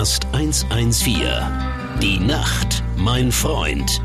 Podcast 0.00 0.26
114. 0.32 1.28
Die 2.00 2.18
Nacht, 2.20 2.82
mein 2.96 3.30
Freund. 3.30 4.00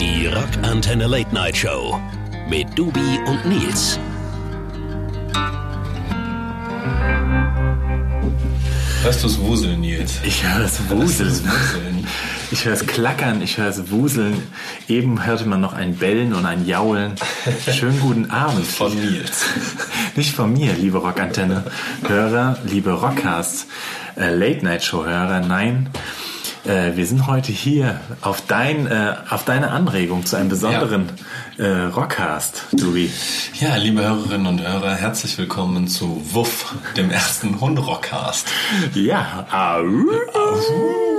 Die 0.00 0.28
Rockantenne 0.28 1.06
Late 1.06 1.34
Night 1.34 1.58
Show 1.58 2.00
mit 2.48 2.66
Dubi 2.74 3.18
und 3.26 3.44
Nils. 3.44 3.98
Hörst 9.02 9.22
du 9.24 9.26
es 9.26 9.38
wuseln, 9.38 9.82
Nils? 9.82 10.20
Ich 10.24 10.42
höre 10.42 10.64
es 10.64 10.80
wuseln. 10.88 12.06
Ich 12.52 12.64
höre 12.64 12.74
es 12.74 12.86
klackern, 12.86 13.42
ich 13.42 13.58
höre 13.58 13.68
es 13.68 13.90
wuseln. 13.90 14.42
Eben 14.88 15.24
hörte 15.24 15.46
man 15.46 15.60
noch 15.60 15.72
ein 15.72 15.96
Bellen 15.96 16.32
und 16.32 16.46
ein 16.46 16.64
Jaulen. 16.66 17.12
Schönen 17.72 18.00
guten 18.00 18.30
Abend. 18.30 18.66
Von 18.66 18.94
Nils. 18.94 19.44
Nicht 20.14 20.34
von 20.34 20.52
mir, 20.52 20.72
liebe 20.74 20.98
Rockantenne. 20.98 21.64
Hörer, 22.06 22.58
liebe 22.64 22.90
Rockcasts, 22.90 23.66
äh, 24.16 24.32
Late-Night-Show-Hörer. 24.32 25.40
Nein, 25.40 25.90
äh, 26.64 26.96
wir 26.96 27.06
sind 27.06 27.26
heute 27.26 27.50
hier 27.52 28.00
auf, 28.22 28.42
dein, 28.46 28.86
äh, 28.86 29.14
auf 29.28 29.44
deine 29.44 29.70
Anregung 29.70 30.24
zu 30.24 30.36
einem 30.36 30.48
besonderen 30.48 31.10
äh, 31.58 31.66
Rockcast, 31.66 32.66
Louis. 32.72 33.50
Ja, 33.60 33.76
liebe 33.76 34.02
Hörerinnen 34.02 34.46
und 34.46 34.62
Hörer, 34.62 34.94
herzlich 34.94 35.36
willkommen 35.36 35.88
zu 35.88 36.22
Wuff, 36.32 36.74
dem 36.96 37.10
ersten 37.10 37.60
Hund-Rockcast. 37.60 38.48
Ja, 38.94 39.46
au. 39.50 41.15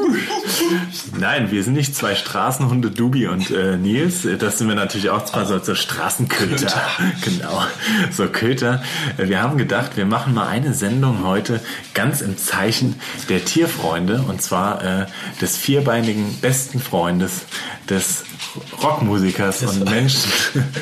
Nein, 1.20 1.52
wir 1.52 1.64
sind 1.64 1.74
nicht 1.74 1.96
zwei 1.96 2.16
Straßenhunde, 2.16 2.92
Dubi 2.92 3.28
und 3.28 3.52
äh, 3.52 3.78
Nils. 3.78 4.28
Das 4.40 4.58
sind 4.58 4.68
wir 4.68 4.76
natürlich 4.76 5.10
auch 5.10 5.26
zwei 5.26 5.46
so, 5.46 5.60
so 5.60 5.76
Straßenköter. 5.76 6.72
genau, 7.24 7.64
so 8.12 8.28
Köter. 8.28 8.84
Wir 9.18 9.42
haben 9.42 9.58
gedacht, 9.58 9.98
wir 9.98 10.06
machen 10.06 10.34
mal 10.34 10.48
eine 10.48 10.74
Sendung 10.74 11.26
heute 11.26 11.62
ganz 11.94 12.22
im 12.22 12.38
Zeichen 12.38 13.00
der 13.30 13.46
Tierfreunde 13.46 14.24
und 14.28 14.42
zwar 14.42 14.84
äh, 14.84 15.06
des 15.42 15.58
vierbeinigen 15.58 16.38
besten 16.42 16.80
Freundes 16.80 17.46
des 17.90 18.24
Rockmusikers 18.82 19.64
und 19.64 19.90
Menschen. 19.90 20.32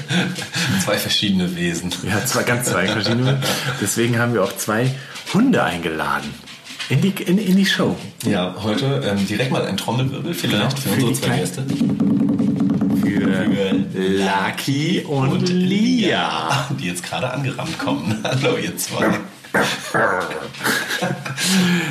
zwei 0.83 0.97
verschiedene 0.97 1.55
Wesen. 1.55 1.94
Ja, 2.03 2.25
zwei 2.25 2.44
ganz 2.44 2.69
zwei 2.69 2.88
verschiedene. 2.88 3.42
Deswegen 3.81 4.19
haben 4.19 4.33
wir 4.33 4.44
auch 4.44 4.55
zwei 4.55 4.94
Hunde 5.33 5.64
eingeladen. 5.64 6.33
In 6.89 7.02
die, 7.02 7.09
in, 7.23 7.38
in 7.39 7.55
die 7.55 7.66
Show. 7.66 7.95
Ja, 8.25 8.53
heute 8.61 9.02
ähm, 9.05 9.25
direkt 9.28 9.52
mal 9.52 9.66
ein 9.66 9.75
Trommelwirbel 9.78 10.33
vielleicht 10.33 10.78
für, 10.78 10.89
Für 10.89 11.05
unsere 11.05 11.11
die 11.14 11.22
zwei. 11.22 11.38
Gäste. 11.39 11.66
Für 13.02 13.75
Lucky 13.94 15.02
und 15.08 15.50
Lia. 15.50 16.67
Die 16.80 16.86
jetzt 16.88 17.03
gerade 17.03 17.31
angerannt 17.31 17.77
kommen. 17.80 18.19
Hallo, 18.23 18.58
ihr 18.58 18.77
zwei. 18.77 19.17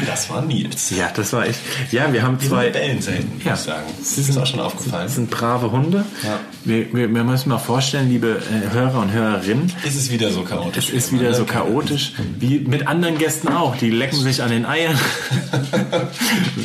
Das 0.06 0.30
war 0.30 0.42
Nils. 0.42 0.90
Ja, 0.90 1.10
das 1.14 1.32
war 1.32 1.46
ich. 1.48 1.56
Ja, 1.90 2.12
wir 2.12 2.22
haben 2.22 2.38
Die 2.38 2.48
zwei. 2.48 2.66
Hunde 2.66 2.78
bellen 2.78 3.02
selten, 3.02 3.32
würde 3.38 3.44
Ja. 3.48 3.54
ich 3.54 3.60
sagen. 3.60 3.86
Das 3.98 4.18
ist 4.18 4.26
sind- 4.26 4.38
auch 4.38 4.46
schon 4.46 4.60
aufgefallen. 4.60 5.04
Das 5.06 5.14
sind 5.16 5.30
brave 5.30 5.70
Hunde. 5.72 6.04
Ja. 6.22 6.38
Wir, 6.66 6.94
wir, 6.94 7.14
wir 7.14 7.24
müssen 7.24 7.50
mal 7.50 7.58
vorstellen, 7.58 8.08
liebe 8.08 8.38
äh, 8.38 8.72
Hörer 8.72 9.00
und 9.00 9.12
Hörerinnen, 9.12 9.70
Ist 9.84 9.96
es 9.96 10.10
wieder 10.10 10.30
so 10.30 10.42
chaotisch? 10.42 10.88
es 10.88 10.94
ist 10.94 11.12
wieder 11.12 11.34
so 11.34 11.44
chaotisch, 11.44 12.14
wie 12.38 12.60
mit 12.60 12.88
anderen 12.88 13.18
Gästen 13.18 13.48
auch. 13.48 13.76
Die 13.76 13.90
lecken 13.90 14.18
sich 14.18 14.42
an 14.42 14.48
den 14.50 14.64
Eiern. 14.64 14.98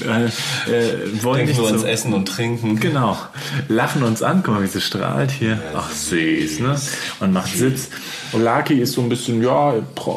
äh, 0.05 0.25
äh, 0.25 1.23
wollen 1.23 1.39
Denken 1.39 1.51
nicht 1.51 1.61
wir 1.61 1.69
uns 1.73 1.81
so, 1.81 1.87
essen 1.87 2.13
und 2.13 2.29
trinken. 2.29 2.79
Genau. 2.79 3.17
Lachen 3.67 4.03
uns 4.03 4.23
an. 4.23 4.41
Guck 4.41 4.55
mal, 4.55 4.63
wie 4.63 4.67
sie 4.67 4.79
strahlt 4.79 5.31
hier. 5.31 5.61
Ach, 5.75 5.91
süß, 5.91 6.61
ne? 6.61 6.79
Und 7.19 7.33
macht 7.33 7.53
Sitz. 7.53 7.89
Und 8.31 8.43
Lucky 8.43 8.79
ist 8.79 8.93
so 8.93 9.01
ein 9.01 9.09
bisschen, 9.09 9.43
ja, 9.43 9.73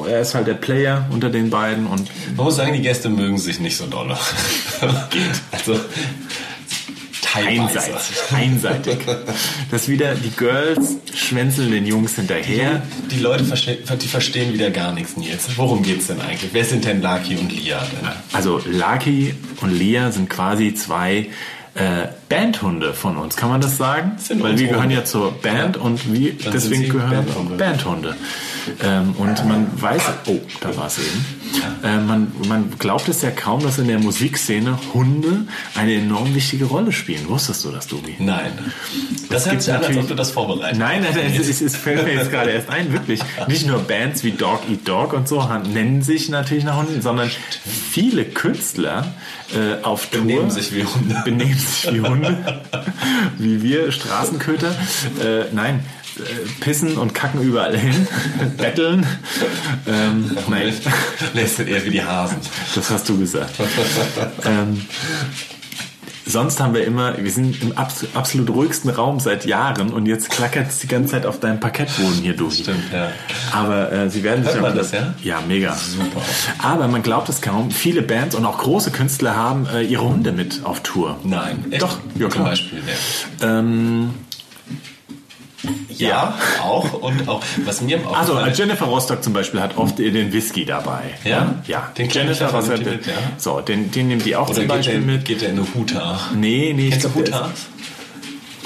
er 0.09 0.21
ist 0.21 0.35
halt 0.37 0.47
der 0.47 0.55
Player 0.55 1.07
unter 1.11 1.29
den 1.29 1.51
beiden 1.51 1.87
und 1.89 2.09
Man 2.37 2.45
muss 2.45 2.57
sagen, 2.57 2.73
die 2.73 2.83
Gäste 2.83 3.09
mögen 3.09 3.39
sich 3.39 3.59
nicht 3.59 3.77
so. 3.77 3.87
Geht. 3.87 5.21
Also 5.51 5.79
teilweise. 7.33 7.81
einseitig. 7.81 8.17
Einseitig. 8.33 8.99
Das 9.71 9.83
ist 9.83 9.89
wieder, 9.89 10.15
die 10.15 10.31
Girls 10.31 10.97
schwänzeln 11.15 11.71
den 11.71 11.87
Jungs 11.87 12.15
hinterher. 12.17 12.83
Die 13.11 13.19
Leute 13.19 13.45
verstehen, 13.45 13.79
die 14.01 14.09
verstehen 14.09 14.53
wieder 14.53 14.71
gar 14.71 14.93
nichts, 14.93 15.17
Nils. 15.17 15.49
Worum 15.57 15.83
geht's 15.83 16.09
denn 16.09 16.21
eigentlich? 16.21 16.51
Wer 16.53 16.65
sind 16.65 16.85
denn 16.85 17.03
Laki 17.03 17.37
und 17.37 17.53
Lia 17.53 17.79
denn? 17.81 18.09
Also 18.33 18.61
Lucky 18.67 19.35
und 19.61 19.77
Lea 19.77 20.11
sind 20.11 20.29
quasi 20.29 20.75
zwei 20.75 21.29
äh, 21.75 22.09
Bandhunde 22.29 22.93
von 22.93 23.17
uns, 23.17 23.37
kann 23.37 23.49
man 23.49 23.61
das 23.61 23.79
sagen? 23.79 24.13
Sind 24.19 24.43
Weil 24.43 24.59
wir 24.59 24.69
gehören 24.69 24.91
ja 24.91 25.05
zur 25.05 25.33
Band 25.33 25.77
und 25.77 26.13
wir 26.13 26.35
Dann 26.37 26.53
deswegen 26.53 26.89
gehören 26.89 27.25
Bandhunde. 27.25 27.57
Bandhunde. 27.57 28.17
Ähm, 28.83 29.15
und 29.19 29.47
man 29.47 29.67
weiß, 29.81 30.03
oh, 30.27 30.39
da 30.61 30.77
war 30.77 30.87
es 30.87 30.99
eben. 30.99 31.25
Äh, 31.85 31.99
man, 31.99 32.33
man 32.49 32.71
glaubt 32.79 33.09
es 33.09 33.23
ja 33.23 33.31
kaum, 33.31 33.63
dass 33.63 33.79
in 33.79 33.89
der 33.89 33.99
Musikszene 33.99 34.79
Hunde 34.95 35.47
eine 35.75 35.95
enorm 35.95 36.35
wichtige 36.35 36.65
Rolle 36.67 36.93
spielen. 36.93 37.29
Wusstest 37.29 37.65
du 37.65 37.71
das, 37.71 37.87
Dubi? 37.87 38.15
Nein. 38.19 38.53
Das, 39.29 39.45
Das 39.45 39.51
hört 39.53 39.63
sich 39.63 39.71
an, 39.73 39.77
als 39.79 39.89
natürlich- 39.89 40.03
ob 40.03 40.09
du 40.09 40.15
das 40.15 40.31
vorbereitet 40.31 40.79
Nein, 40.79 41.03
nein, 41.03 41.13
nein, 41.15 41.33
es, 41.39 41.49
ist- 41.49 41.61
es 41.63 41.77
fällt 41.77 42.05
mir 42.05 42.15
jetzt 42.15 42.31
gerade 42.31 42.51
erst 42.51 42.69
ein, 42.71 42.93
wirklich. 42.93 43.21
Nicht 43.49 43.67
nur 43.67 43.81
Bands 43.81 44.23
wie 44.25 44.33
Dog 44.33 44.61
Eat 44.71 44.87
Dog 44.89 45.13
und 45.13 45.29
so 45.29 45.43
nennen 45.73 46.03
sich 46.03 46.29
natürlich 46.29 46.65
nach 46.65 46.77
Hunden, 46.77 47.03
sondern 47.03 47.31
viele 47.91 48.25
Künstler 48.25 49.07
äh, 49.55 49.83
auf 49.83 50.07
Tour 50.07 50.23
Benehmen 50.23 50.51
sich 50.51 50.75
wie 50.75 50.85
Hunde. 50.85 51.21
benehmen 51.25 51.59
sich 51.59 51.93
wie 51.93 52.01
Hunde, 52.01 52.63
wie 53.39 53.63
wir 53.63 53.93
Straßenköter. 53.93 54.71
Äh, 55.21 55.45
nein, 55.53 55.81
pissen 56.61 56.97
und 56.99 57.15
kacken 57.15 57.41
überall 57.43 57.77
hin, 57.77 58.07
betteln. 58.57 59.07
Ähm, 59.87 60.37
nein, 60.49 60.73
Lässt 61.35 61.61
eher 61.61 61.85
wie 61.85 61.91
die 61.91 62.03
Hasen. 62.05 62.37
das 62.75 62.91
hast 62.91 63.09
du 63.09 63.19
gesagt. 63.19 63.55
ähm, 64.45 64.83
sonst 66.27 66.61
haben 66.61 66.75
wir 66.75 66.85
immer, 66.85 67.17
wir 67.19 67.31
sind 67.31 67.61
im 67.63 67.73
abs 67.77 68.07
absolut 68.15 68.51
ruhigsten 68.51 68.91
Raum 68.91 69.19
seit 69.21 69.45
Jahren 69.45 69.91
und 69.93 70.07
jetzt 70.07 70.31
klackert 70.31 70.69
es 70.69 70.79
die 70.79 70.87
ganze 70.87 71.13
Zeit 71.13 71.27
auf 71.27 71.41
deinem 71.41 71.61
Parkettboden 71.61 72.21
hier 72.23 72.35
durch. 72.37 72.59
Stimmt, 72.61 72.93
ja. 72.93 73.11
Aber 73.53 73.91
äh, 73.93 74.09
sie 74.11 74.23
werden 74.23 74.45
sich 74.45 74.53
Hört 74.55 74.63
man 74.63 74.73
auch- 74.73 74.77
das, 74.77 74.93
ja? 74.93 75.15
Ja, 75.23 75.41
mega. 75.47 75.75
Super. 75.75 76.23
Aber 76.59 76.89
man 76.89 77.03
glaubt 77.03 77.29
es 77.29 77.41
kaum. 77.43 77.71
Viele 77.71 78.03
Bands 78.03 78.35
und 78.35 78.45
auch 78.47 78.59
große 78.59 78.91
Künstler 78.93 79.35
haben 79.37 79.67
äh, 79.75 79.83
ihre 79.83 80.05
Hunde 80.05 80.33
mit 80.33 80.61
auf 80.65 80.81
Tour. 80.83 81.19
Nein. 81.25 81.65
Echt? 81.71 81.83
Doch, 81.83 81.99
ja, 82.15 82.21
Zum 82.23 82.31
klar. 82.31 82.45
Beispiel, 82.45 82.79
ja. 83.41 83.59
Ähm, 83.59 84.11
Ja, 85.97 86.37
auch. 86.63 86.93
Und 86.95 87.29
auch, 87.29 87.43
was 87.65 87.81
mir 87.83 88.01
auch 88.07 88.17
also 88.19 88.37
äh, 88.39 88.51
Jennifer 88.53 88.87
Rostock 88.87 89.23
zum 89.23 89.33
Beispiel 89.33 89.61
hat 89.61 89.77
oft 89.77 90.01
äh, 90.01 90.11
den 90.11 90.33
Whisky 90.33 90.65
dabei. 90.65 91.03
Ja? 91.25 91.55
Ja. 91.67 91.93
Den 91.97 92.09
Jennifer 92.09 92.49
Rostock. 92.49 92.81
ja? 92.85 93.13
So, 93.39 93.61
den, 93.61 93.91
den 93.91 94.09
nimmt 94.09 94.25
die 94.25 94.35
auch 94.35 94.47
oder 94.49 94.55
zum 94.57 94.67
Beispiel 94.69 94.95
der, 94.95 95.03
mit. 95.03 95.25
geht 95.25 95.43
der 95.43 95.51
in 95.51 95.59
eine 95.59 95.67
Huta? 95.75 96.19
Nee, 96.35 96.73
nee, 96.75 96.85
ich 96.87 96.91
Kennst 96.93 97.07
du 97.07 97.15
Huta? 97.15 97.51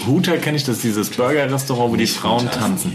Huta 0.06 0.36
kenne 0.36 0.56
ich, 0.56 0.62
das 0.64 0.76
ist 0.76 0.84
dieses 0.84 1.10
Burger-Restaurant, 1.10 1.92
wo 1.92 1.96
die 1.96 2.06
Frauen 2.06 2.42
Huta. 2.44 2.58
tanzen. 2.60 2.94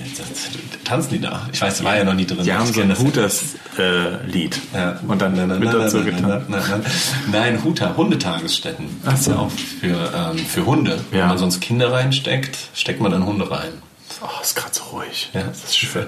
Tanzen 0.85 1.09
die 1.13 1.19
da? 1.19 1.47
Ich 1.51 1.62
weiß, 1.62 1.83
war 1.83 1.97
ja 1.97 2.03
noch 2.06 2.13
nie 2.13 2.25
drin. 2.25 2.39
Die 2.44 2.53
haben 2.53 2.66
so 2.72 2.79
ein 2.81 2.89
das 2.89 3.00
Hooters-Lied. 3.00 4.59
Ja. 4.73 5.00
Und 5.07 5.22
dann 5.22 5.35
nein, 5.35 5.62
wird 5.62 5.73
dazu 5.73 5.97
nein, 5.97 6.06
getan. 6.16 6.45
Nein, 7.31 7.63
Huta, 7.63 7.95
Hundetagesstätten. 7.97 8.85
Ach 9.03 9.12
Das 9.12 9.19
ist 9.19 9.25
so. 9.25 9.31
ja 9.31 9.38
auch 9.39 9.51
für, 9.51 10.33
ähm, 10.38 10.38
für 10.45 10.66
Hunde. 10.66 11.00
Wenn 11.12 11.19
Ja. 11.19 11.28
man 11.28 11.38
sonst 11.38 11.59
Kinder 11.59 11.91
reinsteckt, 11.91 12.57
steckt 12.73 13.01
man 13.01 13.12
dann 13.12 13.25
Hunde 13.25 13.50
rein. 13.50 13.72
Oh, 14.24 14.42
ist 14.42 14.56
gerade 14.56 14.74
so 14.74 14.84
ruhig. 14.96 15.32
Ja, 15.34 15.42
das 15.44 15.64
ist 15.64 15.78
schön. 15.78 16.06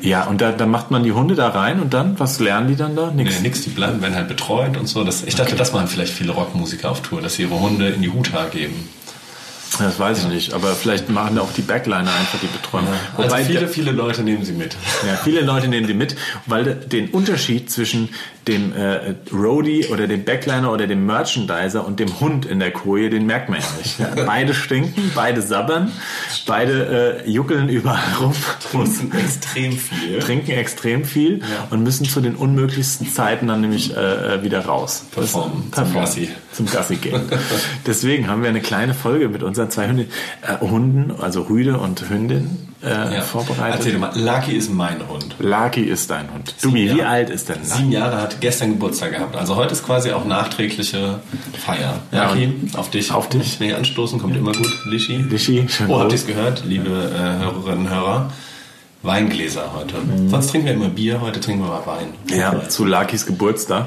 Ja, 0.00 0.24
und 0.24 0.40
da, 0.40 0.52
dann 0.52 0.70
macht 0.70 0.90
man 0.90 1.02
die 1.02 1.12
Hunde 1.12 1.34
da 1.34 1.48
rein 1.48 1.80
und 1.80 1.92
dann, 1.92 2.18
was 2.18 2.40
lernen 2.40 2.68
die 2.68 2.76
dann 2.76 2.96
da? 2.96 3.10
Nix. 3.10 3.36
Nee, 3.36 3.42
nix, 3.42 3.62
die 3.62 3.70
bleiben, 3.70 4.00
werden 4.00 4.14
halt 4.14 4.28
betreut 4.28 4.76
und 4.78 4.86
so. 4.86 5.04
Das, 5.04 5.22
ich 5.22 5.34
dachte, 5.34 5.54
das 5.54 5.72
machen 5.72 5.88
vielleicht 5.88 6.14
viele 6.14 6.32
Rockmusiker 6.32 6.90
auf 6.90 7.02
Tour, 7.02 7.20
dass 7.20 7.34
sie 7.34 7.42
ihre 7.42 7.60
Hunde 7.60 7.90
in 7.90 8.00
die 8.00 8.10
Huta 8.10 8.46
geben. 8.46 8.88
Das 9.78 9.98
weiß 9.98 10.18
ich 10.20 10.28
nicht, 10.28 10.52
aber 10.52 10.74
vielleicht 10.74 11.08
machen 11.10 11.38
auch 11.38 11.52
die 11.52 11.62
Backliner 11.62 11.98
einfach 12.14 12.38
die 12.40 12.46
Betreuung. 12.46 12.86
Also 13.16 13.30
Wobei 13.30 13.44
viele, 13.44 13.58
der- 13.60 13.68
viele 13.68 13.90
Leute 13.92 14.22
nehmen 14.22 14.44
sie 14.44 14.52
mit. 14.52 14.76
Ja, 15.06 15.16
viele 15.16 15.40
Leute 15.40 15.68
nehmen 15.68 15.86
die 15.86 15.94
mit, 15.94 16.14
weil 16.46 16.64
de- 16.64 16.74
den 16.86 17.08
Unterschied 17.10 17.70
zwischen 17.70 18.08
dem 18.46 18.72
äh, 18.76 19.14
Roadie 19.32 19.86
oder 19.90 20.06
dem 20.06 20.24
Backliner 20.24 20.70
oder 20.70 20.86
dem 20.86 21.06
Merchandiser 21.06 21.84
und 21.86 21.98
dem 21.98 22.20
Hund 22.20 22.44
in 22.44 22.58
der 22.60 22.70
Koje, 22.72 23.08
den 23.10 23.24
merkt 23.26 23.48
man 23.48 23.58
ja 23.60 23.66
nicht. 23.78 23.98
Ja, 23.98 24.10
beide 24.26 24.52
stinken, 24.54 25.10
beide 25.14 25.40
sabbern, 25.42 25.90
beide 26.46 27.22
äh, 27.24 27.30
juckeln 27.30 27.68
überall 27.68 28.00
rum, 28.20 28.34
Trinken 28.70 29.16
extrem 29.18 29.72
viel. 29.72 30.18
trinken 30.20 30.50
extrem 30.52 31.04
viel 31.04 31.40
und 31.70 31.82
müssen 31.82 32.04
zu 32.06 32.20
den 32.20 32.34
unmöglichsten 32.36 33.10
Zeiten 33.12 33.46
dann 33.48 33.60
nämlich 33.62 33.96
äh, 33.96 34.34
äh, 34.36 34.42
wieder 34.42 34.64
raus. 34.66 35.04
Das- 35.14 35.32
Performen, 35.32 35.62
zum 35.62 35.70
performen, 35.70 36.00
Gassi. 36.04 36.28
Zum 36.52 36.66
Gassi 36.70 36.96
gehen. 36.96 37.20
Deswegen 37.86 38.28
haben 38.28 38.42
wir 38.42 38.48
eine 38.50 38.60
kleine 38.60 38.94
Folge 38.94 39.28
mit 39.28 39.42
unseren 39.64 39.70
zwei 39.70 39.88
Hunden, 39.88 40.08
äh, 40.42 40.60
Hunden 40.60 41.14
also 41.20 41.42
Rüde 41.42 41.78
und 41.78 42.08
Hündin, 42.08 42.68
äh, 42.82 43.14
Ja. 43.16 43.20
vorbereitet. 43.22 43.80
Erzähl 43.80 43.98
mal, 43.98 44.10
Lucky 44.18 44.52
ist 44.52 44.72
mein 44.72 45.06
Hund. 45.08 45.34
Lucky 45.38 45.82
ist 45.82 46.10
dein 46.10 46.32
Hund. 46.32 46.54
Dumi, 46.62 46.90
wie 46.94 47.02
alt 47.02 47.30
ist 47.30 47.48
denn 47.48 47.56
Lucky? 47.62 47.76
Sieben 47.76 47.92
Jahre 47.92 48.20
hat 48.20 48.40
gestern 48.40 48.70
Geburtstag 48.70 49.12
gehabt. 49.12 49.36
Also 49.36 49.56
heute 49.56 49.72
ist 49.72 49.84
quasi 49.84 50.10
auch 50.12 50.24
nachträgliche 50.24 51.20
Feier. 51.64 51.94
Ja, 52.12 52.28
Lucky, 52.30 52.52
auf 52.76 52.90
dich. 52.90 53.12
auf 53.12 53.28
dich. 53.28 53.58
Nee, 53.60 53.72
anstoßen 53.72 54.20
kommt 54.20 54.36
immer 54.36 54.52
gut. 54.52 54.70
Lischi. 54.86 55.16
Lischi, 55.16 55.66
schön 55.68 55.90
Oh, 55.90 56.00
habt 56.00 56.12
ihr 56.12 56.16
es 56.16 56.26
gehört, 56.26 56.64
liebe 56.66 56.90
äh, 56.90 57.42
Hörerinnen 57.42 57.86
und 57.86 57.90
Hörer? 57.90 58.30
Weingläser 59.02 59.70
heute. 59.76 59.96
Sonst 60.30 60.46
trinken 60.50 60.66
wir 60.66 60.72
immer 60.72 60.88
Bier, 60.88 61.20
heute 61.20 61.38
trinken 61.38 61.60
wir 61.62 61.68
mal 61.68 61.84
Wein. 61.84 62.14
Ja, 62.34 62.66
zu 62.70 62.86
Lakis 62.86 63.26
Geburtstag. 63.26 63.86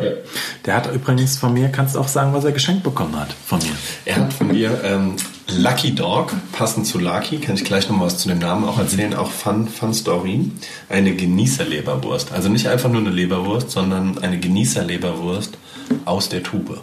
Der 0.65 0.75
hat 0.75 0.93
übrigens 0.93 1.37
von 1.39 1.53
mir, 1.53 1.69
kannst 1.69 1.95
du 1.95 1.99
auch 1.99 2.07
sagen, 2.07 2.33
was 2.33 2.45
er 2.45 2.51
geschenkt 2.51 2.83
bekommen 2.83 3.19
hat 3.19 3.29
von 3.47 3.57
mir. 3.57 3.71
Er 4.05 4.17
hat 4.17 4.31
von 4.33 4.47
mir 4.49 4.79
ähm, 4.83 5.15
Lucky 5.55 5.95
Dog, 5.95 6.33
passend 6.51 6.85
zu 6.85 6.99
Lucky, 6.99 7.37
kann 7.37 7.55
ich 7.55 7.63
gleich 7.63 7.89
noch 7.89 7.99
was 8.01 8.17
zu 8.17 8.27
dem 8.27 8.39
Namen 8.39 8.65
auch 8.65 8.77
erzählen, 8.77 9.15
auch 9.15 9.31
Fun, 9.31 9.67
Fun 9.67 9.93
Story, 9.93 10.51
eine 10.89 11.15
Genießerleberwurst. 11.15 12.33
Also 12.33 12.49
nicht 12.49 12.67
einfach 12.67 12.89
nur 12.89 12.99
eine 12.99 13.11
Leberwurst, 13.11 13.71
sondern 13.71 14.17
eine 14.17 14.39
Genießerleberwurst 14.39 15.57
aus 16.03 16.27
der 16.27 16.43
Tube. 16.43 16.81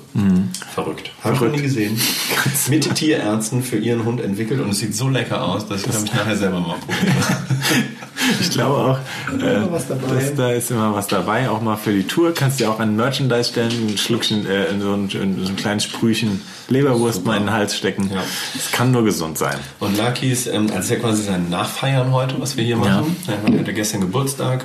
Verrückt. 0.75 1.11
Habe 1.23 1.35
ich 1.35 1.41
noch 1.43 1.51
nie 1.51 1.61
gesehen. 1.61 2.01
Mit 2.69 2.95
Tierärzten 2.95 3.63
für 3.63 3.77
ihren 3.77 4.05
Hund 4.05 4.23
entwickelt 4.23 4.61
und 4.61 4.71
es 4.71 4.79
sieht 4.79 4.95
so 4.95 5.09
lecker 5.09 5.43
aus, 5.43 5.67
dass 5.69 5.83
ich 5.83 5.91
glaube 5.91 6.07
ich 6.07 6.15
nachher 6.15 6.37
selber 6.37 6.61
mal 6.61 6.77
probiere. 6.79 7.13
Ich 8.41 8.51
glaube 8.51 8.75
auch, 8.75 8.99
äh, 9.39 9.57
immer 9.57 9.73
was 9.73 9.89
dabei. 9.89 10.15
dass 10.15 10.35
da 10.35 10.51
ist 10.53 10.71
immer 10.71 10.95
was 10.95 11.09
dabei, 11.09 11.51
auch 11.51 11.61
mal 11.61 11.77
für 11.77 11.93
die 11.93 12.05
Tour. 12.05 12.33
Kannst 12.33 12.59
du 12.59 12.65
ja 12.65 12.71
auch 12.71 12.81
ein 12.81 12.97
Merchandise 12.97 13.51
stellen, 13.51 13.89
ein 13.89 13.99
Schluckchen, 13.99 14.47
äh, 14.47 14.67
in 14.67 14.81
so, 14.81 14.95
ein, 14.95 15.11
in 15.11 15.45
so 15.45 15.51
ein 15.51 15.57
kleines 15.57 15.85
Sprühchen 15.85 16.41
Leberwurst 16.69 17.25
mal 17.25 17.37
in 17.37 17.45
den 17.45 17.53
Hals 17.53 17.77
stecken. 17.77 18.11
Ja. 18.13 18.23
Es 18.55 18.71
kann 18.71 18.91
nur 18.91 19.05
gesund 19.05 19.39
sein. 19.39 19.57
Und 19.81 19.97
Lucky 19.97 20.31
ist, 20.31 20.47
ähm, 20.47 20.67
also 20.69 20.79
ist 20.79 20.91
ja 20.91 20.97
quasi 20.97 21.23
sein 21.23 21.51
Nachfeiern 21.51 22.13
heute, 22.13 22.41
was 22.41 22.57
wir 22.57 22.65
hier 22.65 22.77
machen. 22.77 23.17
Er 23.27 23.59
hatte 23.59 23.73
gestern 23.73 24.01
Geburtstag. 24.01 24.65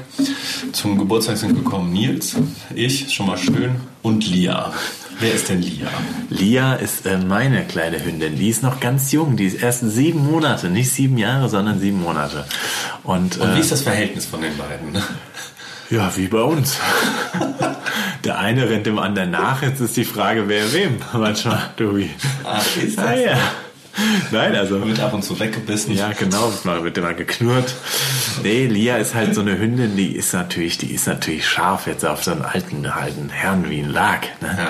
Zum 0.71 0.97
Geburtstag 0.97 1.37
sind 1.37 1.55
gekommen 1.55 1.91
Nils, 1.91 2.35
ich, 2.73 3.13
schon 3.13 3.27
mal 3.27 3.37
schön, 3.37 3.75
und 4.01 4.27
Lia. 4.27 4.73
Wer 5.19 5.33
ist 5.33 5.49
denn 5.49 5.61
Lia? 5.61 5.89
Lia 6.29 6.75
ist 6.75 7.05
äh, 7.05 7.17
meine 7.17 7.65
kleine 7.65 8.03
Hündin. 8.03 8.37
Die 8.37 8.47
ist 8.47 8.63
noch 8.63 8.79
ganz 8.79 9.11
jung. 9.11 9.35
Die 9.35 9.45
ist 9.45 9.61
erst 9.61 9.81
sieben 9.81 10.25
Monate. 10.25 10.69
Nicht 10.69 10.91
sieben 10.91 11.17
Jahre, 11.17 11.49
sondern 11.49 11.79
sieben 11.79 12.01
Monate. 12.01 12.45
Und, 13.03 13.37
Und 13.37 13.49
äh, 13.49 13.55
wie 13.55 13.59
ist 13.59 13.71
das 13.71 13.81
Verhältnis 13.81 14.25
von 14.25 14.41
den 14.41 14.57
beiden? 14.57 14.95
Ja, 15.89 16.15
wie 16.15 16.27
bei 16.27 16.41
uns. 16.41 16.77
Der 18.23 18.39
eine 18.39 18.69
rennt 18.69 18.85
dem 18.85 18.99
anderen 18.99 19.31
nach. 19.31 19.61
Jetzt 19.61 19.79
ist 19.79 19.95
die 19.97 20.03
Frage, 20.03 20.47
wer 20.47 20.71
wem. 20.73 20.97
Manchmal, 21.13 21.69
Tobi. 21.77 22.09
Ach, 22.43 22.77
ist 22.77 22.99
Ah, 22.99 23.15
ja. 23.15 23.37
Nein, 24.31 24.55
also. 24.55 24.85
Wird 24.85 24.99
ab 24.99 25.13
und 25.13 25.23
zu 25.23 25.39
weggebissen. 25.39 25.95
Ja, 25.95 26.11
genau, 26.17 26.53
mal 26.63 26.83
wird 26.83 26.97
immer 26.97 27.13
geknurrt. 27.13 27.73
Nee, 28.43 28.67
Lia 28.67 28.97
ist 28.97 29.13
halt 29.15 29.35
so 29.35 29.41
eine 29.41 29.57
Hündin, 29.57 29.97
die 29.97 30.15
ist 30.15 30.33
natürlich, 30.33 30.77
die 30.77 30.93
ist 30.93 31.07
natürlich 31.07 31.47
scharf 31.47 31.87
jetzt 31.87 32.05
auf 32.05 32.23
so 32.23 32.31
einen 32.31 32.43
alten, 32.43 32.85
alten 32.85 33.29
Herrn 33.29 33.69
wie 33.69 33.79
ein 33.79 33.89
Lag. 33.89 34.21
Ne? 34.41 34.55
Ja. 34.57 34.69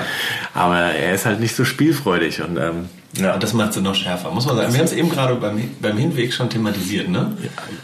Aber 0.54 0.80
er 0.80 1.14
ist 1.14 1.26
halt 1.26 1.40
nicht 1.40 1.56
so 1.56 1.66
spielfreudig 1.66 2.42
und 2.42 2.58
ähm, 2.58 2.90
Ja, 3.18 3.34
und 3.34 3.42
das 3.42 3.54
macht 3.54 3.74
sie 3.74 3.82
noch 3.82 3.96
schärfer, 3.96 4.30
muss 4.32 4.46
man 4.46 4.56
sagen. 4.56 4.72
Wir 4.72 4.80
haben 4.80 4.86
es 4.86 4.94
eben 4.94 5.10
gerade 5.10 5.36
beim, 5.36 5.60
beim 5.82 5.98
Hinweg 5.98 6.32
schon 6.32 6.50
thematisiert, 6.50 7.10
ne? 7.10 7.36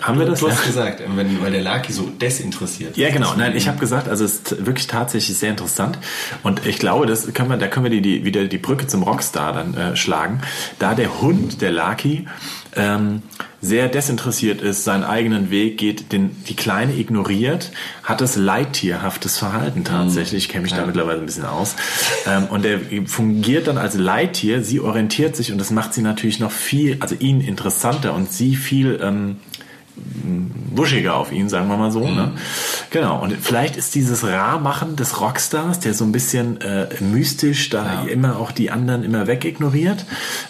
haben 0.01 0.19
wir 0.19 0.27
das? 0.27 0.39
Du 0.39 0.50
hast 0.50 0.63
gesagt, 0.63 1.01
wenn, 1.16 1.42
weil 1.42 1.51
der 1.51 1.63
Lucky 1.63 1.92
so 1.92 2.04
desinteressiert 2.04 2.95
Ja, 2.95 3.10
genau. 3.10 3.33
Nein, 3.36 3.56
ich 3.56 3.68
habe 3.68 3.80
gesagt, 3.80 4.07
also 4.07 4.24
es 4.24 4.36
ist 4.36 4.66
wirklich 4.66 4.86
tatsächlich 4.86 5.38
sehr 5.38 5.50
interessant 5.50 5.98
und 6.44 6.66
ich 6.66 6.77
glaube, 6.77 7.07
das 7.07 7.33
können 7.33 7.50
wir, 7.50 7.57
da 7.57 7.68
können 7.68 7.86
wir 7.86 7.89
die, 7.89 8.01
die, 8.01 8.24
wieder 8.24 8.45
die 8.45 8.57
Brücke 8.60 8.86
zum 8.86 9.01
Rockstar 9.01 9.54
dann 9.54 9.74
äh, 9.74 9.95
schlagen. 9.95 10.42
Da 10.77 10.94
der 10.94 11.22
Hund, 11.22 11.62
der 11.62 11.72
Lucky, 11.72 12.27
ähm, 12.75 13.22
sehr 13.62 13.88
desinteressiert 13.88 14.62
ist, 14.62 14.83
seinen 14.83 15.04
eigenen 15.04 15.50
Weg 15.50 15.77
geht, 15.77 16.12
den 16.12 16.36
die 16.48 16.56
Kleine 16.56 16.94
ignoriert, 16.94 17.72
hat 18.04 18.22
es 18.22 18.36
leittierhaftes 18.36 19.38
Verhalten 19.38 19.83
tatsächlich. 19.83 20.45
Ich 20.45 20.50
kenne 20.50 20.63
mich 20.63 20.74
da 20.74 20.86
mittlerweile 20.86 21.19
ein 21.19 21.25
bisschen 21.25 21.45
aus. 21.45 21.75
Ähm, 22.27 22.45
und 22.45 22.66
er 22.66 22.80
fungiert 23.07 23.68
dann 23.68 23.77
als 23.77 23.95
Leittier. 23.95 24.63
Sie 24.63 24.80
orientiert 24.80 25.36
sich 25.36 25.51
und 25.51 25.57
das 25.57 25.72
macht 25.72 25.94
sie 25.94 26.01
natürlich 26.01 26.39
noch 26.39 26.51
viel, 26.51 26.98
also 27.00 27.16
ihn 27.16 27.42
interessanter 27.42 28.13
und 28.13 28.31
sie 28.31 28.56
viel 28.56 29.00
ähm, 29.01 29.38
wuschiger 30.72 31.16
auf 31.16 31.31
ihn, 31.31 31.48
sagen 31.50 31.68
wir 31.69 31.77
mal 31.77 31.92
so. 31.92 32.06
Ne? 32.07 32.33
Genau. 32.89 33.22
Und 33.22 33.33
vielleicht 33.42 33.77
ist 33.77 33.95
dieses 33.95 34.25
Rar-Machen 34.25 34.95
des 34.98 35.22
Rockstars, 35.22 35.80
der 35.80 35.94
so 35.94 36.04
ein 36.04 36.12
bisschen 36.12 36.60
äh, 36.62 36.88
mystisch 37.01 37.69
da 37.69 38.04
Ja. 38.04 38.12
immer 38.12 38.38
auch 38.38 38.51
die 38.51 38.72
anderen 38.72 39.04
immer 39.04 39.27
wegignoriert, 39.27 40.06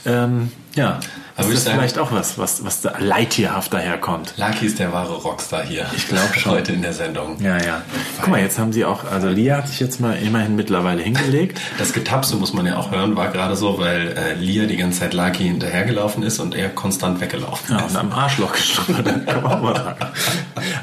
ähm, 0.05 0.51
ja, 0.75 0.99
Ist 1.43 1.47
ich 1.47 1.53
das 1.55 1.63
sagen- 1.65 1.77
vielleicht 1.79 1.99
auch 1.99 2.11
was, 2.13 2.37
was, 2.37 2.63
was 2.63 2.81
da 2.81 2.93
leittierhaft 2.97 3.73
daherkommt. 3.73 4.33
Lucky 4.37 4.67
ist 4.67 4.79
der 4.79 4.93
wahre 4.93 5.13
Rockstar 5.15 5.63
hier. 5.63 5.85
Ich 5.95 6.07
glaub 6.07 6.33
schon. 6.35 6.53
Heute 6.53 6.71
in 6.71 6.81
der 6.81 6.93
Sendung. 6.93 7.37
Ja, 7.41 7.57
ja. 7.61 7.81
Guck 8.21 8.29
mal, 8.29 8.39
jetzt 8.39 8.57
haben 8.57 8.71
sie 8.71 8.85
auch, 8.85 9.03
also 9.11 9.27
Lia 9.27 9.57
hat 9.57 9.67
sich 9.67 9.79
jetzt 9.81 9.99
mal 9.99 10.13
immerhin 10.17 10.55
mittlerweile 10.55 11.01
hingelegt. 11.01 11.59
Das 11.77 11.91
Getapse 11.91 12.37
muss 12.37 12.53
man 12.53 12.65
ja 12.65 12.77
auch 12.77 12.91
hören, 12.91 13.15
war 13.17 13.29
gerade 13.31 13.55
so, 13.57 13.77
weil 13.79 14.15
äh, 14.17 14.33
Lia 14.35 14.65
die 14.65 14.77
ganze 14.77 14.99
Zeit 15.01 15.13
Lucky 15.13 15.43
hinterhergelaufen 15.43 16.23
ist 16.23 16.39
und 16.39 16.55
er 16.55 16.69
konstant 16.69 17.19
weggelaufen 17.19 17.75
Ja, 17.75 17.85
ist. 17.85 17.91
und 17.91 17.97
am 17.97 18.11
Arschloch 18.13 18.53
gestochen, 18.53 19.25
kann 19.25 19.43
man 19.43 19.51
auch 19.51 19.61
mal 19.61 19.75
sagen. 19.75 20.05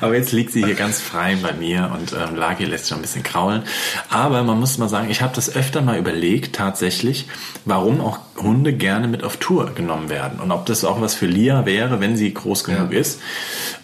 Aber 0.03 0.15
jetzt 0.17 0.33
liegt 0.33 0.53
sie 0.53 0.65
hier 0.65 0.75
ganz 0.75 1.01
frei 1.01 1.37
bei 1.41 1.53
mir 1.55 1.91
und 1.95 2.13
ähm, 2.13 2.37
Lagi 2.37 2.65
lässt 2.67 2.89
schon 2.89 2.99
ein 2.99 3.03
bisschen 3.03 3.23
kraulen. 3.23 3.63
Aber 4.11 4.43
man 4.43 4.61
muss 4.61 4.77
mal 4.77 4.89
sagen, 4.89 5.09
ich 5.11 5.23
habe 5.23 5.35
das 5.35 5.55
öfter 5.57 5.81
mal 5.81 5.97
überlegt, 5.99 6.55
tatsächlich, 6.57 7.27
warum 7.65 8.01
auch 8.01 8.19
Hunde 8.43 8.73
gerne 8.73 9.09
mit 9.09 9.25
auf 9.25 9.37
Tour 9.37 9.73
genommen 9.75 10.09
werden. 10.09 10.41
Und 10.41 10.51
ob 10.53 10.67
das 10.67 10.85
auch 10.85 11.01
was 11.01 11.15
für 11.15 11.27
Lia 11.27 11.65
wäre, 11.67 12.01
wenn 12.01 12.17
sie 12.17 12.33
groß 12.33 12.65
genug 12.65 12.93
Ja. 12.93 12.99
ist. 12.99 13.21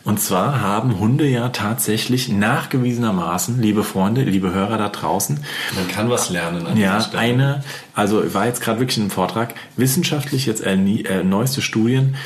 Und 0.04 0.20
zwar 0.20 0.60
haben 0.60 0.98
Hunde 0.98 1.26
ja 1.26 1.48
tatsächlich 1.50 2.28
nachgewiesenermaßen, 2.28 3.60
liebe 3.60 3.84
Freunde, 3.84 4.22
liebe 4.22 4.52
Hörer 4.52 4.78
da 4.78 4.88
draußen, 4.88 5.40
Man 5.74 5.88
kann 5.88 6.10
was 6.10 6.30
lernen 6.30 6.66
an 6.66 6.76
ja, 6.76 7.00
Stelle. 7.00 7.22
eine, 7.22 7.64
also 7.94 8.34
war 8.34 8.46
jetzt 8.46 8.60
gerade 8.60 8.80
wirklich 8.80 8.96
in 8.98 9.04
einem 9.04 9.10
Vortrag, 9.10 9.54
wissenschaftlich 9.76 10.46
jetzt 10.46 10.64
äh, 10.64 10.74
äh, 10.74 11.24
neueste 11.24 11.62
Studien, 11.62 12.16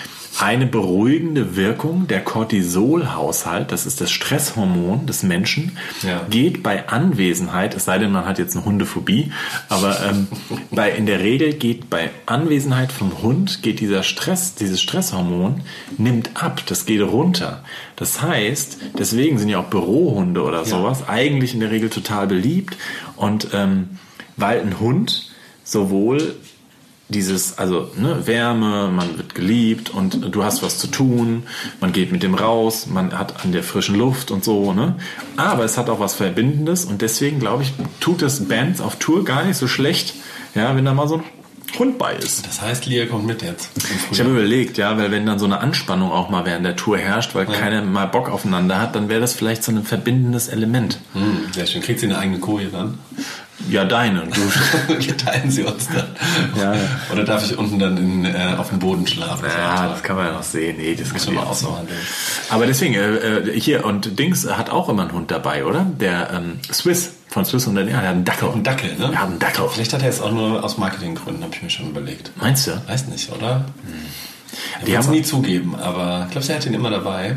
eine 0.40 0.66
beruhigende 0.66 1.56
Wirkung 1.56 2.06
der 2.08 2.22
Cortisolhaushalt, 2.24 3.70
das 3.70 3.86
ist 3.86 4.00
das 4.00 4.10
Stresshormon 4.10 5.06
des 5.06 5.22
Menschen, 5.22 5.76
Ja. 6.02 6.22
geht 6.30 6.62
bei 6.62 6.88
Anwesenheit, 6.88 7.74
es 7.76 7.84
sei 7.84 7.98
denn, 7.98 8.12
man 8.12 8.24
hat 8.24 8.38
jetzt 8.38 8.56
eine 8.56 8.64
Hundephobie, 8.64 9.30
aber 9.68 9.98
ähm, 10.04 10.26
bei, 10.70 10.90
in 10.92 11.06
der 11.06 11.20
Regel 11.20 11.52
geht 11.54 11.90
bei 11.90 12.10
Anwesenheit 12.26 12.92
vom 12.92 13.22
Hund, 13.22 13.62
geht 13.62 13.80
dieser 13.80 14.02
Stress, 14.02 14.54
dieses 14.54 14.80
Stresshormon, 14.80 15.60
nimmt 15.98 16.30
ab, 16.42 16.62
das 16.66 16.86
geht 16.86 17.02
runter. 17.02 17.62
Das 17.96 18.22
heißt, 18.22 18.78
deswegen 18.98 19.38
sind 19.38 19.48
ja 19.48 19.58
auch 19.60 19.66
Bürohunde 19.70 20.42
oder 20.42 20.64
sowas 20.64 21.08
eigentlich 21.08 21.54
in 21.54 21.60
der 21.60 21.70
Regel 21.70 21.90
total 21.90 22.26
beliebt 22.26 22.76
und 23.16 23.48
ähm, 23.52 23.90
weil 24.36 24.60
ein 24.60 24.80
Hund 24.80 25.30
sowohl 25.64 26.34
dieses, 27.12 27.58
also 27.58 27.90
ne, 27.96 28.26
Wärme, 28.26 28.88
man 28.88 29.16
wird 29.16 29.34
geliebt 29.34 29.90
und 29.90 30.34
du 30.34 30.42
hast 30.42 30.62
was 30.62 30.78
zu 30.78 30.88
tun, 30.88 31.44
man 31.80 31.92
geht 31.92 32.10
mit 32.10 32.22
dem 32.22 32.34
raus, 32.34 32.86
man 32.86 33.16
hat 33.16 33.44
an 33.44 33.52
der 33.52 33.62
frischen 33.62 33.96
Luft 33.96 34.30
und 34.30 34.42
so, 34.42 34.72
ne? 34.72 34.96
Aber 35.36 35.64
es 35.64 35.78
hat 35.78 35.88
auch 35.88 36.00
was 36.00 36.14
Verbindendes 36.14 36.84
und 36.84 37.02
deswegen 37.02 37.38
glaube 37.38 37.62
ich, 37.62 37.72
tut 38.00 38.22
es 38.22 38.48
Bands 38.48 38.80
auf 38.80 38.96
Tour 38.96 39.24
gar 39.24 39.44
nicht 39.44 39.56
so 39.56 39.68
schlecht, 39.68 40.14
ja, 40.54 40.74
wenn 40.74 40.84
da 40.84 40.94
mal 40.94 41.06
so 41.06 41.16
ein 41.16 41.24
Hund 41.78 41.98
bei 41.98 42.14
ist. 42.14 42.46
Das 42.46 42.60
heißt, 42.60 42.86
Lia 42.86 43.06
kommt 43.06 43.26
mit 43.26 43.42
jetzt. 43.42 43.70
Ich 44.10 44.20
habe 44.20 44.30
überlegt, 44.30 44.76
ja, 44.76 44.96
weil 44.98 45.10
wenn 45.10 45.24
dann 45.24 45.38
so 45.38 45.46
eine 45.46 45.60
Anspannung 45.60 46.10
auch 46.10 46.28
mal 46.28 46.44
während 46.44 46.66
der 46.66 46.76
Tour 46.76 46.98
herrscht, 46.98 47.34
weil 47.34 47.46
keiner 47.46 47.82
mal 47.82 48.06
Bock 48.06 48.28
aufeinander 48.28 48.78
hat, 48.78 48.94
dann 48.94 49.08
wäre 49.08 49.20
das 49.20 49.32
vielleicht 49.32 49.62
so 49.64 49.72
ein 49.72 49.82
verbindendes 49.82 50.48
Element. 50.48 51.00
Hm, 51.14 51.52
sehr 51.52 51.66
schön. 51.66 51.82
Kriegt 51.82 52.00
sie 52.00 52.06
eine 52.06 52.18
eigene 52.18 52.40
Koje 52.40 52.68
dann? 52.68 52.98
Ja, 53.70 53.84
deine. 53.84 54.22
Und 54.22 54.36
du, 54.36 55.12
Teilen 55.16 55.50
sie 55.50 55.62
uns 55.62 55.88
dann. 55.88 56.06
Ja. 56.58 56.74
Oder 57.12 57.24
darf 57.24 57.44
ich 57.44 57.56
unten 57.56 57.78
dann 57.78 57.96
in, 57.96 58.24
äh, 58.24 58.54
auf 58.58 58.68
dem 58.70 58.78
Boden 58.80 59.06
schlafen? 59.06 59.44
ja, 59.48 59.88
das 59.88 60.02
kann 60.02 60.16
man 60.16 60.26
ja 60.26 60.32
noch 60.32 60.42
sehen. 60.42 60.76
Nee, 60.78 60.94
das 60.94 61.12
Muss 61.12 61.24
kann 61.26 61.34
man 61.34 61.44
mal 61.44 61.50
auch 61.50 61.54
so. 61.54 61.68
ausverhandeln. 61.68 61.98
Aber 62.50 62.66
deswegen, 62.66 62.94
äh, 62.94 63.14
äh, 63.16 63.60
hier, 63.60 63.84
und 63.84 64.18
Dings 64.18 64.46
hat 64.50 64.70
auch 64.70 64.88
immer 64.88 65.02
einen 65.02 65.12
Hund 65.12 65.30
dabei, 65.30 65.64
oder? 65.64 65.86
Der 66.00 66.30
ähm, 66.34 66.58
Swiss, 66.72 67.12
von 67.28 67.44
Swiss 67.44 67.66
und 67.66 67.76
der, 67.76 67.84
ja, 67.84 68.00
der 68.00 68.08
hat 68.08 68.14
einen 68.16 68.24
Dackel. 68.24 68.48
Ein 68.52 68.62
Dackel, 68.64 68.94
ne? 68.98 69.10
Er 69.12 69.20
hat 69.22 69.28
einen 69.28 69.38
Dackel. 69.38 69.68
Vielleicht 69.70 69.92
hat 69.92 70.02
er 70.02 70.08
es 70.08 70.20
auch 70.20 70.32
nur 70.32 70.62
aus 70.62 70.76
Marketinggründen, 70.78 71.42
habe 71.44 71.54
ich 71.54 71.62
mir 71.62 71.70
schon 71.70 71.88
überlegt. 71.90 72.32
Meinst 72.36 72.66
du? 72.66 72.72
Weiß 72.88 73.06
nicht, 73.06 73.30
oder? 73.32 73.64
Er 74.80 74.84
Die 74.86 74.92
wird 74.92 75.00
es 75.00 75.06
haben- 75.06 75.14
nie 75.14 75.22
zugeben, 75.22 75.76
aber 75.76 76.24
ich 76.26 76.32
glaube, 76.32 76.46
er 76.48 76.56
hat 76.56 76.66
ihn 76.66 76.74
immer 76.74 76.90
dabei. 76.90 77.36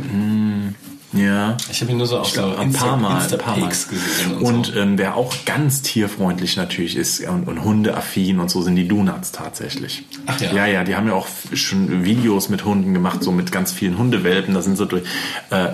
Ja. 1.14 1.56
Ich 1.72 1.82
habe 1.82 1.92
ihn 1.92 1.98
nur 1.98 2.08
so 2.08 2.20
auf 2.20 2.28
so 2.30 2.44
ein 2.56 2.74
paar 2.74 2.98
Mal, 2.98 3.16
ein 3.16 3.22
Insta 3.22 3.38
paar 3.38 3.58
Mal. 3.58 3.70
Gesehen. 3.70 4.38
Und, 4.38 4.44
Und 4.44 4.66
so. 4.68 4.74
ähm, 4.74 4.98
wer 4.98 5.16
auch 5.16 5.34
ganz 5.46 5.82
tierfreundlich 5.82 6.58
natürlich 6.58 6.96
ist 6.96 7.22
und, 7.26 7.48
und 7.48 7.64
hundeaffin 7.64 8.40
und 8.40 8.50
so 8.50 8.62
sind 8.62 8.76
die 8.76 8.88
Donuts 8.88 9.32
tatsächlich. 9.32 10.04
Ach 10.26 10.40
ja. 10.42 10.54
Ja, 10.54 10.66
ja, 10.66 10.84
die 10.84 10.96
haben 10.96 11.08
ja 11.08 11.14
auch 11.14 11.28
schon 11.54 12.04
Videos 12.04 12.50
mit 12.50 12.66
Hunden 12.66 12.94
gemacht, 12.94 13.24
so 13.24 13.32
mit 13.32 13.52
ganz 13.52 13.72
vielen 13.72 13.98
Hundewelpen. 13.98 14.54
Da 14.54 14.62
sind 14.62 14.76
so 14.78 14.86
durch. 14.86 15.04
Äh, 15.52 15.68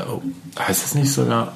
heißt 0.60 0.84
das 0.84 0.96
nicht 0.96 1.12
sogar? 1.12 1.54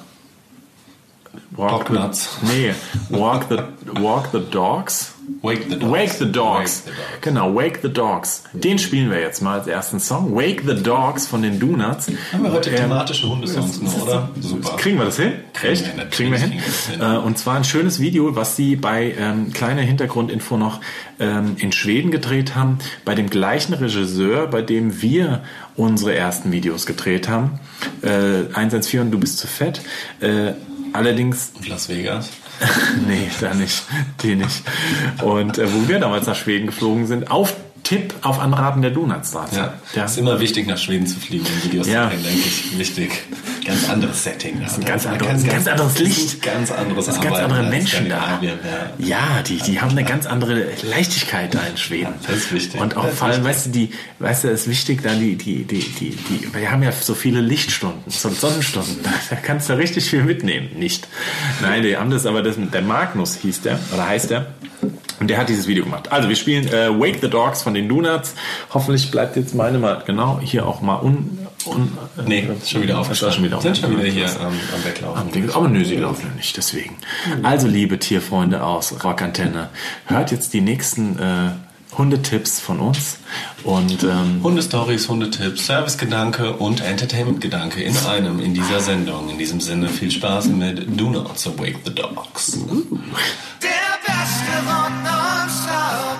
Walk. 1.51 1.87
The, 1.89 2.47
nee, 2.47 2.73
walk 3.09 3.45
the, 3.49 3.57
walk 4.01 4.29
the 4.31 4.41
Dogs. 4.51 5.14
Wake 5.41 5.63
the 5.69 5.75
Dogs. 5.79 5.91
Wake 5.91 6.11
the 6.11 6.25
Dogs. 6.25 6.83
Wake 6.85 6.85
the 6.85 6.89
Dogs. 6.91 7.21
Genau, 7.21 7.55
Wake 7.55 7.79
the 7.81 7.89
Dogs. 7.89 8.43
Den 8.53 8.77
spielen 8.79 9.09
wir 9.11 9.19
jetzt 9.19 9.41
mal 9.41 9.59
als 9.59 9.67
ersten 9.67 9.99
Song. 9.99 10.35
Wake 10.35 10.63
the 10.65 10.75
Dogs 10.81 11.27
von 11.27 11.41
den 11.41 11.59
Donuts. 11.59 12.07
Haben 12.31 12.43
wir 12.43 12.51
heute 12.51 12.69
Ähm, 12.71 12.75
thematische 12.77 13.27
Hundesongs 13.29 13.81
nur, 13.81 14.03
oder? 14.03 14.29
Super. 14.39 14.75
Kriegen 14.77 14.97
wir 14.97 15.05
das 15.05 15.17
hin? 15.17 15.33
Kriegen 15.53 15.73
Echt? 15.73 15.97
wir, 15.97 16.05
Kriegen 16.05 16.31
wir 16.31 16.37
hin? 16.39 16.49
kriegen 16.51 16.63
wir 16.99 17.07
hin. 17.07 17.15
Äh, 17.15 17.25
und 17.25 17.37
zwar 17.37 17.55
ein 17.55 17.63
schönes 17.63 17.99
Video, 17.99 18.35
was 18.35 18.55
sie 18.55 18.75
bei, 18.75 19.13
ähm, 19.17 19.51
kleiner 19.53 19.81
Hintergrundinfo 19.81 20.57
noch, 20.57 20.81
ähm, 21.19 21.55
in 21.57 21.71
Schweden 21.71 22.11
gedreht 22.11 22.55
haben, 22.55 22.79
bei 23.03 23.15
dem 23.15 23.29
gleichen 23.29 23.73
Regisseur, 23.73 24.47
bei 24.47 24.61
dem 24.61 25.01
wir 25.01 25.43
unsere 25.75 26.15
ersten 26.15 26.51
Videos 26.51 26.85
gedreht 26.85 27.29
haben. 27.29 27.59
Äh, 28.01 28.53
114 28.53 29.01
und 29.01 29.11
du 29.11 29.19
bist 29.19 29.37
zu 29.37 29.47
fett. 29.47 29.81
Äh, 30.21 30.53
allerdings 30.93 31.51
Und 31.57 31.67
Las 31.67 31.89
Vegas. 31.89 32.29
nee, 33.07 33.29
da 33.41 33.53
nicht. 33.53 33.83
Die 34.23 34.35
nicht. 34.35 34.63
Und 35.21 35.57
äh, 35.57 35.71
wo 35.73 35.87
wir 35.87 35.99
damals 35.99 36.27
nach 36.27 36.35
Schweden 36.35 36.67
geflogen 36.67 37.07
sind, 37.07 37.31
auf 37.31 37.55
Tipp, 37.83 38.13
auf 38.23 38.39
Anraten 38.39 38.81
der 38.81 38.91
Donutsstraße. 38.91 39.55
Ja. 39.55 39.73
ja. 39.93 40.05
Ist 40.05 40.17
immer 40.17 40.39
wichtig, 40.39 40.65
nach 40.67 40.77
Schweden 40.77 41.05
zu 41.05 41.19
fliegen, 41.19 41.45
um 41.45 41.63
Videos 41.63 41.87
Ja. 41.87 42.09
zu 42.09 42.15
drehen, 42.15 42.23
denke 42.23 42.39
ich. 42.47 42.77
Wichtig. 42.79 43.23
Ganz 43.65 43.89
anderes 43.89 44.23
Setting. 44.23 44.61
Das 44.61 44.73
ist 44.73 44.79
ein 44.79 44.85
ganz 44.85 45.05
anderes- 45.07 45.43
ganz 45.43 45.67
anderes 45.67 45.99
Licht. 45.99 46.41
Ganz 46.41 46.71
anderes 46.71 47.07
Das 47.07 47.15
sind 47.15 47.23
ganz 47.23 47.37
andere 47.39 47.63
Menschen 47.63 48.09
da. 48.09 48.39
Ja. 48.99 49.41
Die, 49.47 49.57
die 49.57 49.81
haben 49.81 49.91
eine 49.91 50.03
ganz 50.03 50.25
andere 50.27 50.67
Leichtigkeit 50.83 51.53
da 51.53 51.59
in 51.69 51.75
Schweden. 51.77 52.13
Das 52.27 52.35
ist 52.37 52.53
wichtig. 52.53 52.79
Und 52.79 52.95
auch 52.95 53.09
vor 53.09 53.27
allem, 53.29 53.43
weißt 53.43 53.67
du, 53.67 53.69
die, 53.71 53.89
weißt 54.19 54.43
du, 54.43 54.49
es 54.49 54.61
ist 54.61 54.69
wichtig, 54.69 55.01
da 55.03 55.13
die, 55.13 55.35
die, 55.35 55.63
die, 55.63 55.79
die, 55.79 56.11
die, 56.11 56.53
wir 56.53 56.71
haben 56.71 56.83
ja 56.83 56.91
so 56.91 57.15
viele 57.15 57.41
Lichtstunden, 57.41 58.03
so 58.07 58.29
Sonnenstunden, 58.29 58.97
da 59.03 59.35
kannst 59.35 59.69
du 59.69 59.73
richtig 59.73 60.09
viel 60.09 60.23
mitnehmen. 60.23 60.69
Nicht. 60.77 61.07
Nein, 61.61 61.81
die 61.83 61.97
haben 61.97 62.11
das, 62.11 62.25
aber 62.25 62.43
das, 62.43 62.55
der 62.57 62.81
Magnus 62.81 63.35
hieß 63.41 63.61
der, 63.61 63.79
oder 63.93 64.07
heißt 64.07 64.29
der. 64.29 64.47
Und 65.19 65.29
der 65.29 65.37
hat 65.37 65.47
dieses 65.49 65.65
Video 65.67 65.85
gemacht. 65.85 66.11
Also 66.11 66.27
wir 66.29 66.35
spielen 66.35 66.67
äh, 66.67 66.89
Wake 66.99 67.19
the 67.21 67.29
Dogs 67.29 67.61
von 67.63 67.73
den 67.73 67.87
Donuts. 67.87 68.35
Hoffentlich 68.73 69.09
bleibt 69.11 69.37
jetzt 69.37 69.55
meine 69.55 69.79
mal 69.79 70.03
genau 70.05 70.39
hier 70.43 70.65
auch 70.67 70.81
mal 70.81 71.01
un... 71.01 71.39
un 71.67 71.97
Nee, 72.25 72.47
schon 72.65 72.83
wieder 72.83 72.99
aufgestanden. 72.99 73.35
schon 73.35 73.43
wieder 73.45 73.61
Sind 73.61 73.77
schon 73.77 73.97
wieder 73.97 74.09
hier 74.09 74.29
am, 74.39 74.47
am 74.47 74.83
Weglaufen. 74.83 75.45
Am. 75.45 75.49
Aber 75.55 75.67
nö, 75.67 75.83
sie 75.83 75.97
laufen 75.97 76.27
ja 76.29 76.35
nicht, 76.35 76.55
deswegen. 76.57 76.97
Also, 77.43 77.67
liebe 77.67 77.99
Tierfreunde 77.99 78.63
aus 78.63 79.03
Rockantenne, 79.03 79.69
hört 80.05 80.31
jetzt 80.31 80.53
die 80.53 80.61
nächsten 80.61 81.17
äh, 81.19 81.51
Hundetipps 81.97 82.59
von 82.59 82.79
uns. 82.79 83.17
Und 83.63 84.03
ähm, 84.03 84.41
Hundestories, 84.43 85.07
Hundetipps, 85.07 85.65
Servicegedanke 85.65 86.53
und 86.53 86.81
Entertainmentgedanke 86.81 87.81
in 87.81 87.95
einem 87.97 88.39
in 88.39 88.53
dieser 88.53 88.79
Sendung. 88.79 89.29
In 89.29 89.37
diesem 89.37 89.59
Sinne 89.61 89.89
viel 89.89 90.11
Spaß 90.11 90.47
mit 90.47 90.99
Do 90.99 91.09
Not 91.09 91.39
So 91.39 91.57
Wake 91.57 91.77
the 91.85 91.93
Dogs. 91.93 92.51
Der 93.61 93.69
beste 94.05 94.55
Rock 94.67 94.91
nonstop. 95.03 96.19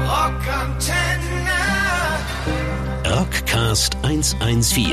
Rockantenne. 0.00 1.21
Rockcast 3.32 3.96
114. 4.02 4.84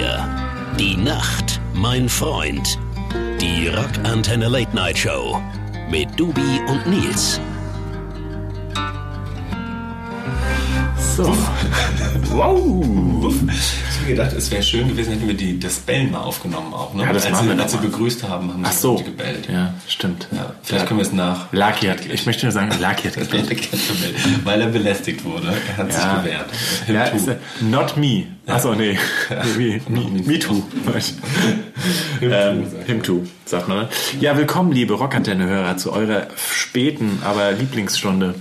Die 0.79 0.95
Nacht, 0.95 1.59
mein 1.73 2.07
Freund. 2.07 2.79
Die 3.41 3.67
Rockantenne 3.67 4.47
Late 4.47 4.73
Night 4.73 4.97
Show. 4.97 5.41
Mit 5.91 6.07
Dubi 6.17 6.61
und 6.69 6.87
Nils. 6.87 7.41
so. 10.97 11.25
wow! 12.31 13.33
Gedacht, 14.09 14.33
es 14.33 14.49
wäre 14.51 14.63
schön 14.63 14.87
gewesen, 14.87 15.13
hätten 15.13 15.27
wir 15.27 15.35
die, 15.35 15.59
das 15.59 15.75
Bellen 15.79 16.11
mal 16.11 16.19
aufgenommen 16.21 16.73
auch. 16.73 16.93
Ne? 16.93 17.03
Ja, 17.03 17.13
das 17.13 17.23
als 17.25 17.31
machen 17.33 17.49
sie, 17.49 17.55
wir 17.55 17.63
Als 17.63 17.71
sie 17.73 17.77
begrüßt 17.77 18.23
haben, 18.27 18.51
haben 18.51 18.63
Ach 18.65 18.71
sie 18.71 18.79
so. 18.81 18.95
gebellt. 18.95 19.47
Ja, 19.51 19.73
stimmt. 19.87 20.27
Ja, 20.31 20.53
vielleicht 20.63 20.87
können 20.87 20.99
wir 20.99 21.05
es 21.05 21.13
nach. 21.13 21.51
Lucky 21.53 21.85
hat, 21.87 22.05
ich 22.05 22.25
möchte 22.25 22.45
nur 22.45 22.51
sagen, 22.51 22.69
Lucky 22.81 23.07
hat 23.07 23.13
gebellt. 23.15 23.49
Weil 24.43 24.61
er 24.61 24.67
belästigt 24.67 25.23
wurde. 25.23 25.53
Er 25.69 25.77
hat 25.77 25.93
sich 25.93 26.01
Ja, 26.01 26.17
gewehrt. 26.21 26.45
Him 26.87 26.95
ja 26.95 27.07
too. 27.07 27.15
ist, 27.17 27.29
not 27.61 27.97
me. 27.97 28.23
Achso, 28.47 28.73
nee. 28.73 28.97
me, 29.57 29.79
me, 29.89 30.21
me 30.25 30.39
too. 30.39 30.63
ähm, 32.21 32.65
him 32.87 33.03
too, 33.03 33.23
sagt 33.45 33.67
man. 33.67 33.77
ne? 33.79 33.89
Ja, 34.19 34.35
willkommen, 34.37 34.71
liebe 34.71 34.93
Rockantenne-Hörer, 34.95 35.77
zu 35.77 35.93
eurer 35.93 36.27
späten, 36.35 37.19
aber 37.23 37.51
Lieblingsstunde 37.51 38.35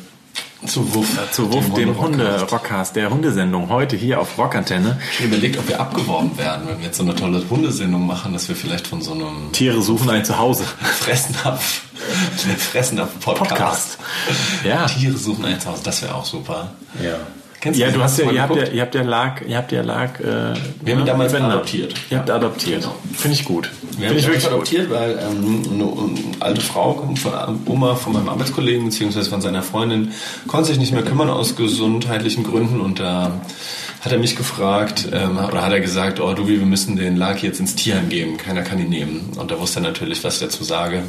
Zu 0.66 0.92
Wuff. 0.94 1.06
zu 1.30 1.52
Wuff, 1.52 1.72
dem 1.74 1.96
Hunde-Rockcast. 1.96 2.02
Hunde-Rockcast, 2.02 2.96
der 2.96 3.10
Hundesendung, 3.10 3.68
heute 3.68 3.96
hier 3.96 4.20
auf 4.20 4.36
Rockantenne. 4.36 5.00
Ich 5.12 5.18
habe 5.18 5.28
überlegt, 5.28 5.56
ob 5.56 5.68
wir 5.68 5.80
abgeworben 5.80 6.36
werden, 6.36 6.66
wenn 6.66 6.78
wir 6.78 6.86
jetzt 6.86 6.96
so 6.98 7.04
eine 7.04 7.14
tolle 7.14 7.42
Hundesendung 7.48 8.04
machen, 8.06 8.32
dass 8.32 8.48
wir 8.48 8.56
vielleicht 8.56 8.88
von 8.88 9.00
so 9.00 9.12
einem 9.12 9.52
Tiere 9.52 9.80
suchen 9.80 10.10
ein 10.10 10.24
Zuhause. 10.24 10.64
Fressnapf, 10.64 11.82
Fressnapf 12.72 13.20
Podcast. 13.20 13.48
Podcast. 13.48 13.98
Ja. 14.64 14.86
Tiere 14.86 15.16
suchen 15.16 15.44
ein 15.44 15.60
Zuhause, 15.60 15.82
das 15.84 16.02
wäre 16.02 16.14
auch 16.16 16.24
super. 16.24 16.72
Ja. 17.02 17.18
Kennst 17.60 17.80
Ja, 17.80 17.90
du 17.90 18.00
hast 18.00 18.18
ja, 18.18 18.30
ihr 18.30 18.40
habt 18.42 18.54
ja, 18.54 18.64
ihr 18.68 18.82
habt 18.82 18.94
ja 18.94 19.02
lag, 19.02 19.40
ihr 19.46 19.56
habt 19.56 19.72
ja 19.72 19.82
lag, 19.82 20.20
äh, 20.20 20.24
Wir 20.80 20.94
haben 20.94 21.00
ihn 21.00 21.06
damals 21.06 21.32
Bänder. 21.32 21.50
adoptiert. 21.50 21.92
Ihr 22.10 22.18
habt 22.18 22.30
adoptiert. 22.30 22.82
Genau. 22.82 22.94
Finde 23.16 23.36
ich 23.36 23.44
gut. 23.44 23.70
Wir 23.82 23.90
Finde 23.90 24.08
haben 24.08 24.16
ich 24.16 24.22
ihn 24.24 24.28
wirklich 24.28 24.44
gut. 24.44 24.52
adoptiert, 24.52 24.90
weil 24.90 25.10
ähm, 25.18 25.62
eine, 25.72 25.84
eine 25.84 26.36
alte 26.40 26.60
Frau, 26.60 27.08
von, 27.16 27.32
Oma 27.66 27.96
von 27.96 28.12
meinem 28.12 28.28
Arbeitskollegen 28.28 28.84
beziehungsweise 28.84 29.28
von 29.28 29.40
seiner 29.40 29.62
Freundin, 29.62 30.12
konnte 30.46 30.68
sich 30.68 30.78
nicht 30.78 30.92
mehr 30.92 31.02
kümmern 31.02 31.30
aus 31.30 31.56
gesundheitlichen 31.56 32.44
Gründen 32.44 32.80
und 32.80 33.00
da 33.00 33.40
hat 34.00 34.12
er 34.12 34.18
mich 34.18 34.36
gefragt 34.36 35.08
ähm, 35.12 35.38
oder 35.38 35.62
hat 35.64 35.72
er 35.72 35.80
gesagt, 35.80 36.20
oh 36.20 36.32
du, 36.32 36.46
wir 36.46 36.58
müssen 36.60 36.96
den 36.96 37.16
Lucky 37.16 37.46
jetzt 37.46 37.58
ins 37.58 37.74
Tierheim 37.74 38.08
geben, 38.08 38.36
keiner 38.36 38.62
kann 38.62 38.78
ihn 38.78 38.88
nehmen. 38.88 39.32
Und 39.36 39.50
da 39.50 39.58
wusste 39.58 39.80
er 39.80 39.82
natürlich, 39.82 40.22
was 40.22 40.34
ich 40.34 40.40
dazu 40.40 40.62
sage. 40.62 41.02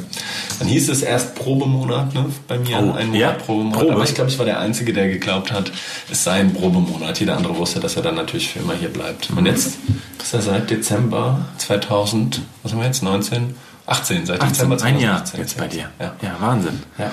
Dann 0.58 0.68
hieß 0.68 0.88
es 0.88 1.02
erst 1.02 1.34
Probemonat 1.36 2.14
ne, 2.14 2.26
bei 2.48 2.58
mir, 2.58 2.76
Oh, 2.78 2.92
ein 2.92 3.08
Monat 3.08 3.14
ja, 3.14 3.32
Probemonat. 3.32 3.78
Probe. 3.80 3.92
Aber 3.94 4.04
ich 4.04 4.14
glaube, 4.14 4.30
ich 4.30 4.38
war 4.38 4.46
der 4.46 4.58
Einzige, 4.60 4.92
der 4.92 5.08
geglaubt 5.08 5.52
hat, 5.52 5.70
es 6.10 6.24
sei 6.24 6.40
ein 6.40 6.52
Probemonat. 6.52 7.20
Jeder 7.20 7.36
andere 7.36 7.56
wusste, 7.56 7.78
dass 7.80 7.96
er 7.96 8.02
dann 8.02 8.16
natürlich 8.16 8.48
für 8.48 8.58
immer 8.58 8.74
hier 8.74 8.88
bleibt. 8.88 9.30
Und 9.30 9.46
jetzt 9.46 9.78
ist 10.20 10.34
er 10.34 10.42
seit 10.42 10.70
Dezember 10.70 11.46
2000, 11.58 12.42
was 12.62 12.72
haben 12.72 12.80
wir 12.80 12.86
jetzt, 12.86 13.02
19? 13.02 13.54
18, 13.86 14.26
seit 14.26 14.40
18, 14.40 14.52
Dezember 14.52 14.82
ein 14.82 15.00
Jahr 15.00 15.24
2018. 15.24 15.40
jetzt 15.40 15.56
bei 15.58 15.66
dir. 15.68 15.90
Ja. 15.98 16.14
Ja, 16.22 16.36
Wahnsinn. 16.40 16.80
Ja. 16.98 17.10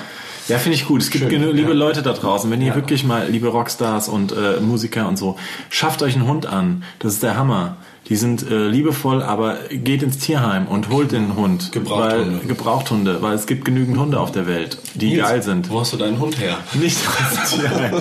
Ja, 0.48 0.58
finde 0.58 0.76
ich 0.76 0.86
gut. 0.86 1.02
Es 1.02 1.10
gibt 1.10 1.24
Schön, 1.30 1.40
genug, 1.40 1.54
liebe 1.54 1.68
ja. 1.70 1.74
Leute 1.74 2.02
da 2.02 2.12
draußen, 2.12 2.50
wenn 2.50 2.60
ihr 2.60 2.68
Ja. 2.68 2.74
wirklich 2.74 3.04
mal, 3.04 3.28
liebe 3.28 3.48
Rockstars 3.48 4.08
und 4.08 4.32
äh, 4.32 4.60
Musiker 4.60 5.08
und 5.08 5.16
so, 5.18 5.36
schafft 5.70 6.02
euch 6.02 6.14
einen 6.16 6.26
Hund 6.26 6.46
an. 6.46 6.82
Das 6.98 7.14
ist 7.14 7.22
der 7.22 7.36
Hammer. 7.36 7.76
Die 8.08 8.16
sind 8.16 8.50
äh, 8.50 8.66
liebevoll, 8.68 9.22
aber 9.22 9.58
geht 9.70 10.02
ins 10.02 10.16
Tierheim 10.18 10.66
und 10.66 10.88
holt 10.88 11.12
den 11.12 11.36
Hund. 11.36 11.72
Gebrauchthunde. 11.72 12.38
Weil, 12.40 12.48
Gebrauchthunde, 12.48 13.20
weil 13.20 13.34
es 13.34 13.46
gibt 13.46 13.66
genügend 13.66 13.98
Hunde 13.98 14.18
auf 14.18 14.32
der 14.32 14.46
Welt, 14.46 14.78
die 14.94 15.10
Nils, 15.10 15.28
geil 15.28 15.42
sind. 15.42 15.68
Wo 15.68 15.80
hast 15.80 15.92
du 15.92 15.98
deinen 15.98 16.18
Hund 16.18 16.40
her? 16.40 16.56
Nicht 16.72 16.96
ins 16.98 17.50
Tierheim. 17.50 17.92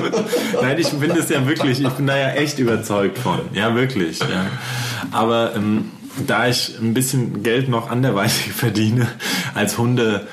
Nein, 0.62 0.78
ich 0.80 0.90
bin 0.92 1.10
das 1.10 1.28
ja 1.30 1.46
wirklich, 1.46 1.82
ich 1.82 1.90
bin 1.90 2.08
da 2.08 2.18
ja 2.18 2.30
echt 2.30 2.58
überzeugt 2.58 3.18
von. 3.18 3.40
Ja, 3.54 3.76
wirklich. 3.76 4.20
Ja. 4.20 4.46
Aber 5.12 5.54
ähm, 5.58 5.92
da 6.26 6.48
ich 6.48 6.76
ein 6.82 6.94
bisschen 6.94 7.44
Geld 7.44 7.68
noch 7.68 7.90
anderweitig 7.92 8.52
verdiene 8.56 9.08
als 9.56 9.78
Hunde. 9.78 10.26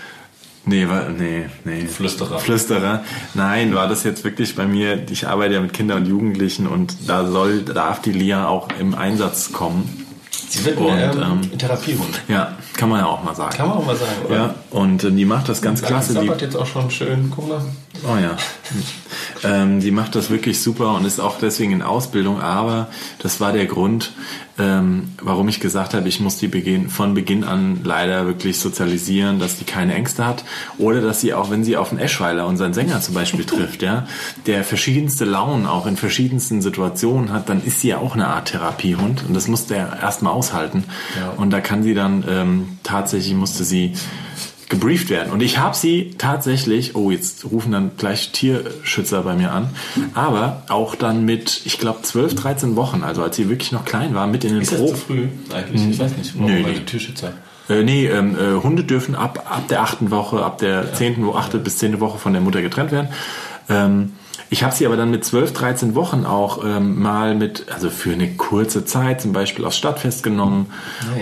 Nee, 0.66 0.88
war, 0.88 1.11
nee, 1.11 1.47
nee. 1.64 1.87
Flüsterer. 1.87 2.38
Flüsterer. 2.38 3.04
Nein, 3.35 3.75
war 3.75 3.88
das 3.88 4.02
jetzt 4.02 4.25
wirklich 4.25 4.54
bei 4.54 4.66
mir, 4.66 5.04
ich 5.11 5.26
arbeite 5.28 5.54
ja 5.54 5.61
mit 5.61 5.73
Kindern 5.73 6.02
und 6.02 6.09
Jugendlichen 6.09 6.66
und 6.66 6.97
da 7.06 7.26
soll, 7.26 7.62
darf 7.62 8.00
die 8.00 8.12
Lia 8.12 8.49
auch 8.49 8.68
im 8.78 8.94
Einsatz 8.94 9.52
kommen. 9.52 10.06
Sie 10.49 10.64
wird 10.64 10.78
Und, 10.78 10.92
ein 10.92 11.40
ähm, 11.52 11.59
Therapiehund. 11.59 12.21
Ja, 12.28 12.56
kann 12.76 12.88
man 12.88 13.00
ja 13.00 13.06
auch 13.06 13.23
mal 13.23 13.35
sagen. 13.35 13.56
Kann 13.56 13.68
man 13.68 13.78
auch 13.78 13.87
mal 13.87 13.97
sagen, 13.97 14.12
oder? 14.26 14.37
Ja, 14.37 14.54
und 14.71 15.04
äh, 15.04 15.11
die 15.11 15.25
macht 15.25 15.49
das 15.49 15.61
ganz 15.61 15.83
klasse. 15.83 16.14
Die, 16.14 16.21
Die 16.21 16.26
jetzt 16.26 16.56
auch 16.56 16.66
schon 16.66 16.90
schön, 16.90 17.30
guck 17.35 17.49
mal. 17.49 17.61
Oh 18.04 18.16
ja. 18.16 18.37
ähm, 19.44 19.80
die 19.80 19.90
macht 19.90 20.14
das 20.14 20.30
wirklich 20.30 20.60
super 20.60 20.94
und 20.94 21.04
ist 21.04 21.20
auch 21.20 21.38
deswegen 21.38 21.72
in 21.72 21.82
Ausbildung, 21.82 22.40
aber 22.40 22.88
das 23.18 23.40
war 23.40 23.52
der 23.52 23.66
Grund, 23.66 24.12
ähm, 24.58 25.10
warum 25.20 25.48
ich 25.48 25.58
gesagt 25.60 25.94
habe, 25.94 26.08
ich 26.08 26.20
muss 26.20 26.36
die 26.36 26.46
beginn, 26.48 26.88
von 26.88 27.14
Beginn 27.14 27.42
an 27.44 27.80
leider 27.82 28.26
wirklich 28.26 28.58
sozialisieren, 28.58 29.40
dass 29.40 29.58
die 29.58 29.64
keine 29.64 29.94
Ängste 29.94 30.24
hat 30.26 30.44
oder 30.78 31.00
dass 31.00 31.20
sie 31.20 31.34
auch, 31.34 31.50
wenn 31.50 31.64
sie 31.64 31.76
auf 31.76 31.88
den 31.90 31.98
Eschweiler, 31.98 32.46
unseren 32.46 32.72
Sänger 32.72 33.00
zum 33.00 33.14
Beispiel 33.14 33.44
trifft, 33.44 33.82
ja, 33.82 34.06
der 34.46 34.62
verschiedenste 34.64 35.24
Launen 35.24 35.66
auch 35.66 35.86
in 35.86 35.96
verschiedensten 35.96 36.62
Situationen 36.62 37.32
hat, 37.32 37.48
dann 37.48 37.64
ist 37.64 37.80
sie 37.80 37.88
ja 37.88 37.98
auch 37.98 38.14
eine 38.14 38.28
Art 38.28 38.48
Therapiehund 38.48 39.24
und 39.26 39.34
das 39.34 39.48
muss 39.48 39.66
der 39.66 39.98
erstmal 40.00 40.32
aushalten 40.32 40.84
Ja. 41.18 41.30
und 41.36 41.50
da 41.50 41.60
kann 41.60 41.82
sie 41.82 41.94
dann 41.94 42.24
ähm, 42.28 42.78
tatsächlich 42.84 43.34
musste 43.34 43.64
sie 43.64 43.94
gebrieft 44.68 45.11
werden. 45.11 45.33
Und 45.33 45.42
ich 45.42 45.59
habe 45.59 45.76
sie 45.76 46.14
tatsächlich, 46.18 46.94
oh, 46.97 47.11
jetzt 47.11 47.44
rufen 47.50 47.73
dann 47.73 47.92
gleich 47.97 48.33
Tierschützer 48.33 49.23
bei 49.23 49.35
mir 49.35 49.52
an, 49.52 49.68
aber 50.14 50.62
auch 50.68 50.94
dann 50.94 51.25
mit, 51.25 51.62
ich 51.64 51.78
glaube, 51.78 52.02
12, 52.02 52.35
13 52.35 52.76
Wochen, 52.76 53.02
also 53.02 53.23
als 53.23 53.37
sie 53.37 53.49
wirklich 53.49 53.73
noch 53.73 53.85
klein 53.85 54.14
war, 54.14 54.26
mit 54.26 54.44
in 54.44 54.54
den 54.54 54.62
Ist 54.62 54.73
das 54.73 54.80
Pro. 54.80 54.88
zu 54.88 54.97
früh 54.97 55.28
eigentlich? 55.52 55.88
Ich 55.90 55.99
weiß 55.99 56.16
nicht. 56.16 56.35
Warum 56.38 56.52
nee. 56.52 56.62
den 56.62 56.87
Türschützer? 56.87 57.33
Äh, 57.68 57.83
nee, 57.83 58.06
ähm, 58.06 58.37
äh, 58.37 58.62
Hunde 58.62 58.85
dürfen 58.85 59.14
ab, 59.14 59.47
ab 59.50 59.68
der 59.68 59.83
achten 59.83 60.11
Woche, 60.11 60.44
ab 60.44 60.59
der 60.59 60.92
zehnten, 60.92 61.25
wo 61.26 61.35
achte 61.35 61.59
bis 61.59 61.78
zehnte 61.78 62.00
Woche 62.00 62.18
von 62.18 62.33
der 62.33 62.42
Mutter 62.42 62.61
getrennt 62.61 62.92
werden. 62.92 63.09
Ähm, 63.68 64.12
Ich 64.54 64.62
habe 64.62 64.73
sie 64.73 64.87
aber 64.87 64.96
dann 64.96 65.11
mit 65.11 65.25
12, 65.25 65.52
13 65.52 65.94
Wochen 65.96 66.25
auch 66.25 66.64
ähm, 66.64 67.02
mal 67.02 67.34
mit, 67.34 67.66
also 67.75 67.90
für 67.90 68.12
eine 68.12 68.37
kurze 68.37 68.84
Zeit 68.84 69.20
zum 69.20 69.32
Beispiel 69.32 69.64
aufs 69.64 69.76
Stadtfest 69.76 70.23
genommen, 70.23 70.66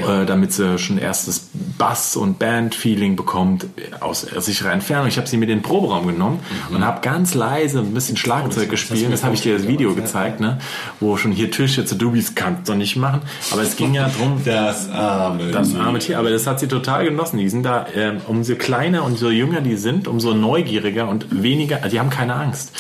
Ah, 0.07 0.21
äh, 0.21 0.27
damit 0.27 0.53
sie 0.53 0.79
schon 0.79 0.99
erstes 0.99 1.49
Bass- 1.79 2.15
und 2.15 2.39
Band-Feeling 2.39 3.17
bekommt 3.17 3.65
aus 4.01 4.21
sicherer 4.21 4.73
Entfernung. 4.73 5.07
Ich 5.09 5.17
habe 5.17 5.27
sie 5.27 5.39
mit 5.39 5.49
in 5.49 5.61
den 5.61 5.63
Proberaum 5.63 6.07
genommen 6.09 6.41
und 6.75 6.85
habe 6.85 7.01
ganz 7.01 7.33
leise 7.33 7.79
ein 7.79 7.95
bisschen 7.95 8.19
Schlagzeug 8.19 8.69
gespielt. 8.69 9.01
Mhm. 9.01 9.07
Oh, 9.07 9.09
mir 9.09 9.13
Das 9.13 9.25
habe 9.25 9.35
ich 9.35 9.41
dir 9.41 9.57
das 9.57 9.67
Video 9.67 9.93
vorgestellt, 9.93 10.37
gezeigt, 10.37 10.41
ne? 10.41 10.59
wo 11.01 11.17
schon 11.17 11.33
hier 11.33 11.51
Tische 11.51 11.87
zu 11.87 11.95
Dubis 11.95 12.35
kannst 12.35 12.69
du 12.69 12.75
nicht 12.75 12.97
machen. 12.97 13.23
Aber 13.51 13.63
es 13.63 13.77
ging 13.77 13.95
ja 13.95 14.11
drum, 14.11 14.43
Das 14.45 14.91
arme. 14.91 15.51
das 15.53 15.75
arme 15.75 16.01
Tier, 16.01 16.19
aber 16.19 16.29
das 16.29 16.47
hat 16.47 16.61
sie 16.61 16.69
total 16.69 17.07
genossen. 17.07 17.39
Die 17.39 17.49
sind 17.49 17.63
da, 17.63 17.87
ähm, 17.97 18.21
umso 18.27 18.57
kleiner 18.57 19.05
und 19.05 19.17
so 19.19 19.31
jünger 19.31 19.63
die 19.63 19.77
sind, 19.77 20.07
umso 20.07 20.35
neugieriger 20.35 21.09
und 21.09 21.43
weniger, 21.43 21.77
die 21.79 21.99
haben 21.99 22.11
keine 22.11 22.35
Angst. 22.35 22.73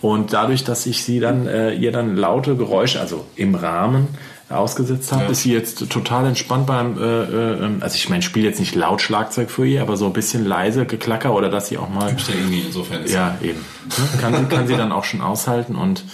Und 0.00 0.32
dadurch, 0.32 0.64
dass 0.64 0.86
ich 0.86 1.04
sie 1.04 1.20
dann, 1.20 1.46
äh, 1.46 1.72
ihr 1.74 1.92
dann 1.92 2.16
laute 2.16 2.56
Geräusche, 2.56 3.00
also 3.00 3.24
im 3.36 3.54
Rahmen 3.54 4.08
ausgesetzt 4.48 5.12
habe, 5.12 5.24
Ja. 5.24 5.30
ist 5.30 5.42
sie 5.42 5.52
jetzt 5.52 5.88
total 5.90 6.26
entspannt 6.26 6.66
beim, 6.66 6.98
äh, 6.98 7.22
äh, 7.22 7.70
also 7.80 7.94
ich 7.96 8.08
meine, 8.08 8.20
ich 8.20 8.26
spiele 8.26 8.46
jetzt 8.48 8.60
nicht 8.60 8.74
laut 8.74 9.00
Schlagzeug 9.00 9.50
für 9.50 9.66
ihr, 9.66 9.80
aber 9.80 9.96
so 9.96 10.06
ein 10.06 10.12
bisschen 10.12 10.44
leise 10.44 10.84
Geklacker 10.84 11.34
oder 11.34 11.48
dass 11.48 11.68
sie 11.68 11.78
auch 11.78 11.88
mal 11.88 12.10
ja 12.10 12.16
irgendwie 12.34 12.60
insofern. 12.60 13.02
Ist 13.04 13.14
ja, 13.14 13.36
eben. 13.40 13.60
Ne? 13.60 14.20
Kann, 14.20 14.48
kann 14.50 14.66
sie 14.66 14.76
dann 14.76 14.92
auch 14.92 15.04
schon 15.04 15.22
aushalten 15.22 15.74
und 15.74 16.04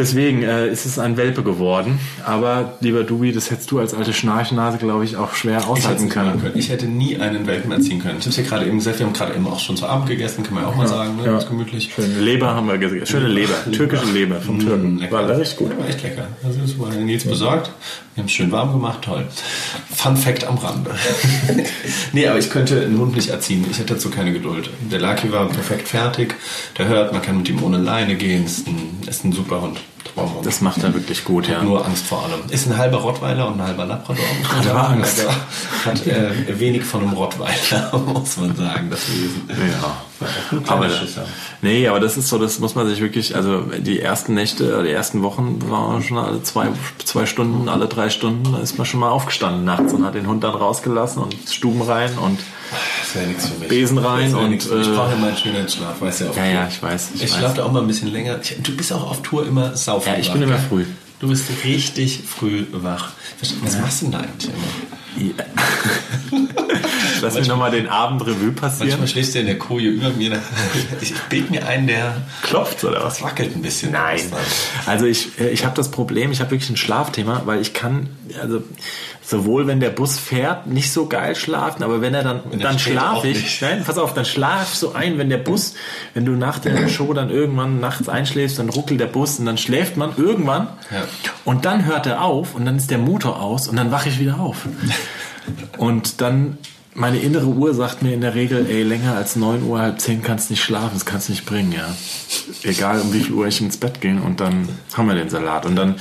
deswegen 0.00 0.42
äh, 0.42 0.68
ist 0.68 0.86
es 0.86 0.98
ein 0.98 1.16
Welpe 1.16 1.42
geworden. 1.42 2.00
Aber 2.24 2.74
lieber 2.80 3.04
Dubi, 3.04 3.32
das 3.32 3.50
hättest 3.50 3.70
du 3.70 3.78
als 3.78 3.94
alte 3.94 4.12
Schnarchnase, 4.12 4.78
glaube 4.78 5.04
ich, 5.04 5.16
auch 5.16 5.34
schwer 5.34 5.58
Ich 5.58 5.66
aushalten 5.66 6.04
machen 6.06 6.10
können. 6.10 6.40
können. 6.40 6.58
ich 6.58 6.70
hätte 6.70 6.86
nie 6.86 7.18
einen 7.18 7.46
Welpen 7.46 7.70
erziehen 7.70 8.00
können. 8.00 8.16
Ich 8.18 8.24
habe 8.24 8.30
es 8.30 8.36
ja 8.36 8.42
gerade 8.42 8.66
eben 8.66 8.78
gesagt, 8.78 8.98
wir 8.98 9.06
haben 9.06 9.12
gerade 9.12 9.34
eben 9.34 9.46
auch 9.46 9.60
schon 9.60 9.76
zu 9.76 9.86
Abend 9.86 10.08
gegessen, 10.08 10.42
kann 10.42 10.54
man 10.54 10.64
ja 10.64 10.68
auch 10.70 10.76
mal 10.76 10.88
sagen, 10.88 11.16
ne? 11.16 11.26
ja. 11.26 11.32
ganz 11.32 11.46
gemütlich. 11.46 11.92
Schöne 11.94 12.18
Leber 12.18 12.54
haben 12.54 12.66
wir 12.66 12.78
gesehen. 12.78 13.06
Schöne 13.06 13.28
Leber. 13.28 13.54
Türkische 13.72 14.06
Leber 14.06 14.40
vom 14.40 14.58
Türken. 14.58 14.98
lecker. 14.98 15.12
War 15.12 15.38
richtig 15.38 15.58
gut. 15.58 15.78
War 15.78 15.88
echt 15.88 16.02
lecker. 16.02 16.26
Also 16.42 16.60
das 16.60 16.78
war 16.78 16.90
Nils 16.90 17.24
besorgt. 17.24 17.70
Wir 18.14 18.22
haben 18.22 18.26
es 18.26 18.32
schön 18.32 18.50
warm 18.50 18.72
gemacht, 18.72 19.02
toll. 19.02 19.26
Fun 19.94 20.16
Fact 20.16 20.44
am 20.44 20.58
Rande. 20.58 20.90
nee, 22.12 22.26
aber 22.26 22.38
ich 22.38 22.50
könnte 22.50 22.80
einen 22.80 22.98
Hund 22.98 23.14
nicht 23.14 23.28
erziehen. 23.28 23.64
Ich 23.70 23.78
hätte 23.78 23.94
dazu 23.94 24.10
keine 24.10 24.32
Geduld. 24.32 24.70
Der 24.90 25.00
Lucky 25.00 25.30
war 25.30 25.46
perfekt 25.48 25.88
fertig. 25.88 26.34
Der 26.78 26.88
hört, 26.88 27.12
man 27.12 27.22
kann 27.22 27.38
mit 27.38 27.48
ihm 27.48 27.62
ohne 27.62 27.78
Leine 27.78 28.16
gehen. 28.16 28.44
Ist 28.46 28.66
ein, 28.66 28.98
ist 29.08 29.24
ein 29.24 29.32
super 29.32 29.62
Hund. 29.62 29.78
Traumhund. 30.04 30.46
Das 30.46 30.60
macht 30.60 30.82
er 30.82 30.94
wirklich 30.94 31.24
gut, 31.24 31.48
ja. 31.48 31.62
Nur 31.62 31.84
Angst 31.84 32.06
vor 32.06 32.24
allem. 32.24 32.40
Ist 32.50 32.66
ein 32.66 32.76
halber 32.76 32.98
Rottweiler 32.98 33.48
und 33.48 33.60
ein 33.60 33.66
halber 33.66 33.84
Labrador. 33.86 34.24
Hat 34.48 34.64
sagen. 34.64 35.02
Angst. 35.02 35.24
Also 35.26 36.00
Hat 36.00 36.06
äh, 36.06 36.58
wenig 36.58 36.84
von 36.84 37.02
einem 37.02 37.12
Rottweiler, 37.12 37.98
muss 38.12 38.36
man 38.36 38.54
sagen, 38.56 38.90
das 38.90 39.08
Wesen. 39.08 39.48
Ja. 39.48 39.96
Aber, 40.66 40.88
nee, 41.62 41.88
aber 41.88 41.98
das 41.98 42.16
ist 42.18 42.28
so, 42.28 42.38
das 42.38 42.58
muss 42.58 42.74
man 42.74 42.86
sich 42.86 43.00
wirklich, 43.00 43.36
also 43.36 43.60
die 43.78 44.00
ersten 44.00 44.34
Nächte, 44.34 44.82
die 44.82 44.90
ersten 44.90 45.22
Wochen 45.22 45.58
waren 45.70 46.02
schon 46.02 46.18
alle 46.18 46.42
zwei, 46.42 46.68
zwei 47.04 47.24
Stunden, 47.24 47.68
alle 47.68 47.86
drei 47.86 48.10
Stunden, 48.10 48.52
da 48.52 48.58
ist 48.58 48.76
man 48.76 48.86
schon 48.86 49.00
mal 49.00 49.08
aufgestanden 49.08 49.64
nachts 49.64 49.94
und 49.94 50.04
hat 50.04 50.14
den 50.14 50.26
Hund 50.26 50.44
dann 50.44 50.54
rausgelassen 50.54 51.22
und 51.22 51.34
Stuben 51.50 51.80
rein 51.80 52.18
und 52.18 52.38
Das 52.70 53.14
wäre 53.14 53.26
nichts 53.28 53.48
für 53.48 53.58
mich. 53.58 53.68
Besen 53.68 53.98
rein 53.98 54.34
und, 54.34 54.52
äh, 54.52 54.80
Ich 54.80 54.94
brauche 54.94 55.10
ja 55.10 55.16
meinen 55.16 55.36
schönen 55.36 55.68
Schlaf, 55.68 56.00
weißt 56.00 56.20
du 56.20 56.24
ja. 56.24 56.30
auf 56.30 56.36
Ja, 56.36 56.46
ja, 56.46 56.68
ich 56.68 56.82
weiß, 56.82 57.10
ich 57.14 57.24
Ich, 57.24 57.32
schlafe 57.32 57.56
da 57.56 57.64
auch 57.64 57.72
mal 57.72 57.80
ein 57.80 57.88
bisschen 57.88 58.12
länger. 58.12 58.38
Ich, 58.42 58.56
du 58.62 58.76
bist 58.76 58.92
auch 58.92 59.10
auf 59.10 59.22
Tour 59.22 59.46
immer 59.46 59.74
sau 59.90 60.00
früh 60.00 60.10
Ja, 60.10 60.18
ich 60.18 60.32
bin 60.32 60.42
immer 60.42 60.58
früh. 60.58 60.84
Du 61.18 61.28
bist 61.28 61.50
richtig 61.64 62.22
früh 62.24 62.66
wach. 62.72 63.12
Was 63.40 63.78
machst 63.78 64.02
du 64.02 64.06
denn 64.06 64.12
da 64.12 64.18
eigentlich 64.20 64.50
immer? 64.50 65.44
Lass 67.22 67.34
mich 67.34 67.48
nochmal 67.48 67.70
den 67.70 67.88
Abend 67.88 68.22
Revue 68.26 68.52
passieren. 68.52 68.88
Manchmal 68.88 69.08
schläfst 69.08 69.34
du 69.34 69.40
in 69.40 69.46
der 69.46 69.58
Koje 69.58 69.88
über 69.88 70.10
mir. 70.10 70.40
Ich 71.00 71.14
bild 71.30 71.50
mir 71.50 71.66
einen, 71.66 71.86
der 71.86 72.16
klopft 72.42 72.84
oder 72.84 73.02
was? 73.04 73.22
wackelt 73.22 73.54
ein 73.56 73.62
bisschen. 73.62 73.92
Nein. 73.92 74.20
Also 74.86 75.06
ich, 75.06 75.38
äh, 75.40 75.48
ich 75.50 75.64
habe 75.64 75.74
das 75.76 75.90
Problem, 75.90 76.30
ich 76.32 76.40
habe 76.40 76.50
wirklich 76.50 76.70
ein 76.70 76.76
Schlafthema, 76.76 77.42
weil 77.46 77.60
ich 77.60 77.72
kann, 77.74 78.08
also 78.40 78.62
sowohl 79.22 79.66
wenn 79.66 79.80
der 79.80 79.90
Bus 79.90 80.18
fährt, 80.18 80.66
nicht 80.66 80.92
so 80.92 81.06
geil 81.06 81.36
schlafen, 81.36 81.82
aber 81.84 82.00
wenn 82.00 82.14
er 82.14 82.22
dann, 82.24 82.40
er 82.50 82.58
dann 82.58 82.78
steht, 82.78 82.94
schlaf 82.94 83.18
auch 83.18 83.24
ich, 83.24 83.60
nein, 83.60 83.82
pass 83.84 83.96
auf, 83.96 84.12
dann 84.12 84.24
schlaf 84.24 84.74
so 84.74 84.92
ein, 84.92 85.18
wenn 85.18 85.30
der 85.30 85.38
Bus, 85.38 85.74
wenn 86.14 86.24
du 86.24 86.32
nach 86.32 86.58
der 86.58 86.88
Show 86.88 87.12
dann 87.14 87.30
irgendwann 87.30 87.78
nachts 87.80 88.08
einschläfst, 88.08 88.58
dann 88.58 88.68
ruckelt 88.70 88.98
der 89.00 89.06
Bus 89.06 89.38
und 89.38 89.46
dann 89.46 89.56
schläft 89.58 89.96
man 89.96 90.12
irgendwann 90.16 90.68
Ja. 90.90 91.04
und 91.44 91.64
dann 91.64 91.84
hört 91.86 92.06
er 92.06 92.22
auf 92.22 92.54
und 92.54 92.64
dann 92.64 92.76
ist 92.76 92.90
der 92.90 92.98
Motor 92.98 93.40
aus 93.40 93.68
und 93.68 93.76
dann 93.76 93.90
wache 93.92 94.08
ich 94.08 94.18
wieder 94.18 94.40
auf. 94.40 94.66
Und 95.78 96.20
dann, 96.20 96.58
meine 96.94 97.18
innere 97.20 97.46
Uhr 97.46 97.72
sagt 97.72 98.02
mir 98.02 98.12
in 98.12 98.20
der 98.20 98.34
Regel, 98.34 98.66
ey, 98.68 98.82
länger 98.82 99.14
als 99.14 99.36
9 99.36 99.62
Uhr, 99.62 99.78
halb 99.80 100.00
10 100.00 100.22
kannst 100.22 100.50
nicht 100.50 100.62
schlafen, 100.62 100.90
das 100.94 101.06
kannst 101.06 101.30
nicht 101.30 101.46
bringen, 101.46 101.72
ja. 101.72 101.88
Egal 102.62 103.00
um 103.00 103.12
wie 103.12 103.20
viel 103.20 103.34
Uhr 103.34 103.46
ich 103.46 103.60
ins 103.60 103.76
Bett 103.76 104.00
gehe 104.00 104.20
und 104.20 104.40
dann 104.40 104.68
haben 104.94 105.06
wir 105.06 105.14
den 105.14 105.28
Salat. 105.28 105.66
Und 105.66 105.76
dann, 105.76 105.94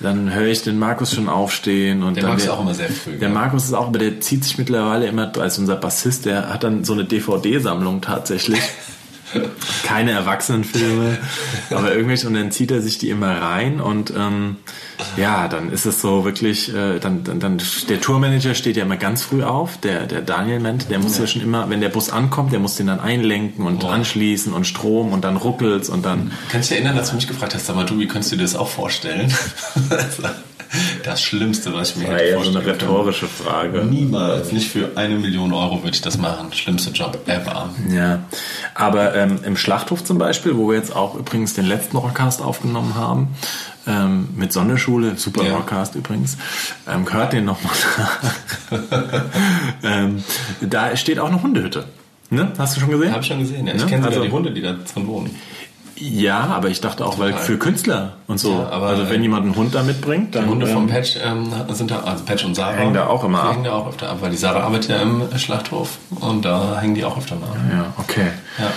dann 0.00 0.34
höre 0.34 0.48
ich 0.48 0.62
den 0.62 0.78
Markus 0.78 1.14
schon 1.14 1.28
aufstehen 1.28 2.02
und 2.02 2.16
Der 2.16 2.22
dann. 2.22 2.32
Max 2.32 2.44
ist 2.44 2.50
auch 2.50 2.60
immer 2.60 2.74
sehr 2.74 2.88
früh, 2.88 3.12
Der 3.18 3.28
ja. 3.28 3.34
Markus 3.34 3.64
ist 3.64 3.72
auch, 3.72 3.86
aber 3.86 3.98
der 3.98 4.20
zieht 4.20 4.44
sich 4.44 4.58
mittlerweile 4.58 5.06
immer, 5.06 5.30
als 5.38 5.58
unser 5.58 5.76
Bassist, 5.76 6.26
der 6.26 6.52
hat 6.52 6.64
dann 6.64 6.84
so 6.84 6.92
eine 6.92 7.04
DVD-Sammlung 7.04 8.00
tatsächlich. 8.00 8.60
Keine 9.84 10.12
Erwachsenenfilme, 10.12 11.18
aber 11.70 11.94
irgendwelche, 11.94 12.26
und 12.26 12.34
dann 12.34 12.50
zieht 12.50 12.70
er 12.70 12.80
sich 12.80 12.98
die 12.98 13.10
immer 13.10 13.40
rein 13.40 13.80
und 13.80 14.12
ähm, 14.16 14.56
ja, 15.16 15.48
dann 15.48 15.72
ist 15.72 15.84
es 15.86 16.00
so 16.00 16.24
wirklich, 16.24 16.72
äh, 16.74 16.98
dann, 16.98 17.24
dann, 17.24 17.40
dann 17.40 17.62
der 17.88 18.00
Tourmanager 18.00 18.54
steht 18.54 18.76
ja 18.76 18.84
immer 18.84 18.96
ganz 18.96 19.22
früh 19.22 19.42
auf, 19.42 19.78
der, 19.78 20.06
der 20.06 20.22
Daniel 20.22 20.60
Ment, 20.60 20.90
der 20.90 20.98
muss 20.98 21.18
ja. 21.18 21.26
schon 21.26 21.42
immer, 21.42 21.68
wenn 21.70 21.80
der 21.80 21.88
Bus 21.88 22.10
ankommt, 22.10 22.52
der 22.52 22.60
muss 22.60 22.76
den 22.76 22.86
dann 22.86 23.00
einlenken 23.00 23.64
und 23.64 23.84
Oh. 23.84 23.88
anschließen 23.88 24.52
und 24.52 24.66
Strom 24.66 25.12
und 25.12 25.24
dann 25.24 25.36
ruckelt's 25.36 25.88
und 25.88 26.04
dann 26.06 26.32
Kannst 26.50 26.70
du 26.70 26.74
dich 26.74 26.82
erinnern, 26.82 26.96
dass 26.96 27.10
du 27.10 27.16
mich 27.16 27.28
gefragt 27.28 27.54
hast, 27.54 27.66
sag 27.66 27.76
mal, 27.76 27.84
du, 27.84 27.98
wie 27.98 28.08
kannst 28.08 28.32
du 28.32 28.36
dir 28.36 28.42
das 28.42 28.56
auch 28.56 28.68
vorstellen? 28.68 29.32
das 31.04 31.22
Schlimmste, 31.22 31.72
was 31.74 31.90
ich 31.90 31.96
mir 31.96 32.08
hätte 32.08 32.24
ja 32.24 32.30
so 32.32 32.36
eine 32.36 32.52
vorstellen 32.52 32.64
können. 32.78 32.90
rhetorische 32.90 33.26
Frage. 33.26 33.84
Niemals, 33.84 34.52
nicht 34.52 34.70
für 34.70 34.90
eine 34.96 35.16
Million 35.16 35.52
Euro 35.52 35.82
würde 35.82 35.94
ich 35.94 36.00
das 36.00 36.18
machen. 36.18 36.52
Schlimmste 36.52 36.90
Job 36.90 37.18
ever. 37.26 37.70
Ja, 37.90 38.20
aber 38.74 39.14
ähm, 39.14 39.38
im 39.44 39.56
Schlachthof 39.56 40.04
zum 40.04 40.18
Beispiel, 40.18 40.56
wo 40.56 40.68
wir 40.68 40.76
jetzt 40.76 40.94
auch 40.94 41.14
übrigens 41.14 41.54
den 41.54 41.66
letzten 41.66 41.96
Rockcast 41.96 42.42
aufgenommen 42.42 42.94
haben, 42.94 43.28
ähm, 43.86 44.28
mit 44.34 44.52
Sonderschule, 44.52 45.16
super 45.16 45.44
Ja. 45.44 45.54
Rockcast 45.56 45.94
übrigens, 45.94 46.36
ähm, 46.92 47.10
hört 47.12 47.32
den 47.32 47.44
nochmal 47.44 47.72
ähm, 49.82 50.22
Da 50.60 50.96
steht 50.96 51.18
auch 51.18 51.28
eine 51.28 51.42
Hundehütte. 51.42 51.84
Ne? 52.30 52.52
Hast 52.58 52.76
du 52.76 52.80
schon 52.80 52.90
gesehen? 52.90 53.12
Habe 53.12 53.20
ich 53.22 53.28
schon 53.28 53.38
gesehen, 53.38 53.66
ja. 53.68 53.74
Ich 53.74 53.82
Ne? 53.82 53.88
kenne 53.88 54.02
sogar 54.02 54.16
Also- 54.18 54.24
die 54.24 54.32
Hunde, 54.32 54.50
die 54.50 54.62
da 54.62 54.72
drin 54.72 55.06
wohnen. 55.06 55.30
Ja, 55.98 56.40
aber 56.54 56.68
ich 56.68 56.80
dachte 56.80 57.04
auch, 57.06 57.18
weil 57.18 57.30
Total. 57.30 57.44
für 57.46 57.58
Künstler 57.58 58.12
und 58.26 58.38
so. 58.38 58.52
Ja, 58.52 58.68
aber, 58.68 58.88
also 58.88 59.08
wenn 59.08 59.22
jemand 59.22 59.44
einen 59.44 59.56
Hund 59.56 59.74
da 59.74 59.82
mitbringt, 59.82 60.34
dann 60.34 60.44
Die 60.44 60.50
Hunde 60.50 60.66
vom 60.66 60.84
ähm, 60.84 60.88
Patch 60.90 61.16
ähm, 61.24 61.46
sind 61.70 61.90
da, 61.90 62.00
also 62.00 62.24
Patch 62.24 62.44
und 62.44 62.54
Sarah. 62.54 62.72
Hängen 62.72 62.94
da 62.94 63.06
auch 63.06 63.24
immer 63.24 63.38
die 63.40 63.44
ab. 63.46 63.52
Hängen 63.54 63.64
da 63.64 63.72
auch 63.72 63.88
öfter 63.88 64.10
ab, 64.10 64.18
weil 64.20 64.30
die 64.30 64.36
Sarah 64.36 64.60
arbeitet 64.60 64.90
ja 64.90 64.96
im 65.00 65.22
Schlachthof 65.38 65.96
und 66.20 66.44
da 66.44 66.78
hängen 66.80 66.94
die 66.94 67.04
auch 67.04 67.16
öfter 67.16 67.36
mal. 67.36 67.46
ab. 67.48 67.56
Ja, 67.72 67.86
okay. 67.98 68.28
Ja. 68.58 68.70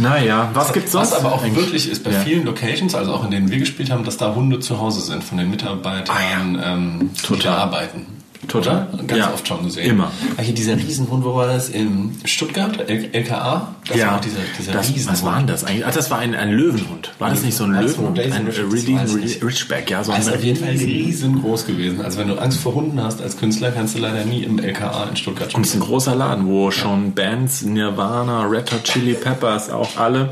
Naja, 0.00 0.50
was 0.54 0.72
gibt's 0.72 0.92
sonst? 0.92 1.10
Was 1.12 1.20
aber 1.24 1.34
auch 1.34 1.42
eigentlich? 1.42 1.56
wirklich 1.66 1.90
ist 1.90 2.04
bei 2.04 2.12
Ja. 2.12 2.20
vielen 2.20 2.44
Locations, 2.44 2.94
also 2.94 3.12
auch 3.12 3.24
in 3.24 3.30
denen 3.32 3.50
wir 3.50 3.58
gespielt 3.58 3.90
haben, 3.90 4.04
dass 4.04 4.16
da 4.16 4.34
Hunde 4.34 4.60
zu 4.60 4.80
Hause 4.80 5.00
sind 5.00 5.24
von 5.24 5.38
den 5.38 5.50
Mitarbeitern, 5.50 6.60
ähm, 6.64 7.10
die 7.28 7.38
da 7.40 7.56
arbeiten. 7.56 8.06
Total. 8.46 8.86
Oder? 8.92 9.02
Ganz 9.04 9.18
Ja. 9.18 9.32
oft 9.32 9.48
schon 9.48 9.64
gesehen. 9.64 9.90
Immer. 9.90 10.12
Ah, 10.36 10.42
hier 10.42 10.54
dieser 10.54 10.76
Riesenhund, 10.76 11.24
wo 11.24 11.34
war 11.34 11.48
das? 11.48 11.68
In 11.70 12.12
Stuttgart? 12.24 12.78
L 12.88 13.08
LKA? 13.12 13.74
Das 13.88 13.96
ja, 13.96 14.12
war 14.12 14.20
dieser, 14.20 14.36
dieser 14.56 14.72
das, 14.72 14.88
Riesenhund. 14.88 15.08
was 15.18 15.24
war 15.24 15.38
denn 15.38 15.46
das 15.48 15.64
eigentlich? 15.64 15.84
Ach, 15.84 15.92
das 15.92 16.10
war 16.10 16.18
ein, 16.20 16.34
ein 16.36 16.50
Löwenhund. 16.52 17.12
War 17.18 17.30
das 17.30 17.42
nicht 17.42 17.56
so 17.56 17.64
ein 17.64 17.74
Alles 17.74 17.96
Löwenhund? 17.96 18.20
Ein 18.20 18.44
nicht. 18.44 19.42
Ridgeback, 19.42 19.90
ja, 19.90 20.04
so 20.04 20.12
ein 20.12 20.18
Das 20.18 20.28
ist 20.28 20.34
auf 20.34 20.44
jeden 20.44 20.60
Fall 20.64 20.70
riesengroß 20.74 21.66
gewesen. 21.66 22.00
Also 22.02 22.18
wenn 22.18 22.28
du 22.28 22.36
Angst 22.36 22.60
vor 22.60 22.74
Hunden 22.74 23.02
hast 23.02 23.20
als 23.20 23.36
Künstler, 23.38 23.72
kannst 23.72 23.96
du 23.96 23.98
leider 23.98 24.24
nie 24.24 24.44
im 24.44 24.58
LKA 24.60 25.04
in 25.10 25.16
Stuttgart 25.16 25.54
Und 25.54 25.62
es 25.62 25.70
ist 25.70 25.74
ein 25.74 25.78
spielen. 25.80 25.90
großer 25.90 26.14
Laden, 26.14 26.46
wo 26.46 26.70
schon 26.70 27.14
Bands, 27.14 27.62
Nirvana, 27.62 28.44
Red 28.44 28.70
Hot 28.72 28.84
Chili 28.84 29.14
Peppers, 29.14 29.68
auch 29.70 29.96
alle 29.96 30.28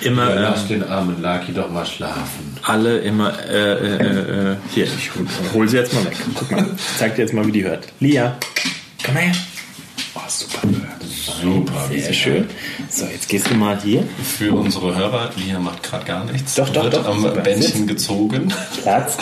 immer, 0.00 0.34
ähm, 0.56 0.68
den 0.68 0.84
armen 0.84 1.22
Lucky 1.22 1.52
doch 1.52 1.70
mal 1.70 1.86
schlafen. 1.86 2.56
alle 2.62 2.98
immer, 2.98 3.32
äh, 3.48 3.72
äh, 3.72 3.96
äh, 3.96 4.52
äh, 4.52 4.56
hier, 4.72 4.84
ich 4.84 5.10
hol, 5.54 5.68
sie 5.68 5.76
jetzt 5.78 5.92
mal 5.92 6.04
weg. 6.04 6.16
Guck 6.34 6.50
mal, 6.50 6.66
ich 6.76 6.98
zeig 6.98 7.16
dir 7.16 7.22
jetzt 7.22 7.34
mal, 7.34 7.46
wie 7.46 7.52
die 7.52 7.64
hört. 7.64 7.86
Lia, 8.00 8.36
komm 9.04 9.16
her. 9.16 9.32
Oh, 10.14 10.20
super. 10.28 10.60
Super. 11.42 11.88
Sehr 11.88 12.12
schön. 12.12 12.48
So, 12.88 13.04
jetzt 13.06 13.28
gehst 13.28 13.48
du 13.50 13.54
mal 13.54 13.78
hier. 13.80 14.04
Für 14.38 14.52
unsere 14.52 14.94
Hörer, 14.96 15.30
Lia 15.36 15.58
macht 15.58 15.82
gerade 15.82 16.04
gar 16.04 16.24
nichts. 16.24 16.54
Doch, 16.54 16.68
doch, 16.70 16.84
Wird 16.84 16.94
doch, 16.94 17.06
am 17.06 17.20
super. 17.22 17.40
Bändchen 17.40 17.80
Sitz. 17.80 17.86
gezogen. 17.86 18.52
Platz. 18.82 19.16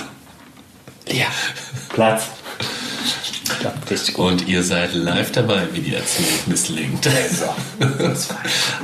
Lia, 1.09 1.26
Platz. 1.90 2.28
Ja, 3.62 3.72
richtig 3.90 4.14
gut. 4.14 4.26
Und 4.32 4.48
ihr 4.48 4.62
seid 4.62 4.94
live 4.94 5.32
dabei, 5.32 5.62
wie 5.72 5.80
die 5.80 5.94
Erziehung 5.94 6.28
misslingt. 6.46 7.08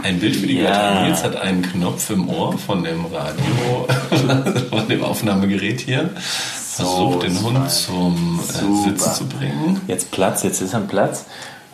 Ein 0.02 0.18
Bild 0.20 0.36
für 0.36 0.46
die 0.46 0.58
Ja. 0.60 0.70
Götter. 0.70 1.02
Nils 1.06 1.22
hat 1.24 1.36
einen 1.36 1.62
Knopf 1.62 2.10
im 2.10 2.28
Ohr 2.28 2.56
von 2.58 2.82
dem 2.84 3.04
Radio, 3.06 3.86
von 4.70 4.88
dem 4.88 5.04
Aufnahmegerät 5.04 5.80
hier. 5.80 6.10
Versucht 6.16 7.22
den 7.22 7.40
Hund 7.40 7.70
zum 7.70 8.40
äh. 8.42 8.88
Sitzen 8.88 9.14
zu 9.14 9.26
bringen. 9.28 9.80
Jetzt 9.86 10.10
Platz, 10.10 10.42
jetzt 10.42 10.60
ist 10.60 10.72
er 10.74 10.80
Platz. 10.80 11.26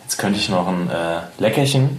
Jetzt 0.03 0.17
könnte 0.17 0.39
ich 0.39 0.49
noch 0.49 0.67
ein 0.67 0.89
äh, 0.89 1.21
Leckerchen 1.41 1.97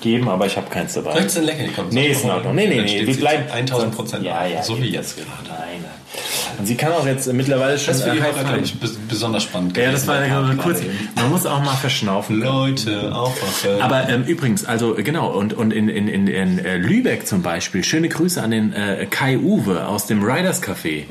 geben, 0.00 0.28
aber 0.28 0.46
ich 0.46 0.56
habe 0.56 0.70
keins 0.70 0.94
dabei. 0.94 1.14
Möchtest 1.14 1.36
du 1.36 1.40
ein 1.40 1.46
Leckerli? 1.46 1.70
Komm, 1.74 1.88
Nee, 1.90 2.06
ist 2.08 2.24
in. 2.24 2.30
Ordnung. 2.30 2.54
Nee, 2.54 2.66
nee, 2.66 2.80
nee. 2.82 3.06
Wir 3.06 3.16
bleiben 3.16 3.50
1000 3.50 3.94
Prozent. 3.94 4.24
Ja, 4.24 4.46
ja. 4.46 4.62
So 4.62 4.80
wie 4.80 4.86
jetzt 4.88 5.16
Nein, 5.18 5.26
gerade. 5.44 5.60
nein. 5.60 5.84
Und 5.84 6.23
sie 6.62 6.74
kann 6.76 6.92
auch 6.92 7.06
jetzt 7.06 7.32
mittlerweile 7.32 7.78
schon 7.78 7.94
Das 7.94 8.06
äh, 8.06 8.10
High 8.10 8.32
glaube 8.34 8.48
Five. 8.48 8.62
ich, 8.62 8.72
bes- 8.74 8.96
besonders 9.08 9.42
spannend. 9.42 9.76
Ja, 9.76 9.90
das 9.90 10.06
war 10.06 10.24
ja 10.24 10.40
kurz. 10.56 10.78
gerade 10.80 10.90
eben. 10.90 11.08
Man 11.16 11.30
muss 11.30 11.46
auch 11.46 11.62
mal 11.62 11.74
verschnaufen. 11.76 12.40
Leute, 12.40 13.14
aufwachen. 13.14 13.80
Aber 13.80 14.08
ähm, 14.08 14.24
übrigens, 14.24 14.64
also 14.64 14.96
äh, 14.98 15.02
genau, 15.02 15.30
und, 15.30 15.54
und 15.54 15.72
in, 15.72 15.88
in, 15.88 16.08
in, 16.08 16.26
in 16.26 16.58
äh, 16.58 16.76
Lübeck 16.76 17.26
zum 17.26 17.42
Beispiel, 17.42 17.82
schöne 17.84 18.08
Grüße 18.08 18.42
an 18.42 18.50
den 18.50 18.72
äh, 18.72 19.06
Kai 19.10 19.38
Uwe 19.38 19.86
aus 19.88 20.06
dem 20.06 20.22
Riders 20.22 20.62
Café. 20.62 21.04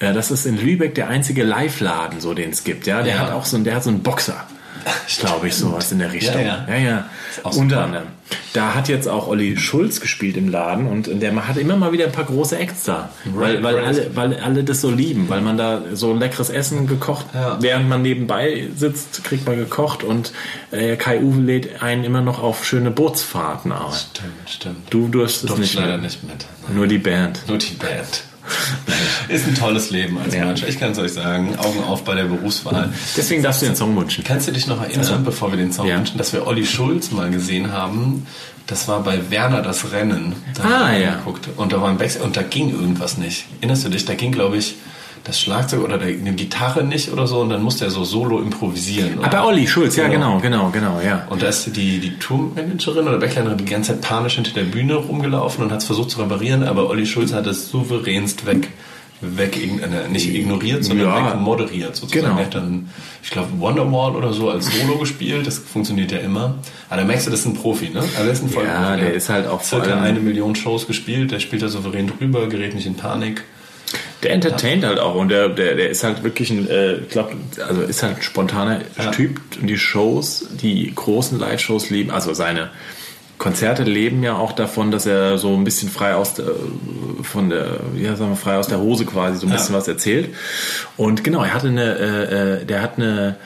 Äh, 0.00 0.12
das 0.12 0.30
ist 0.30 0.46
in 0.46 0.56
Lübeck 0.58 0.94
der 0.94 1.08
einzige 1.08 1.42
Live-Laden, 1.44 2.20
so 2.20 2.34
den 2.34 2.50
es 2.50 2.64
gibt. 2.64 2.86
Ja, 2.86 3.02
der 3.02 3.14
Ja. 3.14 3.20
hat 3.20 3.32
auch 3.32 3.44
so, 3.44 3.58
der 3.58 3.74
hat 3.76 3.82
so 3.84 3.90
einen 3.90 4.02
Boxer. 4.02 4.46
Glaube 5.18 5.48
ich, 5.48 5.54
sowas 5.54 5.92
in 5.92 5.98
der 5.98 6.12
Richtung. 6.12 6.40
Ja, 6.40 6.64
ja. 6.68 6.74
ja. 6.76 6.78
ja. 6.78 7.04
Unter 7.42 7.84
anderem. 7.84 8.06
Da 8.52 8.74
hat 8.74 8.88
jetzt 8.88 9.08
auch 9.08 9.26
Olli 9.28 9.56
Schulz 9.56 10.00
gespielt 10.00 10.36
im 10.36 10.48
Laden 10.48 10.86
und 10.86 11.08
der 11.20 11.48
hat 11.48 11.56
immer 11.56 11.76
mal 11.76 11.92
wieder 11.92 12.06
ein 12.06 12.12
paar 12.12 12.24
große 12.24 12.56
Acts 12.58 12.84
da. 12.84 13.10
Weil, 13.24 13.62
weil, 13.62 13.76
right. 13.76 13.86
alle, 13.86 14.10
weil 14.16 14.36
alle 14.38 14.64
das 14.64 14.80
so 14.80 14.90
lieben, 14.90 15.28
weil 15.28 15.40
man 15.40 15.56
da 15.56 15.82
so 15.92 16.12
leckeres 16.14 16.50
Essen 16.50 16.86
gekocht, 16.86 17.26
Ja. 17.34 17.58
während 17.60 17.88
man 17.88 18.02
nebenbei 18.02 18.68
sitzt, 18.76 19.24
kriegt 19.24 19.46
man 19.46 19.56
gekocht 19.56 20.02
und 20.04 20.32
äh, 20.70 20.96
Kai 20.96 21.20
Uwe 21.20 21.40
lädt 21.40 21.82
einen 21.82 22.04
immer 22.04 22.20
noch 22.20 22.40
auf 22.42 22.64
schöne 22.64 22.90
Bootsfahrten 22.90 23.72
aus. 23.72 24.08
Stimmt, 24.12 24.50
stimmt. 24.50 24.76
Du 24.90 25.08
durfst 25.08 25.44
es 25.44 25.56
nicht 25.56 25.74
ich 25.74 25.74
leider 25.74 25.88
mehr. 25.94 25.98
nicht 25.98 26.22
mit. 26.24 26.46
Nur 26.74 26.86
die 26.86 26.98
Band. 26.98 27.42
Nur 27.48 27.58
die 27.58 27.74
Band. 27.74 28.24
Ist 29.28 29.46
ein 29.46 29.54
tolles 29.54 29.90
Leben 29.90 30.18
als 30.18 30.34
Ja. 30.34 30.44
Mensch. 30.46 30.62
Ich 30.64 30.78
kann 30.80 30.92
es 30.92 30.98
euch 30.98 31.12
sagen. 31.12 31.56
Augen 31.58 31.82
auf 31.84 32.04
bei 32.04 32.14
der 32.14 32.24
Berufswahl. 32.24 32.92
Deswegen 33.16 33.42
darfst 33.42 33.62
du 33.62 33.66
den 33.66 33.76
Song 33.76 33.96
wünschen. 33.96 34.24
Kannst 34.24 34.48
du 34.48 34.52
dich 34.52 34.66
noch 34.66 34.82
erinnern, 34.82 35.24
bevor 35.24 35.50
wir 35.52 35.56
den 35.58 35.72
Song 35.72 35.86
Ja. 35.86 35.96
wünschen, 35.98 36.18
dass 36.18 36.32
wir 36.32 36.46
Olli 36.46 36.66
Schulz 36.66 37.10
mal 37.10 37.30
gesehen 37.30 37.72
haben? 37.72 38.26
Das 38.66 38.86
war 38.88 39.02
bei 39.02 39.30
Werner 39.30 39.62
das 39.62 39.90
Rennen. 39.92 40.34
Da 40.54 40.62
Ah, 40.86 40.96
ja. 40.96 41.16
geguckt. 41.16 41.48
Und 41.56 41.72
da 41.72 41.80
war 41.80 41.88
ein 41.90 41.98
und 42.22 42.36
da 42.36 42.42
ging 42.42 42.70
irgendwas 42.70 43.18
nicht. 43.18 43.46
Erinnerst 43.60 43.84
du 43.84 43.88
dich? 43.88 44.04
Da 44.04 44.14
ging, 44.14 44.32
glaube 44.32 44.56
ich, 44.58 44.74
das 45.24 45.38
Schlagzeug 45.40 45.82
oder 45.84 45.98
die 45.98 46.18
eine 46.18 46.32
Gitarre 46.32 46.82
nicht 46.82 47.12
oder 47.12 47.26
so 47.26 47.40
und 47.40 47.50
dann 47.50 47.62
musste 47.62 47.84
er 47.84 47.90
so 47.90 48.04
solo 48.04 48.40
improvisieren. 48.40 49.18
Ah, 49.22 49.28
bei 49.28 49.42
Olli 49.42 49.66
Schulz, 49.66 49.96
ja 49.96 50.08
genau, 50.08 50.38
genau, 50.40 50.70
genau, 50.70 51.00
ja. 51.04 51.26
Und 51.28 51.42
da 51.42 51.48
ist 51.48 51.76
die, 51.76 51.98
die 51.98 52.18
Tourmanagerin 52.18 53.06
oder 53.06 53.18
Backlinerin 53.18 53.58
die 53.58 53.64
ganze 53.66 53.92
Zeit 53.92 54.00
panisch 54.00 54.36
hinter 54.36 54.52
der 54.52 54.64
Bühne 54.64 54.94
rumgelaufen 54.94 55.64
und 55.64 55.72
hat 55.72 55.80
es 55.80 55.84
versucht 55.84 56.10
zu 56.10 56.20
reparieren, 56.20 56.64
aber 56.64 56.88
Olli 56.88 57.04
Schulz 57.06 57.32
hat 57.34 57.46
es 57.46 57.68
souveränst 57.70 58.46
weg, 58.46 58.68
weg 59.20 59.58
äh, 59.62 60.08
nicht 60.10 60.34
ignoriert, 60.34 60.84
sondern 60.84 61.08
Ja. 61.08 61.26
weg 61.34 61.38
moderiert 61.40 61.96
sozusagen. 61.96 62.24
Genau. 62.26 62.38
Er 62.38 62.46
hat 62.46 62.54
dann, 62.54 62.88
ich 63.22 63.28
glaube, 63.30 63.48
Wonderwall 63.58 64.16
oder 64.16 64.32
so 64.32 64.48
als 64.48 64.66
Solo 64.74 64.96
gespielt, 64.98 65.46
das 65.46 65.58
funktioniert 65.58 66.12
ja 66.12 66.18
immer. 66.18 66.54
Aber 66.88 67.00
da 67.02 67.06
merkst 67.06 67.26
du, 67.26 67.30
das 67.30 67.40
ist 67.40 67.46
ein 67.46 67.54
Profi, 67.54 67.90
ne? 67.90 68.00
Also 68.00 68.22
der 68.24 68.32
ist 68.32 68.42
ein 68.42 68.48
Vollprofi. 68.48 68.74
Ja, 68.82 68.96
der 68.96 69.12
ist 69.12 69.28
halt 69.28 69.46
auch 69.46 69.62
circa 69.62 70.00
eine 70.00 70.18
Million 70.20 70.54
Shows 70.56 70.86
gespielt, 70.86 71.30
der 71.30 71.40
spielt 71.40 71.60
da 71.62 71.68
souverän 71.68 72.06
drüber, 72.06 72.46
gerät 72.48 72.74
nicht 72.74 72.86
in 72.86 72.94
Panik. 72.94 73.44
Der 74.22 74.32
entertaint 74.32 74.84
halt 74.84 74.98
auch 74.98 75.14
und 75.14 75.28
der, 75.30 75.48
der, 75.48 75.76
der 75.76 75.88
ist 75.90 76.04
halt 76.04 76.22
wirklich 76.22 76.50
ein, 76.50 76.68
äh, 76.68 76.96
ich 76.96 77.08
glaube, 77.08 77.32
also 77.66 77.82
ist 77.82 78.02
halt 78.02 78.16
ein 78.16 78.22
spontaner 78.22 78.80
Ja. 78.98 79.10
Typ 79.12 79.40
und 79.60 79.66
die 79.66 79.78
Shows, 79.78 80.46
die 80.60 80.92
großen 80.94 81.38
Live-Shows 81.38 81.90
leben, 81.90 82.10
also 82.10 82.34
seine 82.34 82.70
Konzerte 83.38 83.84
leben 83.84 84.22
ja 84.22 84.36
auch 84.36 84.52
davon, 84.52 84.90
dass 84.90 85.06
er 85.06 85.38
so 85.38 85.54
ein 85.54 85.64
bisschen 85.64 85.88
frei 85.88 86.14
aus 86.14 86.34
der, 86.34 86.44
von 87.22 87.48
der, 87.48 87.80
ja, 87.96 88.14
sagen 88.14 88.32
wir, 88.32 88.36
frei 88.36 88.56
aus 88.58 88.68
der 88.68 88.80
Hose 88.80 89.06
quasi 89.06 89.38
so 89.38 89.46
ein 89.46 89.50
Ja. 89.52 89.56
bisschen 89.56 89.74
was 89.74 89.88
erzählt. 89.88 90.28
Und 90.98 91.24
genau, 91.24 91.42
er 91.42 91.54
hatte 91.54 91.68
eine, 91.68 91.98
äh, 91.98 92.60
äh, 92.60 92.64
der 92.66 92.82
hat 92.82 92.98
eine 92.98 93.36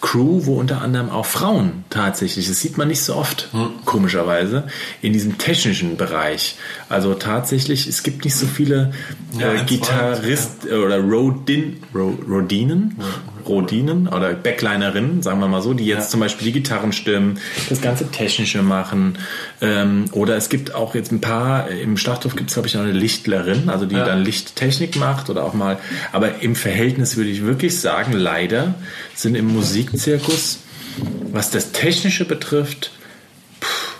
Crew, 0.00 0.42
wo 0.46 0.58
unter 0.60 0.80
anderem 0.80 1.10
auch 1.10 1.26
Frauen 1.26 1.84
tatsächlich, 1.90 2.46
das 2.48 2.60
sieht 2.60 2.78
man 2.78 2.88
nicht 2.88 3.02
so 3.02 3.16
oft, 3.16 3.48
Hm. 3.52 3.70
komischerweise, 3.84 4.64
in 5.02 5.12
diesem 5.12 5.38
technischen 5.38 5.96
Bereich. 5.96 6.56
Also 6.88 7.14
tatsächlich, 7.14 7.86
es 7.86 8.02
gibt 8.02 8.24
nicht 8.24 8.36
so 8.36 8.46
viele 8.46 8.92
Ja, 9.38 9.48
äh, 9.48 9.50
ein, 9.50 9.56
zwei, 9.58 9.64
Gitarrist 9.64 10.66
oder 10.66 11.00
Rodin, 11.00 11.78
Ro, 11.94 12.16
Rodinen, 12.28 12.96
Rodinen 13.48 14.08
oder 14.08 14.34
Backlinerinnen, 14.34 15.22
sagen 15.22 15.40
wir 15.40 15.48
mal 15.48 15.62
so, 15.62 15.74
die 15.74 15.84
jetzt 15.86 16.04
Ja. 16.04 16.08
zum 16.10 16.20
Beispiel 16.20 16.46
die 16.46 16.52
Gitarren 16.52 16.92
stimmen, 16.92 17.38
das 17.68 17.80
ganze 17.80 18.10
Technische 18.10 18.62
machen. 18.62 19.18
Ähm, 19.60 20.06
oder 20.12 20.36
es 20.36 20.48
gibt 20.48 20.74
auch 20.74 20.94
jetzt 20.94 21.10
ein 21.12 21.20
paar, 21.20 21.68
im 21.70 21.96
Schlachthof 21.96 22.36
gibt 22.36 22.50
es 22.50 22.54
glaube 22.54 22.68
ich 22.68 22.74
noch 22.74 22.82
eine 22.82 22.92
Lichtlerin, 22.92 23.68
also 23.68 23.86
die 23.86 23.96
Ja. 23.96 24.04
dann 24.04 24.22
Lichttechnik 24.24 24.96
macht 24.96 25.30
oder 25.30 25.44
auch 25.44 25.54
mal, 25.54 25.78
aber 26.12 26.42
im 26.42 26.54
Verhältnis 26.54 27.16
würde 27.16 27.30
ich 27.30 27.44
wirklich 27.44 27.80
sagen, 27.80 28.12
leider 28.12 28.74
sind 29.14 29.34
im 29.34 29.46
Musikzirkus, 29.48 30.58
was 31.32 31.50
das 31.50 31.72
Technische 31.72 32.24
betrifft, 32.24 32.90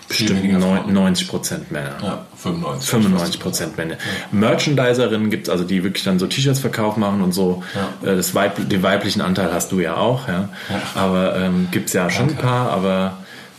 bestimmt 0.09 0.43
weniger 0.43 0.59
neun- 0.59 0.79
Frauen. 0.81 0.93
90 0.93 1.27
Prozent 1.29 1.71
Männer. 1.71 1.95
Ja, 2.03 2.25
95. 2.35 2.89
95 2.89 3.39
Prozent 3.39 3.77
Männer. 3.77 3.95
Merchandiserinnen 4.31 5.29
gibt's 5.29 5.47
also, 5.49 5.63
die 5.63 5.83
wirklich 5.83 6.03
dann 6.03 6.19
so 6.19 6.27
T-Shirts 6.27 6.59
verkauf 6.59 6.97
machen 6.97 7.21
und 7.21 7.31
so. 7.31 7.63
Ja. 8.03 8.11
Äh, 8.11 8.15
Das 8.17 8.35
Weib 8.35 8.67
den 8.69 8.83
weiblichen 8.83 9.21
Anteil 9.21 9.53
hast 9.53 9.71
du 9.71 9.79
ja 9.79 9.95
auch, 9.95 10.27
ja. 10.27 10.49
Aber 10.95 11.37
ähm, 11.37 11.67
gibt's 11.71 11.93
ja 11.93 12.09
schon 12.09 12.29
ein 12.29 12.35
paar, 12.35 12.71
aber 12.71 13.17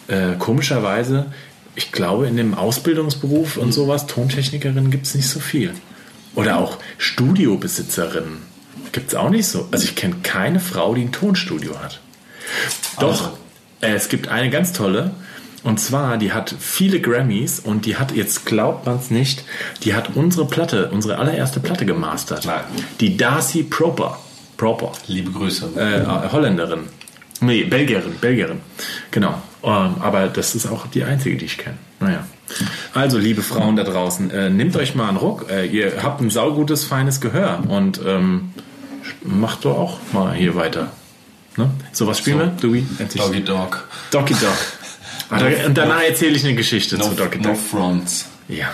äh, 0.09 0.35
komischerweise, 0.39 1.27
ich 1.77 1.93
glaube, 1.93 2.27
in 2.27 2.37
dem 2.37 2.55
Ausbildungsberuf 2.55 3.57
und 3.57 3.73
sowas, 3.73 4.07
Tontechnikerinnen 4.07 4.91
gibt's 4.91 5.15
nicht 5.15 5.29
so 5.29 5.41
viel. 5.41 5.73
Oder 6.35 6.59
auch 6.59 6.79
Studiobesitzerinnen. 6.99 8.39
Gibt's 8.93 9.15
auch 9.15 9.31
nicht 9.31 9.47
so. 9.47 9.69
Also 9.71 9.85
ich 9.85 9.95
kenne 9.95 10.17
keine 10.23 10.59
Frau, 10.61 10.95
die 10.95 11.03
ein 11.03 11.13
Tonstudio 11.13 11.79
hat. 11.81 12.01
Doch, 12.99 13.09
Also. 13.11 13.39
äh, 13.83 13.93
es 13.95 14.09
gibt 14.09 14.29
eine 14.29 14.51
ganz 14.51 14.73
tolle. 14.73 15.13
Und 15.62 15.79
zwar, 15.79 16.16
die 16.16 16.33
hat 16.33 16.55
viele 16.59 17.01
Grammys 17.01 17.61
und 17.61 17.85
die 17.85 17.96
hat, 17.96 18.12
jetzt 18.12 18.46
glaubt 18.46 18.87
man 18.87 18.96
es 18.96 19.11
nicht, 19.11 19.44
die 19.85 19.94
hat 19.94 20.16
unsere 20.16 20.46
Platte, 20.46 20.90
unsere 20.90 21.18
allererste 21.18 21.61
Platte 21.61 21.85
gemastert. 21.85 22.46
Nein. 22.46 22.64
Die 23.01 23.16
Darcy 23.16 23.62
Proper. 23.62 24.18
Proper. 24.57 24.92
Liebe 25.07 25.31
Grüße. 25.31 25.70
Äh, 25.77 26.33
Holländerin. 26.33 26.81
Nee, 27.40 27.64
Belgierin, 27.64 28.14
Belgierin. 28.20 28.61
Genau. 29.11 29.40
Ähm, 29.62 29.94
aber 30.01 30.29
das 30.29 30.55
ist 30.55 30.66
auch 30.66 30.87
die 30.87 31.05
einzige, 31.05 31.37
die 31.37 31.46
ich 31.46 31.59
kenne. 31.59 31.77
Naja. 31.99 32.27
Also, 32.94 33.18
liebe 33.18 33.42
Frauen 33.42 33.77
da 33.77 33.85
draußen, 33.85 34.31
äh, 34.31 34.51
nehmt 34.51 34.77
euch 34.77 34.94
mal 34.94 35.09
einen 35.09 35.16
Ruck. 35.18 35.46
Äh, 35.51 35.66
ihr 35.66 36.03
habt 36.03 36.20
ein 36.20 36.31
saugutes, 36.31 36.85
feines 36.85 37.20
Gehör 37.20 37.62
und 37.68 38.01
ähm, 38.07 38.53
macht 39.23 39.64
doch 39.64 39.79
auch 39.79 39.99
mal 40.12 40.35
hier 40.35 40.55
weiter. 40.57 40.88
Ne? 41.57 41.70
So, 41.92 42.07
was 42.07 42.18
spielen 42.18 42.38
So. 42.61 42.73
wir? 42.73 42.83
Dewey? 42.83 42.87
Doggy 43.16 43.44
Dog. 43.44 43.88
Doggy 44.11 44.35
Dog. 44.35 44.57
Und 45.31 45.77
danach 45.79 46.03
erzähle 46.03 46.37
ich 46.37 46.45
eine 46.45 46.55
Geschichte 46.55 46.97
No, 46.97 47.09
zu 47.09 47.14
Doggy 47.14 47.38
no. 47.38 47.55
Fronts. 47.55 48.27
Ja. 48.49 48.73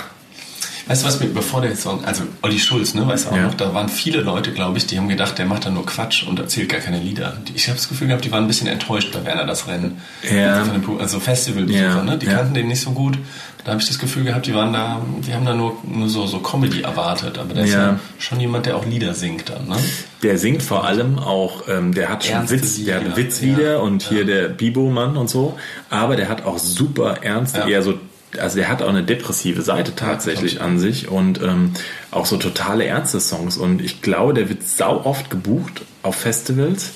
Weißt 0.88 1.02
du 1.02 1.06
was 1.08 1.18
mir, 1.20 1.26
bevor 1.26 1.60
der 1.62 1.74
Song, 1.74 2.04
also 2.04 2.22
Olli 2.42 2.58
Schulz, 2.60 2.94
ne, 2.94 3.06
weißt 3.06 3.26
du 3.26 3.30
auch 3.30 3.36
Ja. 3.36 3.42
noch, 3.42 3.54
da 3.54 3.74
waren 3.74 3.88
viele 3.88 4.20
Leute, 4.20 4.52
glaube 4.52 4.78
ich, 4.78 4.86
die 4.86 4.98
haben 4.98 5.08
gedacht, 5.08 5.36
der 5.36 5.46
macht 5.46 5.66
da 5.66 5.70
nur 5.70 5.84
Quatsch 5.84 6.22
und 6.26 6.38
erzählt 6.38 6.68
gar 6.68 6.80
keine 6.80 7.00
Lieder. 7.00 7.36
Ich 7.54 7.66
habe 7.66 7.76
das 7.76 7.88
Gefühl 7.88 8.06
gehabt, 8.06 8.24
die 8.24 8.30
waren 8.30 8.44
ein 8.44 8.46
bisschen 8.46 8.68
enttäuscht 8.68 9.12
bei 9.12 9.24
Werner 9.24 9.44
das 9.46 9.66
Rennen. 9.66 10.00
Ja. 10.22 10.62
Pu- 10.86 10.98
Also 11.00 11.18
Festivalbesucher, 11.18 11.82
Ja, 11.84 12.02
ne, 12.04 12.16
die 12.18 12.26
kannten 12.26 12.54
den 12.54 12.68
nicht 12.68 12.80
so 12.80 12.90
gut. 12.92 13.18
Da 13.64 13.72
habe 13.72 13.80
ich 13.82 13.88
das 13.88 13.98
Gefühl 13.98 14.22
gehabt, 14.22 14.46
die 14.46 14.54
waren 14.54 14.72
da, 14.72 15.02
die 15.26 15.34
haben 15.34 15.44
da 15.44 15.52
nur, 15.52 15.76
nur 15.82 16.08
so, 16.08 16.24
so 16.28 16.38
Comedy 16.38 16.82
erwartet. 16.82 17.36
Aber 17.36 17.52
der 17.52 17.64
ist 17.64 17.74
Ja. 17.74 17.98
schon 18.20 18.38
jemand, 18.38 18.66
der 18.66 18.76
auch 18.76 18.86
Lieder 18.86 19.12
singt 19.12 19.48
dann, 19.48 19.66
ne? 19.66 19.74
Der 20.22 20.38
singt 20.38 20.62
vor 20.62 20.84
allem 20.84 21.18
auch, 21.18 21.64
ähm, 21.68 21.92
der 21.92 22.08
hat 22.08 22.24
schon 22.24 22.34
Ernste 22.36 22.54
Witz, 22.62 22.84
der 22.84 22.94
hat 22.94 23.02
Lieder. 23.02 23.16
Witz 23.16 23.42
wieder 23.42 23.72
Ja. 23.72 23.78
und 23.78 24.04
hier 24.04 24.24
der 24.24 24.48
Bibo-Mann 24.50 25.16
und 25.16 25.28
so, 25.28 25.58
aber 25.90 26.14
der 26.14 26.28
hat 26.28 26.44
auch 26.44 26.58
super 26.58 27.24
ernste, 27.24 27.58
Ja. 27.58 27.66
eher 27.66 27.82
so, 27.82 27.94
also 28.38 28.56
der 28.56 28.68
hat 28.68 28.82
auch 28.82 28.88
eine 28.88 29.02
depressive 29.02 29.62
Seite 29.62 29.94
tatsächlich 29.94 30.60
an 30.60 30.78
sich 30.78 31.08
und 31.08 31.40
ähm, 31.42 31.72
auch 32.10 32.26
so 32.26 32.36
totale 32.36 32.84
ernste 32.84 33.20
Songs 33.20 33.56
und 33.56 33.80
ich 33.80 34.02
glaube, 34.02 34.34
der 34.34 34.48
wird 34.48 34.62
sau 34.62 35.04
oft 35.04 35.30
gebucht 35.30 35.82
auf 36.02 36.16
Festivals. 36.16 36.92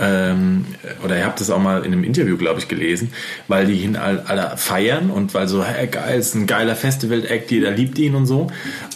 Ähm, 0.00 0.64
oder 1.04 1.18
ihr 1.18 1.24
habt 1.26 1.40
es 1.40 1.50
auch 1.50 1.58
mal 1.58 1.84
in 1.84 1.92
einem 1.92 2.04
Interview, 2.04 2.36
glaube 2.36 2.60
ich, 2.60 2.68
gelesen, 2.68 3.12
weil 3.48 3.66
die 3.66 3.80
ihn 3.82 3.96
all- 3.96 4.20
alle 4.28 4.56
feiern 4.56 5.10
und 5.10 5.34
weil 5.34 5.48
so, 5.48 5.64
hey, 5.64 5.88
geil, 5.88 6.16
ist 6.18 6.36
ein 6.36 6.46
geiler 6.46 6.76
Festival-Act, 6.76 7.50
jeder 7.50 7.72
liebt 7.72 7.98
ihn 7.98 8.14
und 8.14 8.26
so. 8.26 8.46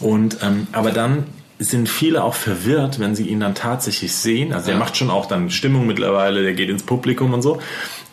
Und 0.00 0.38
ähm, 0.42 0.68
aber 0.70 0.92
dann 0.92 1.24
sind 1.62 1.88
viele 1.88 2.22
auch 2.24 2.34
verwirrt, 2.34 2.98
wenn 2.98 3.14
sie 3.14 3.28
ihn 3.28 3.40
dann 3.40 3.54
tatsächlich 3.54 4.14
sehen. 4.14 4.52
Also 4.52 4.66
der 4.66 4.74
Ja. 4.74 4.78
macht 4.80 4.96
schon 4.96 5.10
auch 5.10 5.26
dann 5.26 5.50
Stimmung 5.50 5.86
mittlerweile, 5.86 6.42
der 6.42 6.54
geht 6.54 6.68
ins 6.70 6.82
Publikum 6.82 7.32
und 7.34 7.42
so. 7.42 7.58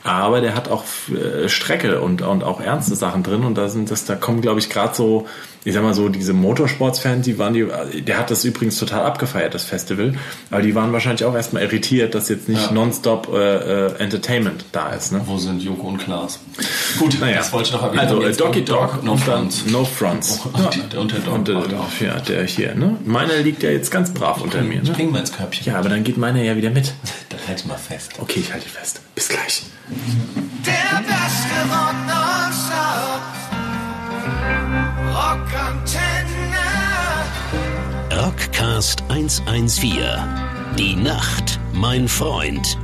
Aber 0.04 0.40
der 0.42 0.56
hat 0.56 0.70
auch 0.70 0.84
äh, 1.10 1.50
Strecke 1.50 2.02
und, 2.02 2.22
und 2.22 2.44
auch 2.44 2.62
ernste 2.62 2.96
Sachen 2.96 3.22
drin 3.22 3.44
und 3.44 3.58
da 3.58 3.68
sind 3.68 3.92
das, 3.92 4.06
da 4.06 4.16
kommen, 4.16 4.42
glaube 4.42 4.60
ich, 4.60 4.70
gerade 4.70 4.96
so, 4.96 5.28
ich 5.65 5.74
sag 5.74 5.84
mal 5.84 5.93
so, 5.93 6.08
diese 6.10 6.34
Motorsportsfans, 6.34 7.26
die 7.26 7.38
waren 7.38 7.54
die, 7.54 7.67
der 8.02 8.17
hat 8.17 8.32
das 8.32 8.45
übrigens 8.45 8.78
total 8.80 9.04
abgefeiert, 9.06 9.54
das 9.54 9.65
Festival, 9.65 10.13
aber 10.52 10.62
die 10.62 10.74
waren 10.76 10.93
wahrscheinlich 10.93 11.26
auch 11.26 11.36
erstmal 11.36 11.63
irritiert, 11.63 12.15
dass 12.15 12.30
jetzt 12.30 12.48
nicht 12.48 12.67
Ja. 12.67 12.72
nonstop 12.72 13.30
äh, 13.34 13.88
äh, 13.88 13.95
Entertainment 14.00 14.65
da 14.72 14.89
ist. 14.91 15.12
Ne? 15.12 15.22
Wo 15.26 15.38
sind 15.38 15.62
Joko 15.62 15.88
und 15.88 15.98
Klaas? 15.98 16.39
Gut, 16.98 17.19
Naja. 17.19 17.38
das 17.38 17.52
wollte 17.52 17.67
ich 17.69 17.74
noch 17.74 17.84
erwähnen. 17.84 18.00
Also 18.00 18.22
äh, 18.22 18.32
Doggy 18.34 18.63
kommt 18.65 18.69
Dog 18.69 19.04
No 19.04 19.12
und 19.13 19.19
dann 19.28 19.50
Fronts. 19.52 19.65
No 19.67 19.84
Fronts. 19.86 20.39
Oh, 20.45 20.58
und 20.58 20.93
die- 20.93 20.98
und 20.98 21.12
der 21.12 21.19
Dog 21.19 21.34
Und 21.36 21.48
der, 21.48 21.63
ja, 22.00 22.19
der 22.22 22.43
hier, 22.45 22.76
ne? 22.76 22.98
Meiner 23.06 23.38
liegt 23.38 23.62
ja 23.63 23.69
jetzt 23.69 23.91
ganz 23.91 24.13
brav 24.13 24.41
unter 24.41 24.62
mir, 24.62 24.82
Ich 24.82 24.89
ne? 24.89 24.95
bring 24.95 25.12
mal 25.12 25.19
ins 25.19 25.32
Körbchen. 25.34 25.65
Ja, 25.74 25.78
aber 25.80 25.89
dann 25.89 26.04
geht 26.04 26.17
meiner 26.17 26.41
ja 26.41 26.56
wieder 26.56 26.69
mit. 26.69 26.93
Dann 27.30 27.39
halt 27.48 27.65
mal 27.65 27.78
fest. 27.78 28.13
Okay, 28.19 28.39
ich 28.39 28.54
halte 28.54 28.69
fest. 28.69 29.02
Bis 29.15 29.28
gleich. 29.28 29.63
Der 30.65 31.00
beste 31.02 31.50
Rock. 31.69 31.95
Rockantenne. 35.10 36.65
Rockcast 38.12 39.04
114. 39.10 40.02
Die 40.78 40.95
Nacht, 40.95 41.60
mein 41.74 42.08
Freund. 42.08 42.78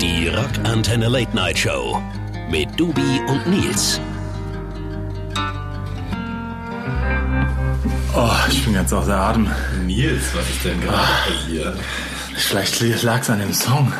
Die 0.00 0.28
Rockantenne 0.28 1.08
Late 1.08 1.34
Night 1.34 1.58
Show. 1.58 2.02
Mit 2.50 2.68
Dubi 2.78 3.20
und 3.28 3.46
Nils. 3.46 4.00
Oh, 8.16 8.30
ich 8.50 8.64
bin 8.64 8.74
ganz 8.74 8.92
außer 8.92 9.16
Atem. 9.16 9.48
Nils, 9.86 10.34
was 10.34 10.50
ist 10.50 10.64
denn 10.64 10.80
gerade 10.80 11.06
passiert? 11.28 11.76
Vielleicht 12.34 13.02
lag 13.04 13.20
es 13.20 13.30
an 13.30 13.38
dem 13.38 13.52
Song. 13.52 13.92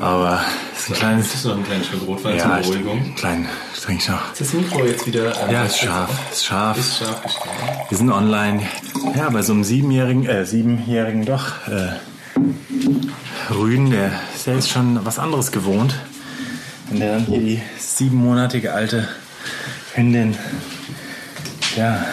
Aber 0.00 0.40
ist 0.86 0.92
ein 0.92 0.98
kleines. 0.98 1.34
Ist 1.34 1.44
noch 1.44 1.56
ein 1.56 1.64
kleines 1.64 1.86
Stück 1.86 2.06
Rotwein 2.06 2.38
zur 2.38 2.48
Ja, 2.48 2.58
ich 2.60 2.66
Beruhigung? 2.68 3.00
trinke, 3.02 3.20
klein, 3.20 3.48
ich 3.74 3.80
trinke 3.80 4.12
noch. 4.12 4.32
Ist 4.32 4.40
das 4.40 4.52
Mikro 4.52 4.84
jetzt 4.84 5.06
wieder... 5.06 5.48
äh, 5.48 5.52
Ja, 5.52 5.64
ist 5.64 5.78
scharf, 5.78 6.10
ist 6.32 6.44
scharf. 6.46 6.78
Ist 6.78 6.98
scharf 6.98 7.22
gestellt. 7.22 7.50
Wir 7.88 7.98
sind 7.98 8.10
online. 8.10 8.62
Ja, 9.16 9.28
bei 9.30 9.42
so 9.42 9.52
einem 9.52 9.64
siebenjährigen, 9.64 10.26
äh, 10.26 10.44
siebenjährigen 10.46 11.24
doch, 11.24 11.66
äh, 11.68 11.92
Rüden, 13.52 13.90
der 13.90 14.10
ist 14.34 14.46
ja 14.46 14.54
jetzt 14.54 14.70
schon 14.70 15.04
was 15.04 15.18
anderes 15.18 15.52
gewohnt. 15.52 15.94
Wenn 16.88 17.00
der 17.00 17.14
dann 17.14 17.26
hier 17.26 17.40
die 17.40 17.62
siebenmonatige 17.78 18.72
alte 18.72 19.08
Hündin, 19.94 20.36
ja, 21.76 22.04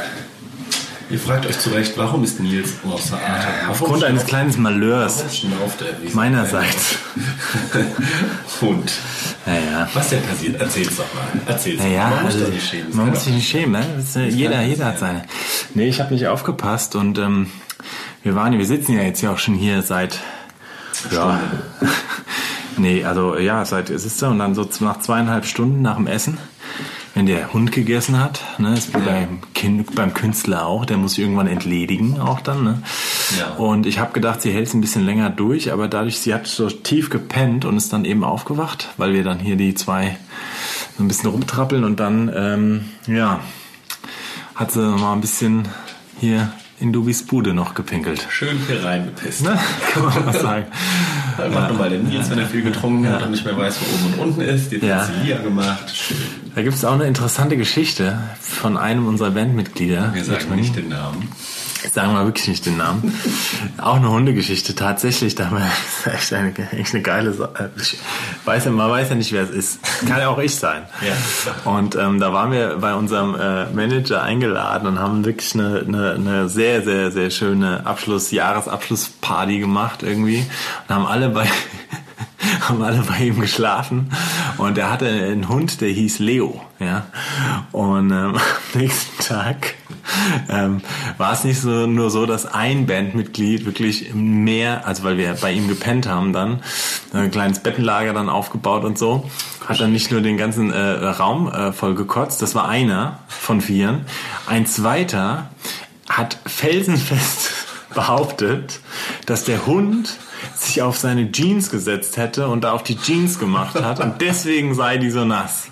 Ihr 1.10 1.20
fragt 1.20 1.46
euch 1.46 1.60
zu 1.60 1.70
Recht, 1.70 1.98
warum 1.98 2.24
ist 2.24 2.40
Nils 2.40 2.74
außer 2.84 3.16
Atem? 3.16 3.50
Warum 3.62 3.72
aufgrund 3.72 4.04
eines 4.04 4.26
kleinen 4.26 4.62
Malheurs 4.62 5.22
er? 5.22 6.14
meinerseits. 6.14 6.96
ein 7.74 7.86
Hund. 8.62 8.92
Naja. 9.46 9.90
Was 9.94 10.10
denn 10.10 10.24
passiert? 10.24 10.60
Erzähl's 10.60 10.96
doch 10.96 11.14
mal. 11.14 11.42
Erzähl's 11.46 11.82
Naja, 11.82 12.04
doch 12.04 12.10
mal. 12.10 12.16
Man 12.16 12.26
muss 12.26 12.34
also, 12.34 12.46
doch 12.46 12.54
nicht 12.54 12.70
schämen. 12.70 12.96
Man 12.96 13.10
muss 13.10 13.24
sich 13.24 13.34
nicht 13.34 13.50
schämen, 13.50 13.72
ne? 13.72 13.86
Äh, 14.16 14.30
jeder, 14.30 14.62
jeder 14.62 14.86
hat 14.86 15.00
seine. 15.00 15.24
Nee, 15.74 15.88
ich 15.88 16.00
habe 16.00 16.14
nicht 16.14 16.28
aufgepasst 16.28 16.96
und 16.96 17.18
ähm, 17.18 17.52
wir 18.24 18.36
waren, 18.36 18.58
wir 18.58 18.66
sitzen 18.66 18.94
ja 18.94 19.02
jetzt 19.04 19.22
ja 19.22 19.32
auch 19.32 19.38
schon 19.38 19.56
hier 19.56 19.82
seit 19.82 20.20
ja, 21.12 21.40
nee, 22.78 23.04
also 23.04 23.38
ja, 23.38 23.66
seit 23.66 23.90
es 23.90 24.06
ist 24.06 24.20
so 24.20 24.28
und 24.28 24.40
dann 24.40 24.56
so 24.56 24.68
nach 24.80 25.00
zweieinhalb 25.00 25.46
Stunden 25.46 25.82
nach 25.82 25.98
dem 25.98 26.08
Essen, 26.08 26.38
wenn 27.14 27.26
der 27.28 27.54
Hund 27.54 27.72
gegessen 27.72 28.20
hat, 28.20 28.42
ne, 28.58 28.74
ist 28.74 28.96
wie 28.96 29.02
beim 29.02 29.40
Kind, 29.54 29.96
beim 29.96 30.14
Künstler 30.14 30.66
auch, 30.66 30.86
der 30.86 30.98
muss 30.98 31.14
sich 31.14 31.24
irgendwann 31.24 31.48
entledigen 31.48 32.20
auch 32.20 32.42
dann, 32.42 32.64
ne. 32.64 32.84
Ja. 33.38 33.52
Und 33.54 33.86
ich 33.86 34.00
habe 34.00 34.14
gedacht, 34.14 34.42
sie 34.42 34.52
hält 34.52 34.68
es 34.68 34.74
ein 34.74 34.82
bisschen 34.82 35.06
länger 35.06 35.30
durch, 35.30 35.72
aber 35.72 35.88
dadurch, 35.88 36.20
sie 36.20 36.34
hat 36.34 36.48
so 36.48 36.70
tief 36.70 37.10
gepennt 37.10 37.66
und 37.66 37.78
ist 37.78 37.94
dann 37.94 38.06
eben 38.06 38.24
aufgewacht, 38.24 38.90
weil 38.98 39.14
wir 39.14 39.24
dann 39.24 39.40
hier 39.40 39.56
die 39.56 39.76
zwei 39.76 40.18
so 40.98 41.04
ein 41.04 41.08
bisschen 41.08 41.30
rumtrappeln 41.30 41.84
und 41.84 42.00
dann, 42.00 42.32
ähm, 42.36 42.86
ja, 43.08 43.42
hat 44.56 44.72
sie 44.72 44.82
mal 44.82 45.14
ein 45.14 45.22
bisschen 45.22 45.68
hier 46.20 46.52
in 46.80 46.92
Dubis 46.94 47.24
Bude 47.24 47.54
noch 47.54 47.76
gepinkelt. 47.76 48.28
Schön 48.30 48.58
hier 48.68 48.84
reingepisst. 48.84 49.44
Ne? 49.44 49.60
Kann 49.94 50.06
man 50.06 50.26
mal 50.26 50.34
sagen. 50.34 50.66
Macht 51.54 51.70
nochmal 51.72 51.90
den 51.90 52.04
Nils, 52.04 52.30
wenn 52.30 52.40
er 52.40 52.46
viel 52.46 52.62
getrunken 52.64 53.08
hat 53.10 53.24
und 53.24 53.32
nicht 53.32 53.46
mehr 53.46 53.58
weiß, 53.58 53.78
wo 53.82 53.96
oben 53.96 54.14
und 54.14 54.20
unten 54.38 54.42
ist. 54.42 54.72
Die 54.72 54.78
Ja. 54.78 54.98
hat 54.98 55.08
Celia 55.14 55.38
gemacht. 55.40 55.92
Schön. 55.96 56.18
Da 56.56 56.62
gibt 56.62 56.76
es 56.76 56.86
auch 56.86 56.94
eine 56.94 57.06
interessante 57.06 57.58
Geschichte 57.58 58.18
von 58.40 58.78
einem 58.78 59.08
unserer 59.08 59.32
Bandmitglieder. 59.32 60.12
Wir 60.14 60.24
sagen 60.24 60.56
nicht 60.56 60.76
den 60.76 60.90
Namen. 60.90 61.28
Sagen 61.92 62.14
wir 62.14 62.26
wirklich 62.26 62.48
nicht 62.48 62.66
den 62.66 62.78
Namen. 62.78 63.14
Auch 63.78 63.96
eine 63.96 64.10
Hundegeschichte, 64.10 64.76
tatsächlich. 64.76 65.36
Da 65.36 65.50
das 65.50 66.06
ist 66.06 66.14
echt 66.14 66.34
eine, 66.34 66.54
echt 66.72 66.94
eine 66.94 67.04
geile 67.04 67.34
Sache. 67.34 67.72
Ich 67.78 67.98
weiß 68.46 68.66
ja, 68.66 68.72
man 68.72 68.90
weiß 68.90 69.10
ja 69.10 69.16
nicht, 69.16 69.32
wer 69.32 69.44
es 69.44 69.50
ist. 69.50 69.80
Kann 70.08 70.20
ja 70.20 70.30
auch 70.30 70.40
ich 70.40 70.56
sein. 70.56 70.84
Ja. 71.02 71.72
Und 71.72 71.96
ähm, 71.96 72.20
da 72.20 72.34
waren 72.34 72.52
wir 72.52 72.78
bei 72.78 72.94
unserem 72.94 73.36
äh, 73.36 73.66
Manager 73.72 74.24
eingeladen 74.24 74.88
und 74.88 75.00
haben 75.00 75.26
wirklich 75.26 75.54
eine, 75.54 75.84
eine, 75.88 76.12
eine 76.14 76.50
sehr, 76.50 76.82
sehr, 76.84 77.12
sehr 77.12 77.30
schöne 77.30 77.86
Abschluss, 77.86 78.32
Jahresabschlussparty 78.32 79.60
gemacht 79.60 80.04
irgendwie. 80.04 80.46
Und 80.88 80.96
haben 80.96 81.06
alle 81.06 81.30
bei 81.30 81.48
haben 82.70 82.82
alle 82.82 83.02
bei 83.02 83.26
ihm 83.26 83.40
geschlafen 83.40 84.12
und 84.58 84.78
er 84.78 84.92
hatte 84.92 85.08
einen 85.08 85.50
Hund, 85.50 85.82
der 85.82 85.90
hieß 85.90 86.20
Leo, 86.20 86.62
ja. 86.80 87.06
Und 87.72 88.12
ähm, 88.12 88.36
am 88.74 88.80
nächsten 88.80 89.24
Tag 89.24 89.76
ähm, 90.50 90.82
war 91.18 91.34
es 91.34 91.44
nicht 91.44 91.62
so 91.62 91.88
nur 91.88 92.10
so, 92.10 92.26
dass 92.26 92.46
ein 92.46 92.86
Bandmitglied 92.86 93.66
wirklich 93.66 94.14
mehr, 94.14 94.86
also 94.86 95.04
weil 95.04 95.18
wir 95.18 95.34
bei 95.36 95.52
ihm 95.52 95.68
gepennt 95.68 96.08
haben, 96.08 96.34
dann 96.34 96.62
ein 97.14 97.32
kleines 97.32 97.60
Bettenlager 97.60 98.14
dann 98.14 98.30
aufgebaut 98.30 98.84
und 98.84 98.98
so, 98.98 99.30
hat 99.68 99.80
dann 99.80 99.92
nicht 99.92 100.12
nur 100.12 100.22
den 100.22 100.38
ganzen 100.38 100.72
äh, 100.72 100.80
Raum 100.80 101.52
äh, 101.52 101.72
voll 101.72 101.96
gekotzt, 101.96 102.42
das 102.42 102.56
war 102.56 102.68
einer 102.68 103.20
von 103.28 103.62
vieren. 103.62 104.06
Ein 104.48 104.66
zweiter 104.66 105.50
hat 106.10 106.38
felsenfest 106.46 107.52
behauptet, 107.94 108.80
dass 109.26 109.46
der 109.46 109.66
Hund 109.66 110.18
sich 110.74 110.82
auf 110.82 110.98
seine 110.98 111.32
Jeans 111.32 111.70
gesetzt 111.70 112.18
hätte 112.18 112.48
und 112.48 112.64
da 112.64 112.72
auf 112.72 112.84
die 112.84 112.98
Jeans 112.98 113.40
gemacht 113.40 113.76
hat 113.76 114.00
und 114.00 114.22
deswegen 114.22 114.74
sei 114.74 114.98
die 114.98 115.10
so 115.10 115.24
nass. 115.26 115.68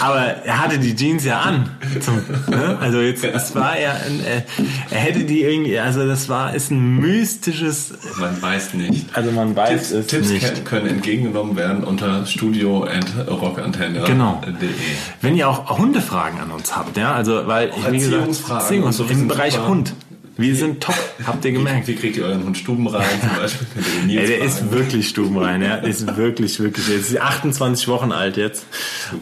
Aber 0.00 0.18
er 0.18 0.62
hatte 0.62 0.78
die 0.78 0.96
Jeans 0.96 1.24
ja 1.24 1.40
an. 1.40 1.68
Zum, 2.00 2.22
ne? 2.48 2.78
Also 2.80 3.00
jetzt, 3.00 3.22
es 3.22 3.54
war 3.54 3.78
ja, 3.78 3.90
ein, 3.92 4.24
äh, 4.24 4.42
er 4.90 4.98
hätte 4.98 5.24
die 5.24 5.42
irgendwie, 5.42 5.78
also 5.78 6.06
das 6.06 6.28
war, 6.30 6.54
ist 6.54 6.70
ein 6.70 6.96
mystisches, 6.96 7.92
Man 8.18 8.40
weiß 8.40 8.74
nicht. 8.74 9.14
also 9.14 9.30
man 9.30 9.54
weiß 9.54 9.90
Tipps, 9.90 9.90
es 9.90 10.06
Tipps 10.06 10.28
nicht. 10.30 10.64
können 10.64 10.86
entgegengenommen 10.86 11.54
werden 11.56 11.84
unter 11.84 12.24
studio 12.24 12.86
rockantenne.de. 13.28 14.06
Genau. 14.06 14.40
Wenn 15.20 15.36
ihr 15.36 15.48
auch 15.48 15.78
Hundefragen 15.78 16.40
an 16.40 16.50
uns 16.50 16.74
habt, 16.74 16.96
ja, 16.96 17.12
also 17.12 17.46
weil 17.46 17.70
ich 17.76 17.92
wie 17.92 17.98
gesagt, 17.98 18.26
wir 18.48 19.10
im 19.10 19.28
Bereich 19.28 19.54
super. 19.54 19.68
Hund, 19.68 19.92
wir 20.40 20.56
sind 20.56 20.82
top, 20.82 20.94
habt 21.26 21.44
ihr 21.44 21.52
gemerkt? 21.52 21.86
Wie 21.86 21.94
kriegt 21.94 22.16
ihr 22.16 22.24
euren 22.24 22.44
Hund 22.44 22.56
Stuben 22.56 22.86
rein 22.86 23.04
zum 23.20 23.36
Beispiel? 23.36 23.66
Ey, 24.08 24.26
der 24.26 24.38
ist 24.40 24.58
fragen. 24.58 24.72
wirklich 24.72 25.08
stubenrein, 25.08 25.62
ja. 25.62 25.76
Ist 25.76 26.16
wirklich, 26.16 26.60
wirklich. 26.60 26.88
Er 26.88 26.96
ist 26.96 27.20
28 27.20 27.88
Wochen 27.88 28.12
alt 28.12 28.36
jetzt 28.36 28.66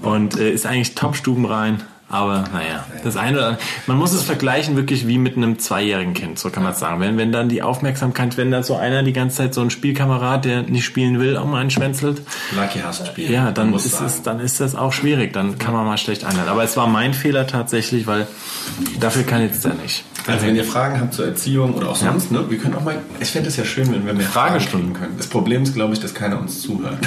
und 0.02 0.38
äh, 0.38 0.50
ist 0.50 0.66
eigentlich 0.66 0.94
top 0.94 1.16
stubenrein. 1.16 1.82
Aber 2.10 2.44
naja, 2.54 2.86
das 3.04 3.16
eine 3.16 3.36
oder 3.36 3.46
andere. 3.48 3.62
Man 3.86 3.98
muss 3.98 4.12
es 4.12 4.22
vergleichen 4.22 4.76
wirklich 4.76 5.06
wie 5.06 5.18
mit 5.18 5.36
einem 5.36 5.58
zweijährigen 5.58 6.14
Kind, 6.14 6.38
so 6.38 6.48
kann 6.48 6.62
man 6.62 6.72
es 6.72 6.78
sagen. 6.78 7.00
Wenn, 7.00 7.18
wenn 7.18 7.32
dann 7.32 7.50
die 7.50 7.62
Aufmerksamkeit, 7.62 8.38
wenn 8.38 8.50
da 8.50 8.62
so 8.62 8.76
einer 8.76 9.02
die 9.02 9.12
ganze 9.12 9.36
Zeit 9.36 9.52
so 9.52 9.60
ein 9.60 9.68
Spielkamerad, 9.68 10.46
der 10.46 10.62
nicht 10.62 10.86
spielen 10.86 11.20
will, 11.20 11.36
um 11.36 11.54
einen 11.54 11.70
schwänzelt, 11.70 12.22
Lucky 12.56 12.78
hasst 12.78 13.06
Spiel. 13.06 13.30
ja, 13.30 13.50
dann 13.50 13.74
ist, 13.74 13.90
sagen. 13.90 14.06
es, 14.06 14.22
dann 14.22 14.40
ist 14.40 14.60
das 14.60 14.74
auch 14.74 14.92
schwierig. 14.92 15.34
Dann 15.34 15.58
kann 15.58 15.74
man 15.74 15.84
mal 15.84 15.98
schlecht 15.98 16.24
einhalten. 16.24 16.48
Aber 16.48 16.64
es 16.64 16.78
war 16.78 16.86
mein 16.86 17.12
Fehler 17.12 17.46
tatsächlich, 17.46 18.06
weil 18.06 18.26
dafür 18.98 19.24
kann 19.24 19.42
jetzt 19.42 19.66
der 19.66 19.74
nicht. 19.74 20.04
Also 20.26 20.46
wenn 20.46 20.56
ihr 20.56 20.64
Fragen 20.64 21.00
habt 21.00 21.12
zur 21.12 21.26
Erziehung 21.26 21.74
oder 21.74 21.90
auch 21.90 21.96
sonst, 21.96 22.32
ne, 22.32 22.44
wir 22.48 22.58
können 22.58 22.74
auch 22.74 22.84
mal, 22.84 22.98
ich 23.20 23.28
fände 23.28 23.48
es 23.48 23.56
ja 23.56 23.64
schön, 23.64 23.92
wenn 23.92 24.06
wir 24.06 24.14
mehr 24.14 24.26
Fragestunden. 24.26 24.94
Können. 24.94 25.14
Das 25.16 25.26
Problem 25.26 25.62
ist, 25.62 25.74
glaube 25.74 25.92
ich, 25.92 26.00
dass 26.00 26.14
keiner 26.14 26.38
uns 26.38 26.62
zuhört. 26.62 26.98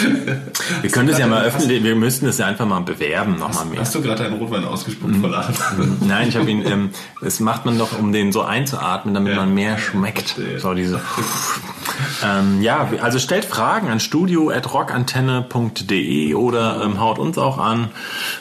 Wir 0.82 0.90
können 0.90 1.08
das 1.08 1.18
ja 1.18 1.26
mal 1.26 1.44
öffentlich, 1.44 1.82
wir 1.82 1.96
müssten 1.96 2.26
das 2.26 2.38
ja 2.38 2.46
einfach 2.46 2.66
mal 2.66 2.80
bewerben, 2.80 3.38
nochmal 3.38 3.64
mehr. 3.66 3.80
Hast 3.80 3.94
du 3.94 4.00
gerade 4.02 4.24
einen 4.24 4.36
Rotwein 4.36 4.64
ausgespuckt 4.64 5.14
Mhm. 5.76 5.96
Nein, 6.06 6.28
ich 6.28 6.36
habe 6.36 6.50
ihn, 6.50 6.64
ähm, 6.66 6.90
das 7.20 7.40
macht 7.40 7.64
man 7.66 7.78
doch, 7.78 7.98
um 7.98 8.12
den 8.12 8.32
so 8.32 8.42
einzuatmen, 8.42 9.14
damit 9.14 9.32
Ja. 9.34 9.40
man 9.40 9.54
mehr 9.54 9.78
schmeckt. 9.78 10.36
So 10.58 10.74
diese. 10.74 11.00
ähm, 12.24 12.62
ja, 12.62 12.88
also 13.02 13.18
stellt 13.18 13.44
Fragen 13.44 13.88
an 13.88 14.00
studio.rockantenne.de 14.00 16.34
oder 16.34 16.82
ähm, 16.84 17.00
haut 17.00 17.18
uns 17.18 17.38
auch 17.38 17.58
an. 17.58 17.88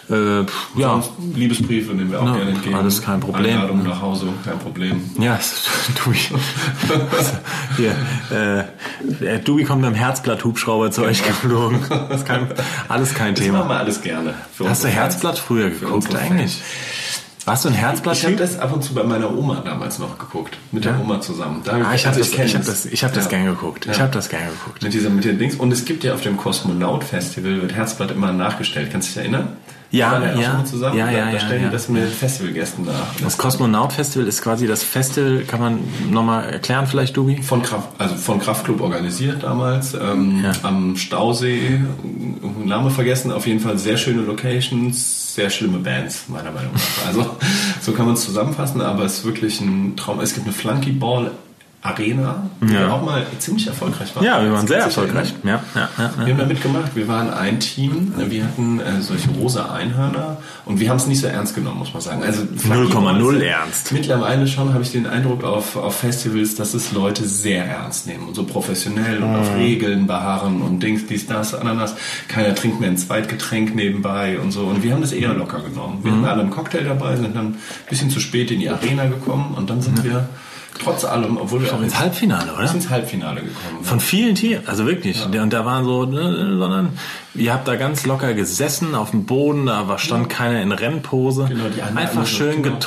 Äh, 0.09 0.41
ja, 0.79 1.03
Liebesbriefe 1.35 1.93
nehmen 1.93 2.11
wir 2.11 2.21
auch 2.21 2.25
Ja, 2.25 2.35
gerne 2.35 2.51
entgegen. 2.51 2.75
alles 2.75 3.01
kein 3.01 3.19
Problem. 3.19 3.55
Einladung 3.55 3.83
nach 3.83 4.01
Hause, 4.01 4.27
kein 4.45 4.59
Problem. 4.59 5.01
ja, 5.19 5.35
es- 5.37 5.65
Dubi. 6.03 6.17
Hier, 7.77 7.91
äh, 8.31 8.63
der 9.21 9.39
Dubi 9.39 9.63
kommt 9.63 9.81
mit 9.81 9.89
dem 9.91 9.95
Herzblatt-Hubschrauber 9.95 10.91
zu 10.91 11.03
euch 11.03 11.23
geflogen. 11.23 11.79
Das 11.89 12.21
ist 12.21 12.27
kein, 12.27 12.47
alles 12.87 13.13
kein 13.13 13.35
Das 13.35 13.45
machen 13.47 13.61
Thema. 13.61 13.69
wir 13.69 13.77
alles 13.77 14.01
gerne. 14.01 14.33
Hast 14.63 14.83
du 14.83 14.87
Herzblatt 14.87 15.39
früher 15.39 15.69
geguckt 15.69 16.15
eigentlich? 16.15 16.61
Warst 17.45 17.65
du 17.65 17.69
ein 17.69 17.75
Ich 17.75 17.81
habe 18.25 18.35
das 18.35 18.59
ab 18.59 18.73
und 18.73 18.83
zu 18.83 18.93
bei 18.93 19.03
meiner 19.03 19.35
Oma 19.35 19.61
damals 19.65 19.97
noch 19.97 20.17
geguckt. 20.19 20.57
Mit 20.71 20.85
der 20.85 20.99
Oma 20.99 21.19
zusammen. 21.21 21.61
Da, 21.63 21.73
Ah, 21.73 21.93
ich 21.95 22.05
habe 22.05 22.17
also 22.17 22.35
das, 22.35 22.45
ich 22.45 22.55
hab 22.55 22.65
das, 22.65 22.85
ich 22.85 23.03
hab 23.03 23.13
das 23.13 23.23
Ja. 23.25 23.29
gern 23.29 23.45
geguckt. 23.45 23.85
Ich 23.89 23.97
Ja. 23.97 24.03
habe 24.03 24.11
das 24.13 24.29
gern 24.29 24.43
geguckt. 24.49 24.83
Mit 24.83 24.93
dieser, 24.93 25.09
mit 25.09 25.23
den 25.23 25.39
Dings. 25.39 25.55
Und 25.55 25.71
es 25.71 25.85
gibt 25.85 26.03
ja 26.03 26.13
auf 26.13 26.21
dem 26.21 26.37
Kosmonaut-Festival 26.37 27.61
wird 27.61 27.73
Herzblatt 27.73 28.11
immer 28.11 28.31
nachgestellt. 28.33 28.89
Kannst 28.91 29.09
du 29.09 29.13
dich 29.13 29.19
erinnern? 29.21 29.57
Ja, 29.91 30.21
ja. 30.35 30.53
mal 30.53 30.65
zusammen. 30.65 30.97
Ja, 30.97 31.07
da, 31.07 31.11
ja, 31.11 31.25
da 31.25 31.31
ja, 31.31 31.39
stellen 31.39 31.63
ja. 31.63 31.69
das 31.69 31.89
mit 31.89 32.07
Festivalgästen 32.09 32.85
nach. 32.85 33.15
Das 33.23 33.37
Kosmonaut-Festival 33.37 34.27
ist 34.27 34.41
quasi 34.41 34.67
das 34.67 34.83
Festival, 34.83 35.43
kann 35.47 35.59
man 35.59 35.79
nochmal 36.11 36.49
erklären 36.49 36.85
vielleicht, 36.85 37.17
Dubi? 37.17 37.41
Von 37.41 37.63
Kraft, 37.63 37.89
also 37.97 38.15
von 38.15 38.39
Kraftklub 38.39 38.81
organisiert 38.81 39.43
damals, 39.43 39.95
ähm, 39.95 40.43
Ja. 40.43 40.51
am 40.63 40.95
Stausee, 40.95 41.81
Name 42.63 42.91
vergessen, 42.91 43.31
auf 43.31 43.47
jeden 43.47 43.59
Fall 43.59 43.79
sehr 43.79 43.97
schöne 43.97 44.21
Locations, 44.21 45.33
sehr 45.35 45.49
schlimme 45.49 45.79
Bands, 45.79 46.25
meiner 46.27 46.51
Meinung 46.51 46.73
nach. 46.73 47.07
Also, 47.07 47.37
so 47.81 47.91
kann 47.93 48.05
man 48.05 48.13
es 48.15 48.23
zusammenfassen, 48.23 48.81
aber 48.81 49.05
es 49.05 49.19
ist 49.19 49.25
wirklich 49.25 49.59
ein 49.61 49.95
Traum. 49.95 50.19
Es 50.19 50.35
gibt 50.35 50.45
eine 50.45 50.53
Flunkyball 50.53 51.31
Arena, 51.81 52.43
wo 52.59 52.73
Ja. 52.73 52.91
auch 52.91 53.01
mal 53.05 53.25
ziemlich 53.39 53.65
erfolgreich 53.67 54.13
waren. 54.13 54.25
Ja, 54.25 54.43
wir 54.43 54.51
waren 54.51 54.67
sehr 54.67 54.79
erfolgreich. 54.79 55.33
erinnern? 55.43 55.61
Ja, 55.73 55.81
ja, 55.81 55.89
ja, 55.97 56.25
Wir 56.25 56.33
haben 56.33 56.39
da 56.39 56.45
mitgemacht, 56.45 56.93
wir 56.95 57.07
waren 57.07 57.29
ein 57.33 57.59
Team, 57.61 58.13
wir 58.17 58.43
hatten 58.43 58.81
äh, 58.81 58.99
solche 59.01 59.29
rosa 59.31 59.71
Einhörner 59.73 60.37
und 60.65 60.81
wir 60.81 60.89
haben 60.89 60.97
es 60.97 61.07
nicht 61.07 61.21
so 61.21 61.27
ernst 61.27 61.55
genommen, 61.55 61.79
muss 61.79 61.93
man 61.93 62.01
sagen. 62.01 62.21
Also 62.21 62.41
0,0 62.43 63.39
ernst. 63.41 63.93
Mittlerweile 63.93 64.45
schon 64.47 64.73
habe 64.73 64.83
ich 64.83 64.91
den 64.91 65.07
Eindruck 65.07 65.45
auf, 65.45 65.77
auf 65.77 65.95
Festivals, 65.99 66.55
dass 66.55 66.73
es 66.73 66.91
Leute 66.91 67.23
sehr 67.25 67.63
ernst 67.65 68.07
nehmen 68.07 68.27
und 68.27 68.35
so 68.35 68.43
professionell 68.43 69.23
und 69.23 69.29
Mhm. 69.31 69.35
auf 69.39 69.55
Regeln 69.55 70.05
beharren 70.05 70.61
und 70.61 70.83
Dings, 70.83 71.05
dies, 71.07 71.27
das, 71.27 71.53
Ananas. 71.55 71.95
Keiner 72.27 72.53
trinkt 72.55 72.81
mehr 72.81 72.89
ein 72.89 72.97
Zweitgetränk 72.97 73.73
nebenbei 73.73 74.37
und 74.37 74.51
so. 74.51 74.63
Und 74.65 74.83
wir 74.83 74.91
haben 74.93 75.01
das 75.01 75.13
eher 75.13 75.33
locker 75.33 75.59
genommen. 75.61 75.99
Mhm. 75.99 76.03
Wir 76.03 76.11
hatten 76.11 76.25
alle 76.25 76.41
einen 76.41 76.49
Cocktail 76.51 76.83
dabei, 76.83 77.15
sind 77.15 77.35
dann 77.37 77.45
ein 77.47 77.57
bisschen 77.89 78.09
zu 78.09 78.19
spät 78.19 78.51
in 78.51 78.59
die 78.59 78.69
Arena 78.69 79.05
gekommen 79.05 79.53
und 79.55 79.69
dann 79.69 79.81
sind 79.81 80.03
wir 80.03 80.27
trotz 80.81 81.05
allem, 81.05 81.37
obwohl 81.37 81.61
wir 81.61 81.73
auch 81.73 81.81
Ins 81.81 81.99
Halbfinale, 81.99 82.53
oder? 82.53 82.71
ins 82.71 82.89
Halbfinale 82.89 83.41
gekommen 83.41 83.83
Von 83.83 83.99
vielen 83.99 84.35
Tieren, 84.35 84.67
also 84.67 84.85
wirklich. 84.85 85.25
Und 85.25 85.53
da 85.53 85.65
waren 85.65 85.85
so, 85.85 86.05
ne, 86.05 86.57
sondern 86.57 86.93
ihr 87.35 87.53
habt 87.53 87.67
da 87.67 87.75
ganz 87.75 88.05
locker 88.05 88.33
gesessen 88.33 88.95
auf 88.95 89.11
dem 89.11 89.25
Boden, 89.25 89.65
da 89.65 89.97
stand 89.97 90.29
keiner 90.29 90.61
in 90.61 90.71
Rennpose. 90.71 91.45
Genau, 91.47 91.65
die 91.69 91.81
Einfach 91.81 92.17
alle 92.17 92.25
so, 92.25 92.37
schön 92.37 92.63
genau. 92.63 92.77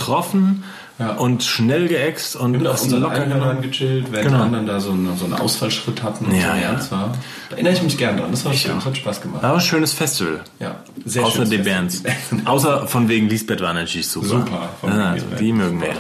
Ja. 1.03 1.13
und 1.17 1.43
schnell 1.43 1.89
geäxt 1.89 2.37
und 2.37 2.53
Wir 2.53 2.61
haben 2.61 2.67
auf 2.69 2.83
unseren 2.83 3.01
locker 3.03 3.25
genommen. 3.27 3.63
gechillt, 3.63 4.07
während 4.11 4.27
Genau. 4.29 4.39
die 4.39 4.45
anderen 4.45 4.67
da 4.67 4.81
so 4.81 4.91
einen, 4.93 5.17
so 5.17 5.25
einen 5.25 5.35
Ausfallschritt 5.35 6.03
hatten 6.03 6.27
und 6.27 6.35
Ja, 6.35 6.55
so 6.79 6.95
ja. 6.95 7.01
war. 7.01 7.13
Da 7.51 7.57
erinnere 7.57 7.73
ich 7.75 7.83
mich 7.83 7.99
gern 7.99 8.17
dran. 8.17 8.31
Das 8.31 8.45
war 8.45 8.53
schön, 8.53 8.77
das 8.77 8.85
hat 8.87 8.97
Spaß 8.97 9.21
gemacht. 9.21 9.43
War 9.43 9.55
ein 9.55 9.61
schönes 9.61 9.93
Festival. 9.93 10.41
Ja, 10.61 10.77
sehr 11.05 11.25
Außer 11.25 11.45
die. 11.45 11.59
Bands. 11.59 12.03
Außer 12.45 12.87
von 12.87 13.09
wegen 13.09 13.29
Lisbeth 13.29 13.61
war 13.61 13.75
natürlich 13.75 14.09
super. 14.09 14.27
Super, 14.29 14.69
Ja, 14.87 15.11
also 15.11 15.27
die 15.39 15.53
mögen 15.53 15.81
wir 15.81 15.89
ja. 15.89 15.95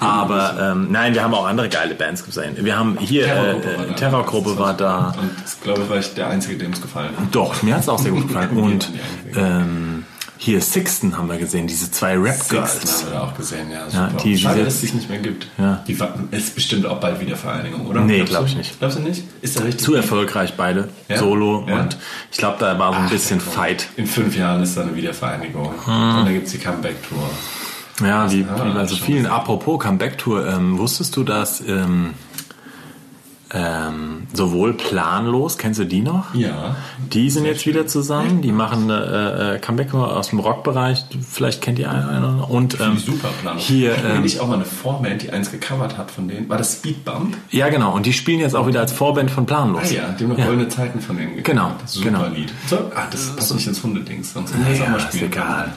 Aber 0.00 0.56
ähm, 0.72 0.88
nein, 0.90 1.14
wir 1.14 1.22
haben 1.22 1.34
auch 1.34 1.46
andere 1.46 1.68
geile 1.68 1.94
Bands 1.94 2.24
gesehen. 2.24 2.56
Wir 2.58 2.78
haben 2.78 2.96
hier 2.98 3.24
Terrorgruppe 3.24 3.68
äh, 3.74 3.78
war 3.78 3.86
da. 3.86 3.92
Terrorgruppe 3.94 4.58
war 4.58 4.74
da. 4.74 5.14
Und 5.20 5.30
ich 5.46 5.60
glaube, 5.62 5.88
war 5.88 5.98
ich 5.98 6.14
der 6.14 6.28
Einzige, 6.28 6.56
dem 6.56 6.72
es 6.72 6.80
gefallen 6.80 7.10
hat. 7.18 7.26
Doch, 7.34 7.62
mir 7.62 7.74
hat 7.74 7.82
es 7.82 7.88
auch 7.88 7.98
sehr 7.98 8.12
gut 8.12 8.28
gefallen. 8.28 8.50
Und 8.56 8.90
ähm, 9.36 9.99
hier 10.42 10.62
Sixten 10.62 11.18
haben 11.18 11.28
wir 11.28 11.36
gesehen, 11.36 11.66
diese 11.66 11.90
zwei 11.90 12.16
Rap 12.16 12.34
Sixten 12.36 12.56
Girls. 12.56 13.04
haben 13.04 13.12
wir 13.12 13.22
auch 13.22 13.36
gesehen, 13.36 13.70
ja. 13.70 13.86
Ja, 13.92 14.06
die- 14.24 14.38
Schade, 14.38 14.64
dass 14.64 14.74
es 14.76 14.80
sich 14.80 14.94
nicht 14.94 15.10
mehr 15.10 15.18
gibt. 15.18 15.46
Ja. 15.58 15.84
Die 15.86 15.98
ist 16.30 16.54
bestimmt 16.54 16.86
auch 16.86 16.98
bald 16.98 17.20
wieder 17.20 17.36
Vereinigung, 17.36 17.86
oder? 17.86 18.00
Nee, 18.00 18.16
Glaubst 18.24 18.30
glaub 18.32 18.44
du? 18.44 18.50
ich 18.52 18.56
nicht. 18.56 18.78
Glaubst 18.78 18.96
du 18.96 19.02
nicht? 19.02 19.24
Ist 19.42 19.58
da 19.60 19.64
richtig? 19.64 19.84
Zu 19.84 19.94
erfolgreich 19.94 20.54
beide, 20.56 20.88
Ja? 21.08 21.18
solo. 21.18 21.58
Und 21.58 21.98
ich 22.32 22.38
glaube, 22.38 22.56
da 22.58 22.78
war 22.78 22.92
so 22.94 22.98
ein 23.00 23.04
Ach, 23.06 23.10
bisschen. 23.10 23.38
Fight. 23.38 23.88
In 23.96 24.06
fünf 24.06 24.34
Jahren 24.34 24.62
ist 24.62 24.78
da 24.78 24.80
eine 24.82 24.96
Wiedervereinigung. 24.96 25.74
Hm. 25.84 25.92
Und 26.18 26.24
dann 26.24 26.32
gibt 26.32 26.46
es 26.46 26.52
die 26.52 26.58
Comeback-Tour. 26.58 27.30
Ja, 28.02 28.26
die, 28.26 28.46
Ah, 28.48 28.64
bei 28.72 28.86
so 28.86 28.96
vielen. 28.96 29.26
Apropos 29.26 29.78
Comeback-Tour, 29.78 30.46
ähm, 30.48 30.78
wusstest 30.78 31.14
du, 31.16 31.22
dass 31.22 31.60
ähm, 31.60 32.14
ähm, 33.52 34.26
sowohl 34.32 34.74
planlos, 34.74 35.58
kennst 35.58 35.80
du 35.80 35.84
die 35.84 36.02
noch? 36.02 36.34
Ja. 36.34 36.76
Die 37.12 37.30
sind 37.30 37.44
jetzt 37.46 37.66
wieder 37.66 37.86
zusammen, 37.86 38.42
die 38.42 38.52
machen 38.52 38.90
eine 38.90 39.54
äh, 39.54 39.58
Comeback 39.58 39.92
aus 39.94 40.28
dem 40.30 40.38
Rockbereich, 40.38 41.04
vielleicht 41.28 41.60
kennt 41.60 41.78
ihr 41.78 41.90
einer. 41.90 42.48
Und 42.50 42.78
ähm, 42.80 42.96
super 42.98 43.28
Plan. 43.40 43.58
hier, 43.58 43.96
ähm, 44.04 44.22
nicht 44.22 44.38
auch 44.40 44.46
mal 44.46 44.54
eine 44.54 44.64
Vorband, 44.64 45.22
die 45.22 45.30
eins 45.30 45.50
gecovert 45.50 45.98
hat 45.98 46.10
von 46.10 46.28
denen? 46.28 46.48
War 46.48 46.58
das 46.58 46.74
Speedbump? 46.74 47.36
ja 47.50 47.68
genau, 47.70 47.94
und 47.94 48.06
die 48.06 48.12
spielen 48.12 48.40
jetzt 48.40 48.54
auch 48.54 48.66
wieder 48.66 48.80
als 48.80 48.92
Vorband 48.92 49.30
von 49.30 49.44
Ah 49.44 49.46
Planlos. 49.46 49.90
ja, 49.90 50.08
die 50.18 50.24
haben 50.24 50.30
noch 50.30 50.38
Ja. 50.38 50.46
goldene 50.46 50.68
Zeiten 50.68 51.00
von 51.00 51.16
denen 51.16 51.36
gecovert. 51.36 51.44
Genau, 51.46 51.72
Super 51.86 52.04
genau. 52.10 52.26
Lied. 52.28 52.52
So, 52.68 52.76
ah, 52.94 53.06
das 53.10 53.34
passt 53.34 53.54
nicht 53.54 53.66
ins 53.66 53.82
Hundedings, 53.82 54.32
sonst 54.32 54.52
hätten 54.54 54.64
wir 54.64 54.72
das 54.72 54.80
auch 54.82 54.88
mal 54.90 54.96
ist 54.98 55.02
spielen 55.08 55.32
egal. 55.32 55.62
können. 55.62 55.72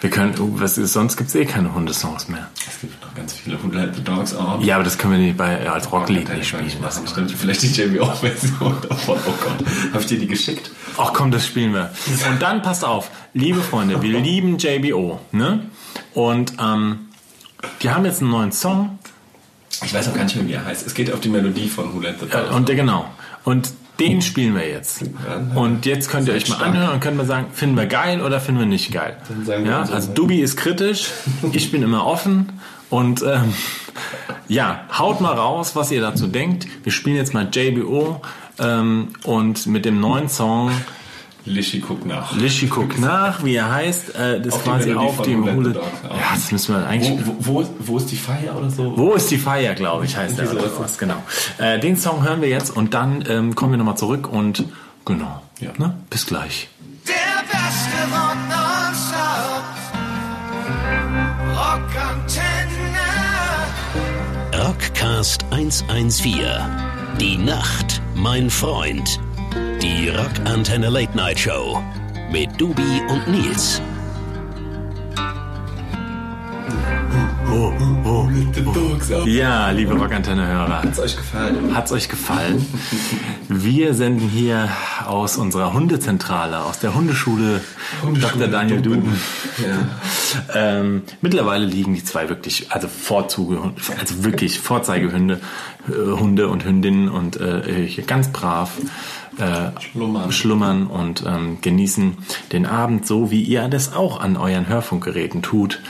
Wir 0.00 0.08
können, 0.08 0.34
oh, 0.40 0.48
was 0.54 0.78
ist, 0.78 0.94
sonst 0.94 1.18
gibt's 1.18 1.34
eh 1.34 1.44
keine 1.44 1.74
Hundesongs 1.74 2.28
mehr. 2.28 2.48
Es 2.66 2.80
gibt 2.80 3.02
noch 3.02 3.14
ganz 3.14 3.34
viele. 3.34 3.62
Who 3.62 3.68
Let 3.68 3.94
the 3.94 4.02
Dogs 4.02 4.34
Out. 4.34 4.64
Ja, 4.64 4.76
aber 4.76 4.84
das 4.84 4.96
können 4.96 5.12
wir 5.12 5.20
nicht 5.20 5.36
bei, 5.36 5.68
als 5.68 5.92
Rocklied 5.92 6.26
nicht 6.34 6.48
spielen. 6.48 6.70
machen. 6.80 7.06
Stimmt, 7.06 7.30
vielleicht 7.32 7.62
die 7.62 7.68
JBO-Version 7.68 8.76
davon. 8.88 9.18
Oh 9.26 9.34
Gott. 9.42 9.66
Habe 9.92 10.00
ich 10.00 10.06
dir 10.06 10.18
die 10.18 10.26
geschickt? 10.26 10.70
Ach 10.96 11.12
komm, 11.12 11.30
das 11.30 11.46
spielen 11.46 11.74
wir. 11.74 11.90
Und 12.30 12.40
dann 12.40 12.62
passt 12.62 12.82
auf, 12.82 13.10
liebe 13.34 13.60
Freunde, 13.60 14.00
wir 14.00 14.18
lieben 14.20 14.56
JBO, 14.56 15.20
ne? 15.32 15.66
Und 16.14 16.54
ähm, 16.58 17.08
die 17.82 17.90
haben 17.90 18.06
jetzt 18.06 18.22
einen 18.22 18.30
neuen 18.30 18.52
Song 18.52 18.98
Ich 19.84 19.92
weiß 19.92 20.08
auch 20.08 20.14
gar 20.14 20.24
nicht 20.24 20.34
mehr, 20.36 20.48
wie 20.48 20.52
er 20.54 20.64
heißt. 20.64 20.86
Es 20.86 20.94
geht 20.94 21.12
auf 21.12 21.20
die 21.20 21.28
Melodie 21.28 21.68
von 21.68 21.94
Who 21.94 22.00
Let 22.00 22.20
the 22.20 22.26
äh, 22.26 22.30
Dogs 22.30 22.54
und 22.54 22.68
der 22.70 22.76
genau. 22.76 23.04
Und 23.44 23.72
den 24.00 24.22
spielen 24.22 24.54
wir 24.54 24.68
jetzt. 24.68 25.04
Und 25.54 25.86
jetzt 25.86 26.10
könnt 26.10 26.26
ihr 26.26 26.34
euch 26.34 26.48
mal 26.48 26.56
stark. 26.56 26.70
anhören 26.70 26.94
und 26.94 27.00
könnt 27.00 27.16
mal 27.16 27.26
sagen, 27.26 27.46
finden 27.52 27.76
wir 27.76 27.86
geil 27.86 28.22
oder 28.22 28.40
finden 28.40 28.60
wir 28.60 28.66
nicht 28.66 28.90
geil. 28.92 29.16
Wir 29.44 29.60
Ja, 29.60 29.86
so, 29.86 29.92
also 29.92 30.08
ne? 30.08 30.14
Dubi 30.14 30.40
ist 30.40 30.56
kritisch, 30.56 31.10
ich 31.52 31.70
bin 31.70 31.82
immer 31.82 32.06
offen 32.06 32.48
und 32.88 33.22
ähm, 33.22 33.54
ja, 34.48 34.84
haut 34.98 35.20
mal 35.20 35.34
raus, 35.34 35.76
was 35.76 35.92
ihr 35.92 36.00
dazu 36.00 36.26
denkt. 36.26 36.66
Wir 36.82 36.92
spielen 36.92 37.16
jetzt 37.16 37.34
mal 37.34 37.48
JBO 37.52 38.20
ähm, 38.58 39.08
und 39.24 39.66
mit 39.66 39.84
dem 39.84 40.00
neuen 40.00 40.28
Song 40.28 40.70
Lischi 41.44 41.80
guckt 41.80 42.06
nach. 42.06 42.36
Lischi 42.36 42.66
guckt 42.66 42.98
nach, 42.98 43.42
wie 43.44 43.54
er 43.54 43.72
heißt, 43.72 44.14
äh, 44.14 44.40
das 44.40 44.54
Auf 44.54 44.64
quasi 44.64 44.92
auf 44.92 45.22
dem 45.22 45.50
Hule. 45.50 45.74
Ja, 45.74 46.34
das 46.34 46.52
müssen 46.52 46.74
wir 46.74 46.86
eigentlich. 46.86 47.18
Wo, 47.24 47.62
wo, 47.62 47.68
wo, 47.78 47.96
ist 47.96 48.10
die 48.10 48.16
Feier 48.16 48.56
oder 48.56 48.70
so? 48.70 48.96
Wo 48.96 49.14
ist 49.14 49.30
die 49.30 49.38
Feier, 49.38 49.74
glaube 49.74 50.04
ich, 50.04 50.16
heißt 50.16 50.36
der 50.36 50.44
Irgendwie 50.44 50.60
oder 50.60 50.68
so 50.68 50.82
ist 50.84 50.98
sowas, 50.98 50.98
genau. 50.98 51.22
Äh, 51.58 51.78
den 51.80 51.96
Song 51.96 52.22
hören 52.24 52.42
wir 52.42 52.48
jetzt 52.48 52.76
und 52.76 52.94
dann 52.94 53.24
ähm, 53.28 53.54
kommen 53.54 53.72
wir 53.72 53.78
nochmal 53.78 53.96
zurück 53.96 54.30
und 54.30 54.64
genau. 55.04 55.42
Ja. 55.60 55.70
Ne? 55.78 55.94
Bis 56.10 56.26
gleich. 56.26 56.68
Der 57.06 57.14
beste 57.46 58.00
Rock. 58.12 58.40
Rockantenne. 61.60 62.70
Rockcast 64.66 65.44
114. 65.50 66.34
Die 67.20 67.36
Nacht, 67.36 68.00
mein 68.14 68.50
Freund. 68.50 69.20
Die 69.82 70.08
Rockantenne 70.08 70.88
Late 70.88 71.16
Night 71.16 71.38
Show. 71.38 71.82
Mit 72.30 72.60
Dubi 72.60 73.02
und 73.08 73.28
Nils. 73.28 73.80
Ja, 79.26 79.70
liebe 79.70 79.94
Rockantenne-Hörer, 79.94 80.82
Hat's 80.82 80.98
euch 81.00 81.16
gefallen? 81.16 81.74
hat's 81.74 81.92
euch 81.92 82.08
gefallen? 82.08 82.64
Wir 83.48 83.94
senden 83.94 84.28
hier 84.28 84.68
aus 85.06 85.36
unserer 85.36 85.72
Hundezentrale, 85.72 86.60
aus 86.62 86.78
der 86.78 86.94
Hundeschule, 86.94 87.60
Hundeschule 88.02 88.32
Dr. 88.38 88.48
Daniel. 88.48 88.80
Duben. 88.80 89.20
Ja. 89.58 89.78
Ähm, 90.54 91.02
mittlerweile 91.20 91.64
liegen 91.66 91.94
die 91.94 92.04
zwei 92.04 92.28
wirklich, 92.28 92.70
also 92.70 92.88
Vorzuge, 92.88 93.72
also 93.98 94.24
wirklich 94.24 94.58
Vorzeigehunde, 94.58 95.40
äh, 95.88 95.92
Hunde 95.92 96.48
und 96.48 96.64
Hündinnen 96.64 97.08
und 97.08 97.40
äh, 97.40 97.86
hier 97.86 98.04
ganz 98.04 98.28
brav 98.28 98.78
äh, 99.38 99.80
Schlummern. 99.80 100.32
schlummern 100.32 100.86
und 100.86 101.24
ähm, 101.26 101.58
genießen 101.60 102.18
den 102.52 102.66
Abend 102.66 103.06
so, 103.06 103.30
wie 103.30 103.42
ihr 103.42 103.68
das 103.68 103.94
auch 103.94 104.20
an 104.20 104.36
euren 104.36 104.68
Hörfunkgeräten 104.68 105.42
tut. 105.42 105.80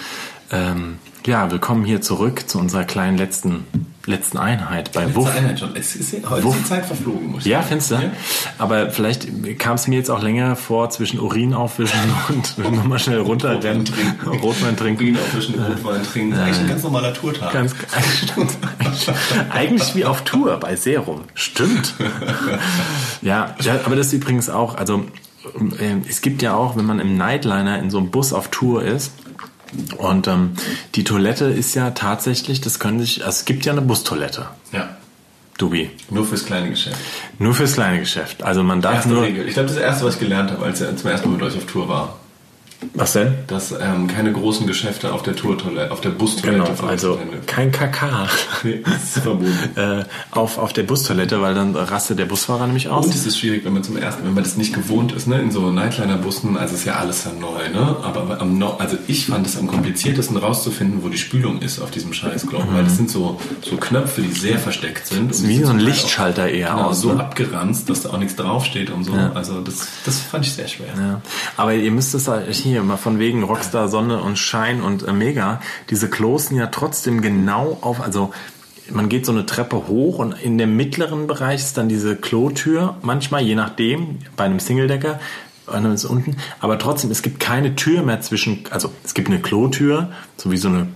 Ähm, 0.53 0.98
ja, 1.26 1.50
willkommen 1.50 1.85
hier 1.85 2.00
zurück 2.00 2.48
zu 2.48 2.59
unserer 2.59 2.85
kleinen 2.85 3.18
letzten, 3.18 3.66
letzten 4.07 4.39
Einheit 4.39 4.93
bei 4.93 5.15
Wuff. 5.15 5.35
Einheit 5.35 5.61
schon. 5.61 5.77
Es 5.77 5.95
ist, 5.95 6.15
heute 6.29 6.45
Wuff. 6.45 6.57
die 6.57 6.65
Zeit 6.65 6.87
verflogen, 6.87 7.33
muss 7.33 7.45
Ja, 7.45 7.63
findest 7.63 7.91
du? 7.91 8.13
Aber 8.59 8.91
vielleicht 8.91 9.29
kam 9.59 9.75
es 9.75 9.87
mir 9.87 9.97
jetzt 9.97 10.11
auch 10.11 10.23
länger 10.23 10.57
vor 10.57 10.91
zwischen 10.91 11.21
Urin 11.21 11.55
aufwischen 11.55 12.01
und 12.29 12.59
nochmal 12.59 12.99
schnell 12.99 13.21
runterrennen, 13.21 13.85
Rotwein 14.43 14.77
trinken. 14.77 15.03
Urin 15.05 15.19
aufwischen, 15.19 15.55
Rotwein 15.63 16.03
trinken. 16.03 16.31
Das 16.31 16.41
ist 16.41 16.45
eigentlich 16.45 16.61
ein 16.61 16.69
ganz 16.69 16.83
normaler 16.83 17.15
Tourtag. 17.15 17.53
Ganz, 17.53 17.75
stimmt. 18.23 18.53
Eigentlich 19.51 19.95
wie 19.95 20.05
auf 20.05 20.23
Tour 20.23 20.57
bei 20.59 20.77
Serum. 20.77 21.23
Stimmt. 21.35 21.95
Ja, 23.23 23.55
ja, 23.61 23.81
aber 23.85 23.97
das 23.97 24.09
ist 24.09 24.13
übrigens 24.15 24.49
auch, 24.49 24.77
also 24.77 25.05
äh, 25.79 25.97
es 26.09 26.21
gibt 26.21 26.43
ja 26.43 26.55
auch, 26.55 26.77
wenn 26.77 26.87
man 26.87 27.01
im 27.01 27.17
Nightliner 27.17 27.79
in 27.79 27.91
so 27.91 27.99
einem 27.99 28.11
Bus 28.11 28.33
auf 28.33 28.49
Tour 28.49 28.83
ist, 28.83 29.13
und 29.98 30.26
ähm, 30.28 30.52
die 30.94 31.04
Toilette 31.04 31.46
ist 31.46 31.74
ja 31.74 31.90
tatsächlich, 31.90 32.61
das 32.61 32.78
können 32.78 33.00
sich, 33.00 33.24
also 33.24 33.40
es 33.40 33.44
gibt 33.44 33.64
ja 33.64 33.72
eine 33.72 33.83
Bustoilette, 33.83 34.46
ja. 34.72 34.96
Dubi. 35.59 35.90
Nur 36.09 36.26
fürs 36.26 36.46
kleine 36.46 36.70
Geschäft. 36.70 36.96
Nur 37.38 37.54
fürs 37.54 37.74
kleine 37.74 38.00
Geschäft. 38.00 38.42
Also 38.42 38.62
man 38.62 38.80
darf 38.80 38.94
Erste 38.94 39.11
nur. 39.11 39.22
Regel. 39.22 39.46
Ich 39.46 39.54
glaube, 39.54 39.68
das 39.68 39.76
ist 39.76 39.83
das 39.83 39.90
erste, 39.90 40.06
was 40.06 40.14
ich 40.14 40.20
gelernt 40.20 40.50
habe, 40.50 40.64
als 40.64 40.80
ich 40.80 40.96
zum 40.96 41.11
ersten 41.11 41.28
Mal 41.28 41.37
mit 41.37 41.44
euch 41.44 41.56
auf 41.56 41.66
Tour 41.66 41.88
war. 41.88 42.18
Was 42.95 43.12
denn? 43.12 43.35
Dass 43.47 43.73
ähm, 43.73 44.07
keine 44.07 44.33
großen 44.33 44.66
Geschäfte 44.66 45.12
auf 45.12 45.23
der 45.23 45.37
Tourtoilette, 45.37 45.93
auf 45.93 46.01
der 46.01 46.11
Bustoilette 46.11 46.73
Genau, 46.73 46.88
also 46.88 47.19
kein 47.47 47.71
KK 47.73 48.27
Nee, 48.64 48.83
das 48.85 49.16
ist 49.16 49.19
verboten. 49.19 49.53
äh, 49.77 50.05
auf, 50.31 50.57
auf 50.57 50.73
der 50.73 50.85
Bustoilette, 50.85 51.43
weil 51.43 51.55
dann 51.55 51.77
rastet 51.77 52.19
der 52.19 52.25
Busfahrer 52.25 52.66
nämlich 52.66 52.88
aus. 52.88 53.07
Und 53.07 53.14
es 53.14 53.27
ist 53.27 53.38
schwierig, 53.38 53.64
wenn 53.64 53.75
man 53.75 53.85
zum 53.85 53.97
ersten, 53.97 54.25
wenn 54.25 54.35
man 54.35 54.45
das 54.45 54.57
nicht 54.57 54.75
gewohnt 54.75 55.12
ist, 55.12 55.27
ne, 55.27 55.40
in 55.40 55.51
so 55.51 55.71
Nightliner-Bussen, 55.71 56.57
also 56.57 56.75
ist 56.75 56.85
ja 56.87 56.95
alles 56.95 57.25
dann 57.25 57.38
neu, 57.38 57.69
ne? 57.69 57.97
Aber 58.03 58.40
am, 58.40 58.62
also 58.79 58.97
ich 59.07 59.27
fand 59.27 59.47
es 59.47 59.59
am 59.59 59.66
kompliziertesten 59.66 60.37
rauszufinden, 60.38 61.03
wo 61.03 61.09
die 61.09 61.19
Spülung 61.19 61.61
ist 61.61 61.81
auf 61.81 61.90
diesem 61.90 62.12
Scheißglocke, 62.12 62.69
weil 62.73 62.85
das 62.85 62.97
sind 62.97 63.11
so, 63.11 63.40
so 63.61 63.77
Knöpfe, 63.77 64.23
die 64.23 64.33
sehr 64.33 64.59
versteckt 64.59 65.07
sind. 65.07 65.33
Und 65.33 65.49
wie 65.49 65.59
die 65.59 65.64
so 65.64 65.71
ein 65.71 65.81
Lichtschalter 65.81 66.49
eher 66.49 66.71
genau, 66.71 66.88
aus, 66.88 67.01
so 67.01 67.12
ne? 67.12 67.21
abgeranzt, 67.21 67.90
dass 67.90 68.03
da 68.03 68.11
auch 68.11 68.19
nichts 68.19 68.37
draufsteht 68.37 68.90
und 68.90 69.05
so. 69.05 69.12
Also 69.35 69.61
das, 69.61 69.87
das 70.05 70.21
fand 70.21 70.47
ich 70.47 70.53
sehr 70.53 70.69
schwer. 70.69 70.88
Ja. 70.97 71.21
Aber 71.57 71.75
ihr 71.75 71.90
müsst 71.90 72.14
es 72.14 72.27
halt 72.29 72.53
hier 72.55 72.69
mal 72.78 72.96
von 72.96 73.18
wegen 73.18 73.42
Rockstar 73.42 73.88
Sonne 73.88 74.21
und 74.23 74.38
Schein 74.38 74.83
und 74.83 75.02
äh, 75.06 75.12
Mega, 75.12 75.60
diese 75.90 76.08
Klos 76.08 76.46
sind 76.46 76.56
ja 76.58 76.66
trotzdem 76.66 77.21
genau 77.23 77.79
auf, 77.81 78.00
also 78.00 78.33
man 78.90 79.08
geht 79.08 79.27
so 79.27 79.33
eine 79.33 79.46
Treppe 79.46 79.87
hoch 79.88 80.18
und 80.18 80.33
in 80.33 80.58
dem 80.58 80.77
mittleren 80.77 81.27
Bereich 81.27 81.60
ist 81.60 81.77
dann 81.77 81.88
diese 81.88 82.16
Klotür, 82.16 82.96
manchmal 83.02 83.42
je 83.42 83.54
nachdem, 83.54 84.18
bei 84.37 84.44
einem 84.44 84.58
Singledecker, 84.60 85.21
einem 85.66 85.92
ist 85.92 86.04
unten, 86.04 86.37
aber 86.58 86.79
trotzdem, 86.79 87.10
es 87.12 87.23
gibt 87.23 87.38
keine 87.38 87.77
Tür 87.77 88.02
mehr 88.02 88.21
zwischen, 88.21 88.64
also 88.71 88.90
es 89.04 89.14
gibt 89.14 89.29
eine 89.29 89.40
Klotür, 89.40 90.10
so 90.37 90.50
wie 90.50 90.56
so 90.56 90.68
eine 90.68 90.88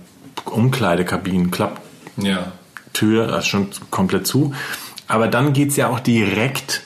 Umkleidekabinen, 0.45 1.51
Klapptür, 1.51 3.27
Ja. 3.27 3.33
also 3.33 3.41
schon 3.47 3.67
komplett 3.91 4.27
zu, 4.27 4.53
aber 5.07 5.27
dann 5.27 5.53
geht's 5.53 5.75
ja 5.75 5.87
auch 5.87 5.99
direkt, 5.99 6.83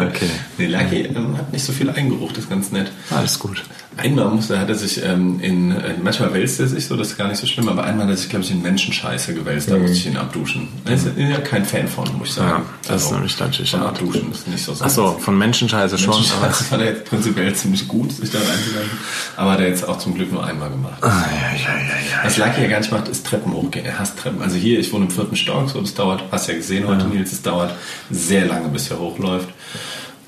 okay. 0.01 0.30
Nee, 0.57 0.67
Lucky 0.67 1.01
ähm, 1.03 1.38
hat 1.38 1.53
nicht 1.53 1.63
so 1.63 1.71
viel 1.71 1.89
Eigengeruch, 1.89 2.34
das 2.34 2.43
ist 2.43 2.49
ganz 2.49 2.71
nett. 2.71 2.91
Alles 3.09 3.39
gut. 3.39 3.63
Einmal 4.02 4.30
musste, 4.30 4.58
hat 4.60 4.70
er 4.70 4.76
sich 4.76 5.04
ähm, 5.04 5.39
in, 5.41 5.72
äh, 5.72 5.95
manchmal 6.02 6.34
wälzt 6.34 6.60
er 6.60 6.68
sich 6.68 6.86
so, 6.86 6.95
das 6.95 7.10
ist 7.10 7.18
gar 7.18 7.28
nicht 7.28 7.38
so 7.38 7.47
schlimm, 7.47 7.68
aber 7.68 7.84
einmal 7.84 8.06
hat 8.06 8.14
er 8.14 8.18
sich, 8.18 8.30
glaube 8.30 8.45
ich, 8.45 8.52
in 8.52 8.62
Menschenscheiße 8.62 9.34
gewälzt, 9.34 9.70
da 9.70 9.78
musste 9.78 9.97
ich 9.97 10.06
ihn 10.08 10.18
abduschen. 10.18 10.68
Er 10.86 10.93
ist 10.93 11.08
ja 11.18 11.38
kein 11.39 11.66
Fan 11.66 11.88
von, 11.88 12.06
muss 12.18 12.30
ich 12.30 12.34
sagen. 12.36 12.64
Ja, 12.64 12.93
das 12.93 13.04
ist 13.04 13.12
nämlich 13.12 13.39
natürlich 13.39 13.72
von. 13.72 13.82
Abduschen 13.82 14.32
ist 14.32 14.47
nicht 14.47 14.64
so 14.64 14.72
Achso, 14.72 15.18
von 15.20 15.38
Menschenscheiße 15.38 15.97
schon. 15.97 16.14
Menschenscheiße 16.16 16.64
fand 16.70 16.82
er 16.82 16.89
jetzt 16.89 17.06
prinzipiell 17.06 17.54
ziemlich 17.54 17.88
gut, 17.88 18.12
sich 18.12 18.30
da 18.30 18.39
reinzuwerfen, 18.39 18.97
aber 19.36 19.52
hat 19.52 19.60
er 19.60 19.68
jetzt 19.68 19.88
auch 19.88 19.97
zum 19.97 20.16
Glück 20.16 20.32
nur 20.32 20.45
einmal 20.45 20.70
gemacht. 20.70 21.02
Ah, 21.02 21.08
ja, 21.08 21.58
ja, 21.58 21.78
ja, 21.78 21.84
ja. 21.84 22.24
Was 22.24 22.38
Lucky 22.38 22.62
ja 22.62 22.68
gar 22.68 22.80
nicht 22.80 22.91
macht, 22.91 23.08
ist 23.08 23.26
Treppen 23.26 23.54
hochgehen. 23.54 23.86
Er 23.86 24.00
hasst 24.00 24.18
Treppen. 24.18 24.41
Also 24.41 24.56
hier, 24.56 24.80
ich 24.80 24.91
wohne 24.93 25.06
im 25.06 25.12
vierten 25.12 25.36
Stock, 25.36 25.70
so 25.70 25.82
das 25.82 25.93
dauert, 25.93 26.24
hast 26.32 26.47
ja 26.47 26.54
gesehen 26.54 26.88
heute, 26.88 27.06
Nils, 27.06 27.32
es 27.32 27.41
dauert 27.41 27.74
sehr 28.10 28.45
lange, 28.45 28.70
bis 28.70 28.89
er 28.89 29.00
hochläuft. 29.00 29.50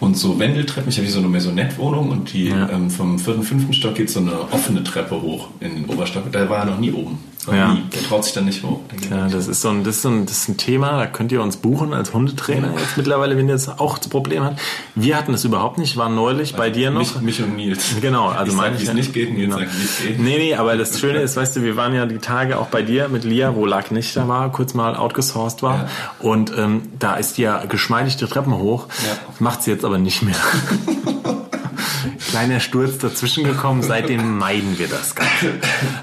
Und 0.01 0.17
so 0.17 0.39
Wendeltreppen, 0.39 0.89
ich 0.89 0.97
habe 0.97 1.05
hier 1.05 1.13
so 1.13 1.19
eine 1.19 1.27
Maisonette-Wohnung 1.29 2.09
und 2.09 2.33
die 2.33 2.47
ähm, 2.47 2.89
vom 2.89 3.19
vierten, 3.19 3.43
fünften 3.43 3.71
Stock 3.71 3.93
geht 3.93 4.09
so 4.09 4.19
eine 4.19 4.51
offene 4.51 4.83
Treppe 4.83 5.21
hoch 5.21 5.49
in 5.59 5.75
den 5.75 5.85
Oberstock. 5.85 6.31
Da 6.31 6.49
war 6.49 6.61
er 6.61 6.65
noch 6.65 6.79
nie 6.79 6.91
oben. 6.91 7.19
Ja. 7.51 7.73
nie. 7.73 7.83
Der 7.93 8.03
traut 8.03 8.23
sich 8.23 8.33
dann 8.33 8.45
nicht 8.45 8.63
hoch. 8.63 8.79
Ja, 9.09 9.23
nicht 9.25 9.35
das 9.35 9.47
ist, 9.47 9.61
so 9.61 9.69
ein, 9.69 9.83
das, 9.83 9.95
ist 9.95 10.01
so 10.03 10.09
ein, 10.09 10.25
das 10.25 10.37
ist 10.37 10.49
ein 10.49 10.57
Thema, 10.57 10.97
da 10.99 11.07
könnt 11.07 11.31
ihr 11.31 11.41
uns 11.41 11.57
buchen 11.57 11.93
als 11.93 12.13
Hundetrainer 12.13 12.71
jetzt 12.77 12.97
mittlerweile, 12.97 13.37
wenn 13.37 13.47
ihr 13.47 13.53
das 13.53 13.79
auch 13.79 13.97
das 13.97 14.09
Problem 14.09 14.43
habt. 14.43 14.59
Wir 14.95 15.17
hatten 15.17 15.33
es 15.33 15.43
überhaupt 15.43 15.77
nicht, 15.77 15.97
waren 15.97 16.13
neulich 16.15 16.55
bei 16.55 16.69
dir 16.69 16.91
noch. 16.91 16.99
Mich, 16.99 17.21
mich 17.21 17.41
und 17.41 17.55
Nils. 17.55 17.95
Genau, 18.01 18.27
also 18.27 18.51
ich 18.51 18.57
meine 18.57 18.75
ich 18.75 18.83
es 18.83 18.93
nicht 18.93 19.13
geht, 19.13 19.33
Nils 19.33 19.45
Genau. 19.45 19.57
sagt, 19.59 19.71
es 19.73 19.99
geht. 20.01 20.19
Nee, 20.19 20.37
nee, 20.37 20.55
aber 20.55 20.77
das 20.77 20.99
Schöne 20.99 21.19
ist, 21.19 21.35
weißt 21.35 21.55
du, 21.55 21.63
wir 21.63 21.75
waren 21.75 21.93
ja 21.95 22.05
die 22.05 22.19
Tage 22.19 22.59
auch 22.59 22.67
bei 22.67 22.81
dir 22.83 23.07
mit 23.09 23.23
Lia, 23.23 23.55
wo 23.55 23.65
Lag 23.65 23.91
nicht 23.91 24.15
da 24.15 24.27
war, 24.27 24.51
kurz 24.51 24.73
mal 24.73 24.95
outgesourced 24.95 25.63
war. 25.63 25.75
Ja. 25.75 25.89
Und 26.19 26.53
ähm, 26.57 26.83
da 26.99 27.15
ist 27.15 27.37
die 27.37 27.43
ja 27.43 27.65
geschmeidig 27.65 28.17
die 28.17 28.25
Treppen 28.25 28.53
hoch. 28.57 28.87
Ja. 29.05 29.17
Macht 29.39 29.63
sie 29.63 29.71
jetzt 29.71 29.83
aber 29.85 29.97
nicht 29.97 30.21
mehr. 30.21 30.35
Kleiner 32.29 32.59
Sturz 32.59 32.97
dazwischen 32.97 33.43
gekommen, 33.43 33.83
seitdem 33.83 34.37
meiden 34.37 34.77
wir 34.79 34.87
das 34.87 35.15
Ganze. 35.15 35.53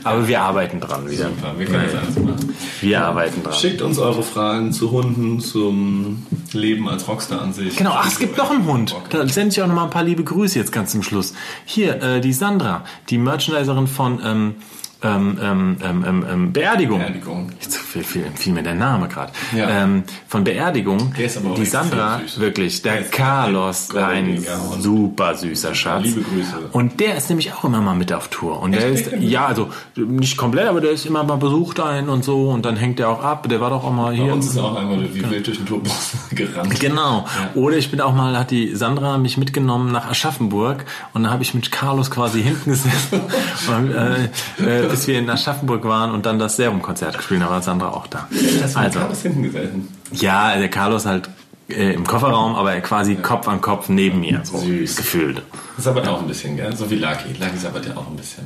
Aber 0.04 0.28
wir 0.28 0.40
arbeiten 0.40 0.80
dran 0.80 1.08
wieder. 1.10 1.28
Super, 1.28 1.58
wir 1.58 1.66
können 1.66 1.84
das 1.92 2.02
alles 2.02 2.18
machen. 2.18 2.54
Wir 2.80 3.04
arbeiten 3.04 3.42
dran. 3.42 3.54
Schickt 3.54 3.82
uns 3.82 3.98
eure 3.98 4.22
Fragen 4.22 4.72
zu 4.72 4.90
Hunden, 4.90 5.40
zum 5.40 6.26
Leben 6.52 6.88
als 6.88 7.08
Rockstar 7.08 7.42
an 7.42 7.52
sich. 7.52 7.76
Genau, 7.76 7.92
ach, 7.94 8.08
es 8.08 8.18
gibt 8.18 8.36
noch 8.36 8.50
einen 8.50 8.66
Hund. 8.66 8.94
Da 9.10 9.26
sende 9.28 9.52
ich 9.52 9.62
auch 9.62 9.66
noch 9.66 9.74
mal 9.74 9.84
ein 9.84 9.90
paar 9.90 10.04
liebe 10.04 10.24
Grüße 10.24 10.58
jetzt 10.58 10.72
ganz 10.72 10.92
zum 10.92 11.02
Schluss. 11.02 11.34
Hier, 11.64 12.02
äh, 12.02 12.20
die 12.20 12.32
Sandra, 12.32 12.84
die 13.10 13.18
Merchandiserin 13.18 13.86
von 13.86 14.20
ähm, 14.24 14.54
ähm, 15.02 15.38
ähm, 15.40 15.76
ähm, 15.82 16.04
ähm, 16.06 16.26
ähm, 16.28 16.52
Beerdigung. 16.52 16.98
Beerdigung. 16.98 17.50
Jetzt 17.60 17.76
fiel, 17.76 18.02
fiel, 18.02 18.24
fiel 18.34 18.52
mir 18.52 18.62
der 18.62 18.74
Name 18.74 19.08
gerade. 19.08 19.32
Ja. 19.56 19.88
Von 20.26 20.44
Beerdigung. 20.44 21.14
Der 21.16 21.26
ist 21.26 21.36
aber 21.36 21.50
auch 21.50 21.54
die 21.54 21.64
Sandra, 21.64 22.18
süß. 22.20 22.40
wirklich, 22.40 22.82
der 22.82 22.94
Der 22.94 23.00
ist 23.02 23.12
Carlos, 23.12 23.94
ein 23.94 24.28
ein 24.28 24.44
super 24.80 25.34
süßer 25.34 25.74
Schatz. 25.74 26.04
Liebe 26.04 26.22
Grüße. 26.22 26.70
Und 26.72 27.00
der 27.00 27.16
ist 27.16 27.28
nämlich 27.28 27.52
auch 27.52 27.64
immer 27.64 27.80
mal 27.80 27.94
mit 27.94 28.12
auf 28.12 28.28
Tour. 28.28 28.60
Und 28.60 28.72
der 28.72 28.90
Echt? 28.90 29.06
ist, 29.06 29.12
Echt? 29.12 29.22
ja, 29.22 29.46
also 29.46 29.70
nicht 29.96 30.36
komplett, 30.36 30.66
aber 30.66 30.80
der 30.80 30.90
ist 30.90 31.06
immer 31.06 31.22
mal 31.24 31.36
besucht 31.36 31.80
einen 31.80 32.08
und 32.08 32.24
so. 32.24 32.50
Und 32.50 32.64
dann 32.64 32.76
hängt 32.76 32.98
der 32.98 33.08
auch 33.08 33.22
ab. 33.22 33.48
Der 33.48 33.60
war 33.60 33.70
doch 33.70 33.84
auch 33.84 33.92
mal 33.92 34.12
hier. 34.12 34.26
Bei 34.26 34.32
uns 34.32 34.46
ist 34.46 34.58
auch 34.58 34.74
einmal 34.74 35.14
wie 35.14 35.30
wild 35.30 35.46
durch 35.46 35.58
den 35.58 35.66
Tourbus 35.66 36.12
gerannt. 36.32 36.78
Genau. 36.80 37.26
Oder 37.54 37.76
ich 37.76 37.90
bin 37.90 38.00
auch 38.00 38.14
mal, 38.14 38.36
hat 38.36 38.50
die 38.50 38.74
Sandra 38.74 39.18
mich 39.18 39.36
mitgenommen 39.36 39.92
nach 39.92 40.10
Aschaffenburg 40.10 40.84
und 41.14 41.22
da 41.24 41.30
habe 41.30 41.42
ich 41.42 41.54
mit 41.54 41.70
Carlos 41.70 42.10
quasi 42.10 42.42
hinten 42.42 42.70
gesessen, 42.70 43.20
und, 43.68 43.92
äh, 43.92 44.24
äh, 44.64 44.87
bis 44.88 45.06
wir 45.06 45.18
in 45.18 45.28
Aschaffenburg 45.30 45.84
waren 45.84 46.10
und 46.10 46.26
dann 46.26 46.38
das 46.38 46.56
Serumkonzert 46.56 47.16
gespielt. 47.16 47.42
Da 47.42 47.50
war 47.50 47.62
Sandra 47.62 47.88
auch 47.90 48.06
da. 48.06 48.28
Hast 48.62 48.74
du 48.74 48.78
Also, 48.80 48.98
also. 49.00 49.22
hinten 49.22 49.42
gesessen? 49.44 49.88
ja, 50.12 50.56
der 50.56 50.68
Carlos 50.68 51.06
halt 51.06 51.28
äh, 51.68 51.92
im 51.94 52.04
Kofferraum, 52.06 52.54
aber 52.56 52.78
quasi 52.80 53.16
Kopf 53.16 53.46
an 53.48 53.60
Kopf 53.60 53.88
neben 53.88 54.20
mir, 54.20 54.40
so 54.44 54.58
Süß. 54.58 54.96
gefühlt. 54.96 55.42
Das 55.76 55.84
sabbert 55.84 56.08
auch 56.08 56.20
ein 56.22 56.26
bisschen, 56.28 56.56
gell? 56.56 56.74
So 56.76 56.90
wie 56.90 56.96
Lucky. 56.96 57.32
Lucky 57.38 57.58
sabbert 57.58 57.86
ja 57.86 57.96
auch 57.96 58.06
ein 58.08 58.16
bisschen. 58.16 58.44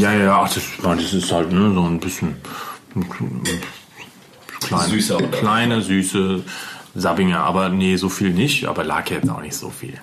Ja, 0.00 0.12
ja, 0.12 0.24
ja, 0.24 0.42
ach, 0.42 0.52
das, 0.52 0.64
das 0.82 1.12
ist 1.12 1.30
halt 1.32 1.52
ne, 1.52 1.72
so 1.72 1.82
ein 1.84 2.00
bisschen 2.00 2.34
kleine, 4.60 4.84
Süßer, 4.88 5.16
oder? 5.18 5.28
kleine, 5.28 5.80
süße 5.82 6.42
Sabinger, 6.96 7.38
aber 7.44 7.68
nee, 7.68 7.96
so 7.96 8.08
viel 8.08 8.30
nicht, 8.30 8.66
aber 8.66 8.82
lag 8.84 9.08
jetzt 9.10 9.30
auch 9.30 9.40
nicht 9.40 9.54
so 9.54 9.70
viel. 9.70 9.94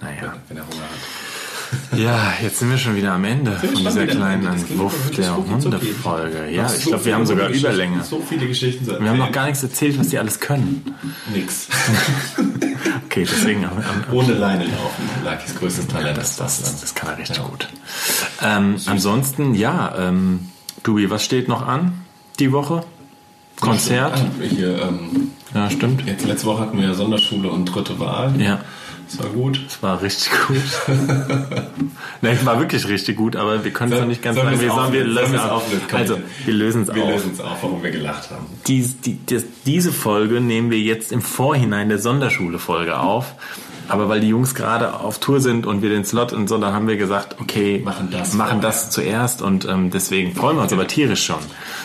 Naja. 0.00 0.34
Wenn 0.48 0.56
er 0.56 0.64
Hunger 0.64 0.82
hat. 0.82 0.98
Ja, 1.96 2.32
jetzt 2.42 2.58
sind 2.58 2.70
wir 2.70 2.78
schon 2.78 2.96
wieder 2.96 3.12
am 3.12 3.24
Ende 3.24 3.52
von 3.52 3.74
dieser 3.74 4.06
kleinen 4.06 4.42
wirklich 4.68 5.16
der 5.16 5.24
so. 5.26 5.46
Hundefolge. 5.48 6.50
Ja, 6.50 6.64
Noch 6.64 6.74
ich 6.74 6.84
so 6.84 6.90
glaube, 6.90 7.04
wir 7.04 7.14
haben 7.14 7.26
sogar 7.26 7.48
Überlänge. 7.48 8.02
So 8.02 8.20
viele 8.26 8.46
Geschichten 8.46 8.86
Wir 8.86 9.08
haben 9.08 9.18
noch 9.18 9.32
gar 9.32 9.46
nichts 9.46 9.62
erzählt, 9.62 9.98
was 9.98 10.08
die 10.08 10.18
alles 10.18 10.40
können. 10.40 10.94
Nix. 11.32 11.68
Okay, 13.06 13.26
deswegen 13.30 13.64
am, 13.64 13.76
am, 13.78 14.12
Ohne 14.12 14.32
Leine 14.34 14.64
laufen. 14.64 15.08
Luckys 15.24 15.54
größtes 15.54 15.86
Talent 15.86 16.18
das, 16.18 16.30
ist 16.30 16.40
das, 16.40 16.60
das. 16.60 16.70
das, 16.72 16.80
das 16.80 16.94
kann 16.96 17.10
er 17.10 17.18
richtig 17.18 17.40
gut. 17.42 17.68
Ähm, 18.42 18.76
ansonsten, 18.86 19.54
ja, 19.54 19.94
ähm, 19.96 20.48
Dubi, 20.82 21.08
was 21.10 21.24
steht 21.24 21.46
noch 21.46 21.64
an 21.66 22.02
die 22.40 22.50
Woche? 22.50 22.82
Konzert? 23.60 24.14
Ah, 24.18 24.42
Hier, 24.42 24.82
ähm, 24.82 25.30
Ja, 25.54 25.70
stimmt. 25.70 26.04
jetzt 26.06 26.26
letzte 26.26 26.46
Woche 26.48 26.62
hatten 26.62 26.76
wir 26.78 26.88
ja 26.88 26.94
Sonderschule 26.94 27.48
und 27.50 27.66
dritte 27.66 28.00
Wahl. 28.00 28.34
Ja, 28.40 28.60
Das 29.06 29.18
war 29.22 29.30
gut. 29.30 29.60
es 29.66 29.82
war 29.82 30.02
richtig 30.02 30.30
gut. 30.46 30.56
Nein, 32.22 32.36
es 32.40 32.46
war 32.46 32.58
wirklich 32.58 32.88
richtig 32.88 33.16
gut, 33.16 33.36
aber 33.36 33.64
wir 33.64 33.70
können 33.72 33.92
es 33.92 34.00
noch 34.00 34.06
nicht 34.06 34.22
ganz 34.22 34.36
sagen. 34.36 34.50
wir 34.52 34.60
Wir, 34.60 34.68
es 34.68 34.74
sagen, 34.74 34.92
wir 34.92 35.02
auflösen? 35.02 35.14
lösen 35.14 35.34
es 35.34 35.42
wir 35.42 35.44
es 35.44 35.50
auf. 35.50 35.94
Also, 35.94 36.18
wir 36.44 36.54
lösen 36.54 36.82
es 36.82 36.94
Wir 36.94 37.02
auf. 37.04 37.10
lösen 37.10 37.30
es 37.34 37.40
auf, 37.40 37.62
warum 37.62 37.82
wir 37.82 37.90
gelacht 37.90 38.30
haben. 38.30 38.46
Dies, 38.66 39.00
die, 39.00 39.18
das, 39.26 39.44
diese 39.66 39.92
Folge 39.92 40.40
nehmen 40.40 40.70
wir 40.70 40.80
jetzt 40.80 41.12
im 41.12 41.22
Vorhinein 41.22 41.88
der 41.88 41.98
Sonderschule-Folge 41.98 42.98
auf. 42.98 43.34
Aber 43.88 44.08
weil 44.08 44.20
die 44.20 44.28
Jungs 44.28 44.54
gerade 44.54 45.00
auf 45.00 45.18
Tour 45.18 45.40
sind 45.40 45.66
und 45.66 45.82
wir 45.82 45.90
den 45.90 46.04
Slot 46.04 46.32
und 46.32 46.48
so, 46.48 46.58
dann 46.58 46.72
haben 46.72 46.88
wir 46.88 46.96
gesagt, 46.96 47.36
okay, 47.40 47.82
Machen 47.84 48.08
das 48.10 48.32
machen 48.34 48.60
das 48.60 48.90
zuerst 48.90 49.42
und 49.42 49.66
ähm, 49.68 49.90
deswegen 49.90 50.34
freuen 50.34 50.56
wir 50.56 50.62
uns 50.62 50.72
aber 50.72 50.86
tierisch 50.86 51.24
schon. 51.24 51.36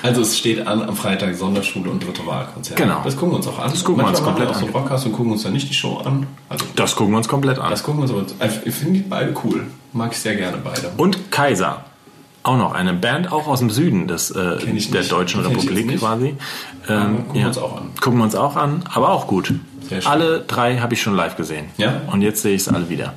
Also 0.03 0.21
es 0.21 0.37
steht 0.37 0.65
an 0.67 0.81
am 0.81 0.95
Freitag 0.95 1.35
Sonderschule 1.35 1.89
und 1.89 2.05
dritte 2.05 2.25
Wahlkonzert. 2.25 2.77
Genau. 2.77 3.01
Das 3.03 3.15
gucken 3.15 3.33
wir 3.33 3.37
uns 3.37 3.47
auch 3.47 3.59
an. 3.59 3.71
Das 3.71 3.83
gucken 3.83 4.03
wir 4.03 4.07
uns 4.09 4.23
komplett 4.23 4.47
wir 4.49 4.55
auch 4.55 4.59
so 4.59 4.65
einen 4.65 4.73
Podcast 4.73 5.05
und 5.05 5.11
gucken 5.13 5.31
uns 5.33 5.43
dann 5.43 5.53
nicht 5.53 5.69
die 5.69 5.73
Show 5.73 5.97
an. 6.03 6.27
Also 6.47 6.65
Das 6.75 6.95
gucken 6.95 7.13
wir 7.13 7.17
uns 7.17 7.27
komplett 7.27 7.59
an. 7.59 7.69
das 7.69 7.83
gucken 7.83 7.99
wir 7.99 8.03
uns 8.03 8.11
aber. 8.11 8.43
Also, 8.43 8.59
Ich 8.65 8.75
finde 8.75 8.99
die 8.99 9.05
beide 9.05 9.33
cool. 9.43 9.67
Mag 9.93 10.11
ich 10.11 10.19
sehr 10.19 10.35
gerne 10.35 10.57
beide. 10.63 10.91
Und 10.97 11.31
Kaiser. 11.31 11.85
Auch 12.41 12.57
noch 12.57 12.73
eine 12.73 12.93
Band, 12.93 13.31
auch 13.33 13.47
aus 13.47 13.59
dem 13.59 13.69
Süden 13.69 14.07
des, 14.07 14.31
äh, 14.31 14.57
der. 14.91 15.03
Deutschen 15.03 15.43
Kenn 15.43 15.51
Republik 15.55 15.99
quasi. 15.99 16.35
Ähm, 16.87 17.17
gucken 17.27 17.33
wir 17.33 17.47
uns 17.47 17.57
auch 17.57 17.75
an. 17.77 17.89
Gucken 17.99 18.19
wir 18.19 18.23
uns 18.23 18.35
auch 18.35 18.55
an, 18.55 18.83
aber 18.93 19.09
auch 19.09 19.27
gut. 19.27 19.53
Alle 20.05 20.41
drei 20.41 20.77
habe 20.79 20.93
ich 20.93 21.01
schon 21.01 21.15
live 21.15 21.35
gesehen. 21.35 21.65
Ja? 21.77 22.01
Und 22.11 22.21
jetzt 22.21 22.41
sehe 22.41 22.55
ich 22.55 22.61
es 22.61 22.67
alle 22.67 22.89
wieder. 22.89 23.13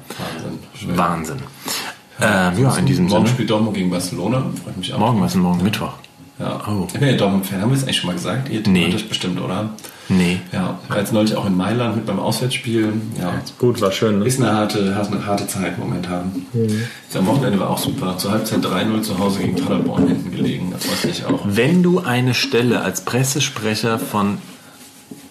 Wahnsinn. 0.86 0.96
Wahnsinn. 0.98 1.36
Ähm, 2.20 2.62
ja, 2.62 2.76
in 2.76 2.86
diesem 2.86 3.06
Morgen 3.06 3.24
Sinne. 3.26 3.34
spielt 3.34 3.50
Dortmund 3.50 3.74
gegen 3.76 3.90
Barcelona. 3.90 4.44
Freut 4.62 4.76
mich 4.76 4.92
auch. 4.94 4.98
Morgen, 4.98 5.20
was 5.20 5.28
ist 5.28 5.34
denn 5.34 5.42
morgen? 5.42 5.62
Mittwoch? 5.62 5.92
Ja. 6.38 6.60
Oh. 6.68 6.86
Ich 6.92 6.98
bin 6.98 7.08
ja 7.08 7.16
Dortmund-Fan. 7.16 7.60
Haben 7.60 7.70
wir 7.70 7.76
es 7.76 7.82
eigentlich 7.84 7.96
schon 7.98 8.08
mal 8.08 8.14
gesagt? 8.14 8.48
Ihr 8.48 8.62
Nee. 8.66 8.90
das 8.90 9.02
bestimmt, 9.02 9.40
oder? 9.40 9.70
Nee. 10.08 10.40
Ja. 10.52 10.78
Ich 10.84 10.90
war 10.90 10.98
jetzt 10.98 11.12
neulich 11.12 11.34
auch 11.36 11.46
in 11.46 11.56
Mailand 11.56 11.96
mit 11.96 12.06
beim 12.06 12.18
Auswärtsspiel. 12.18 12.92
Ja. 13.20 13.34
Gut, 13.58 13.80
war 13.80 13.92
schön. 13.92 14.18
Ne? 14.18 14.24
Ist 14.26 14.40
eine 14.40 14.52
harte, 14.52 14.78
eine 14.80 15.26
harte 15.26 15.46
Zeit 15.46 15.78
momentan. 15.78 16.46
Jetzt 16.52 17.16
Am 17.16 17.26
Wochenende 17.26 17.58
war 17.60 17.70
auch 17.70 17.78
super. 17.78 18.16
Zur 18.18 18.32
Halbzeit 18.32 18.60
3-0 18.64 19.02
zu 19.02 19.18
Hause 19.18 19.40
gegen 19.40 19.56
Paderborn 19.56 20.08
hinten 20.08 20.30
gelegen. 20.30 20.70
Das 20.72 20.90
weiß 20.90 21.04
ich 21.04 21.24
auch. 21.26 21.40
Wenn 21.44 21.82
du 21.82 22.00
eine 22.00 22.34
Stelle 22.34 22.82
als 22.82 23.02
Pressesprecher 23.02 23.98
von 23.98 24.38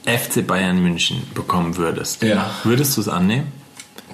FC 0.06 0.46
Bayern 0.46 0.82
München 0.82 1.22
bekommen 1.34 1.78
würdest, 1.78 2.24
Ja. 2.24 2.50
würdest 2.64 2.98
du 2.98 3.02
es 3.02 3.08
annehmen? 3.08 3.52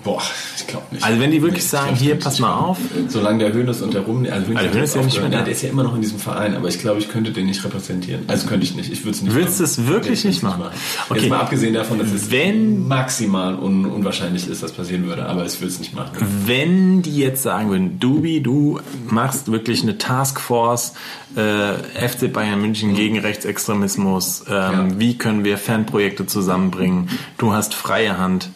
Boah, 0.08 0.22
ich 0.56 0.66
glaube 0.68 0.86
nicht. 0.92 1.04
Also 1.04 1.20
wenn 1.20 1.32
die 1.32 1.42
wirklich 1.42 1.64
Nee, 1.64 1.70
sagen, 1.70 1.96
hier, 1.96 2.16
pass 2.16 2.40
mal 2.40 2.54
auf. 2.54 2.78
Solange 3.10 3.40
der 3.40 3.54
Hönes 3.54 3.82
und 3.82 3.94
der 3.94 4.02
Rum, 4.02 4.26
also 4.32 4.48
Hönes, 4.48 4.58
Also 4.58 4.68
hat 4.70 4.74
Hönes 4.76 4.90
ist 4.90 4.96
ja 4.96 5.02
nicht 5.04 5.20
mehr 5.22 5.30
da. 5.30 5.42
Der 5.42 5.52
ist 5.54 5.62
ja 5.64 5.70
immer 5.70 5.84
noch 5.84 5.96
in 5.96 6.02
diesem 6.02 6.20
Verein, 6.20 6.56
aber 6.56 6.70
ich 6.70 6.80
glaube, 6.80 7.00
ich 7.00 7.10
könnte 7.10 7.32
den 7.32 7.46
nicht 7.48 7.64
repräsentieren. 7.64 8.24
Also 8.28 8.48
könnte 8.48 8.66
ich 8.66 8.76
nicht. 8.76 8.92
Ich 8.92 9.04
würde 9.04 9.12
es 9.18 9.22
nicht 9.22 9.36
Willst 9.36 9.60
du 9.60 9.64
es 9.66 9.86
wirklich 9.86 10.24
nicht 10.24 10.42
würd's 10.44 10.58
machen? 10.58 10.72
Okay. 11.10 11.20
Jetzt 11.20 11.30
mal 11.30 11.40
abgesehen 11.40 11.74
davon, 11.74 12.00
dass 12.00 12.12
es 12.12 12.32
Wenn- 12.32 12.88
maximal 12.88 13.56
un 13.60 13.86
unwahrscheinlich 13.86 14.48
ist, 14.48 14.64
dass 14.64 14.72
passieren 14.72 15.06
würde, 15.08 15.26
aber 15.26 15.46
ich 15.46 15.60
will 15.60 15.68
es 15.68 15.80
nicht 15.80 15.94
machen. 15.94 16.12
Wenn 16.46 17.02
die 17.02 17.18
jetzt 17.18 17.44
sagen 17.44 17.70
würden, 17.70 18.00
Dubi, 18.00 18.42
du 18.42 18.80
machst 19.10 19.52
wirklich 19.52 19.84
eine 19.84 19.98
Taskforce 19.98 20.94
äh, 21.36 21.74
FC 22.08 22.32
Bayern 22.32 22.62
München 22.62 22.96
gegen 22.96 23.20
Rechtsextremismus, 23.20 24.46
ähm, 24.48 24.54
Ja. 24.54 24.88
wie 25.00 25.18
können 25.18 25.44
wir 25.44 25.58
Fanprojekte 25.58 26.26
zusammenbringen, 26.26 27.10
du 27.38 27.52
hast 27.54 27.74
freie 27.74 28.18
Hand, 28.18 28.50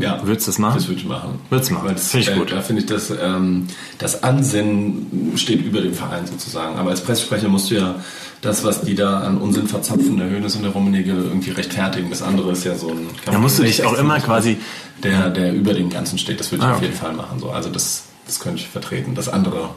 Ja. 0.00 0.20
Würdest 0.24 0.46
du 0.46 0.50
das 0.52 0.58
machen? 0.58 0.76
Das 0.76 0.88
würde 0.88 1.00
ich 1.00 1.06
machen. 1.06 1.38
Würdest 1.50 1.70
du 1.70 1.74
machen? 1.74 1.88
Das, 1.92 2.10
Finde 2.10 2.26
ich 2.30 2.36
äh, 2.36 2.38
gut. 2.38 2.52
Da 2.52 2.60
finde 2.60 2.82
ich, 2.82 2.86
dass 2.86 3.10
ähm, 3.10 3.66
das 3.98 4.22
Ansinnen 4.22 5.32
steht 5.36 5.64
über 5.64 5.80
dem 5.80 5.94
Verein 5.94 6.26
sozusagen. 6.26 6.76
Aber 6.78 6.90
als 6.90 7.00
Pressesprecher 7.02 7.48
musst 7.48 7.70
du 7.70 7.76
ja 7.76 7.94
das, 8.42 8.64
was 8.64 8.82
die 8.82 8.94
da 8.94 9.20
an 9.20 9.38
Unsinn 9.38 9.66
verzapfen, 9.66 10.16
der 10.18 10.28
Hönes 10.30 10.54
und 10.56 10.62
der 10.62 10.72
Rummenigge, 10.72 11.12
irgendwie 11.12 11.50
rechtfertigen. 11.50 12.10
Das 12.10 12.22
andere 12.22 12.52
ist 12.52 12.64
ja 12.64 12.74
so 12.76 12.88
ein... 12.90 13.06
Da 13.24 13.38
musst 13.38 13.58
du 13.58 13.62
dich 13.64 13.84
auch 13.84 13.94
immer 13.98 14.20
quasi- 14.20 14.58
Der, 15.02 15.30
der 15.30 15.52
über 15.52 15.74
dem 15.74 15.90
Ganzen 15.90 16.18
steht, 16.18 16.38
das 16.40 16.52
würde 16.52 16.64
ich 16.64 16.68
Ah, 16.68 16.72
auf 16.72 16.76
okay. 16.78 16.86
jeden 16.86 16.96
Fall 16.96 17.12
machen. 17.14 17.38
So. 17.40 17.50
Also 17.50 17.68
das, 17.70 18.04
das 18.26 18.38
könnte 18.40 18.60
ich 18.60 18.68
vertreten. 18.68 19.14
Das 19.14 19.28
andere... 19.28 19.70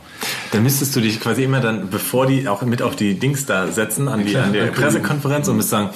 dann 0.51 0.63
müsstest 0.63 0.95
du 0.95 1.01
dich 1.01 1.19
quasi 1.19 1.43
immer 1.43 1.59
dann, 1.61 1.89
bevor 1.89 2.25
die 2.27 2.47
auch 2.47 2.61
mit 2.63 2.81
auf 2.81 2.95
die 2.95 3.15
Dings 3.19 3.45
da 3.45 3.67
setzen, 3.67 4.07
an 4.07 4.25
die, 4.25 4.35
an 4.37 4.53
ja, 4.53 4.67
Pressekonferenz 4.67 5.47
und 5.47 5.57
müsst 5.57 5.69
sagen, 5.69 5.89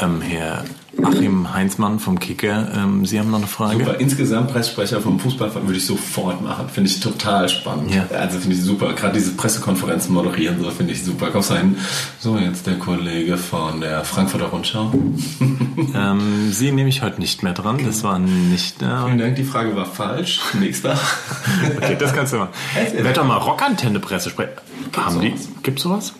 ähm, 0.00 0.20
Herr 0.20 0.64
Achim 1.02 1.52
Heinzmann 1.52 1.98
vom 1.98 2.18
Kicker, 2.18 2.68
ähm, 2.74 3.06
Sie 3.06 3.18
haben 3.18 3.30
noch 3.30 3.38
eine 3.38 3.46
Frage? 3.46 3.84
Super. 3.84 4.00
Insgesamt 4.00 4.52
Pressesprecher 4.52 5.00
vom 5.00 5.18
Fußballverein 5.20 5.66
würde 5.66 5.78
ich 5.78 5.86
sofort 5.86 6.42
machen. 6.42 6.68
Finde 6.68 6.90
ich 6.90 7.00
total 7.00 7.48
spannend. 7.48 7.94
Ja. 7.94 8.06
Also 8.12 8.38
finde 8.38 8.56
ich 8.56 8.62
super. 8.62 8.92
Gerade 8.94 9.14
diese 9.14 9.32
Pressekonferenzen 9.32 10.12
moderieren, 10.12 10.60
so 10.60 10.70
finde 10.70 10.92
ich 10.92 11.04
super. 11.04 11.30
Kommst 11.30 11.50
du 11.50 11.54
hin? 11.54 11.76
So, 12.18 12.36
jetzt 12.38 12.66
der 12.66 12.78
Kollege 12.78 13.36
von 13.36 13.80
der 13.80 14.04
Frankfurter 14.04 14.46
Rundschau. 14.46 14.92
Ähm, 15.92 16.52
Sie 16.52 16.72
nehme 16.72 16.88
ich 16.88 17.02
heute 17.02 17.20
nicht 17.20 17.42
mehr 17.42 17.52
dran, 17.52 17.78
das 17.84 18.04
war 18.04 18.18
nicht... 18.18 18.82
Äh, 18.82 19.04
Vielen 19.06 19.18
Dank, 19.18 19.36
die 19.36 19.44
Frage 19.44 19.74
war 19.74 19.86
falsch. 19.86 20.40
Nächster. 20.58 20.98
Okay, 21.76 21.96
das 21.98 22.12
kannst 22.14 22.32
du 22.32 22.38
machen. 22.38 22.50
Werd 22.92 23.16
doch 23.16 23.24
mal 23.24 23.38
Rockantenne-Presse 23.38 24.30
sprechen. 24.30 24.52
Haben 24.96 25.20
die? 25.20 25.30
sowas? 25.30 25.48
Gibt's 25.62 25.82
sowas? 25.82 26.12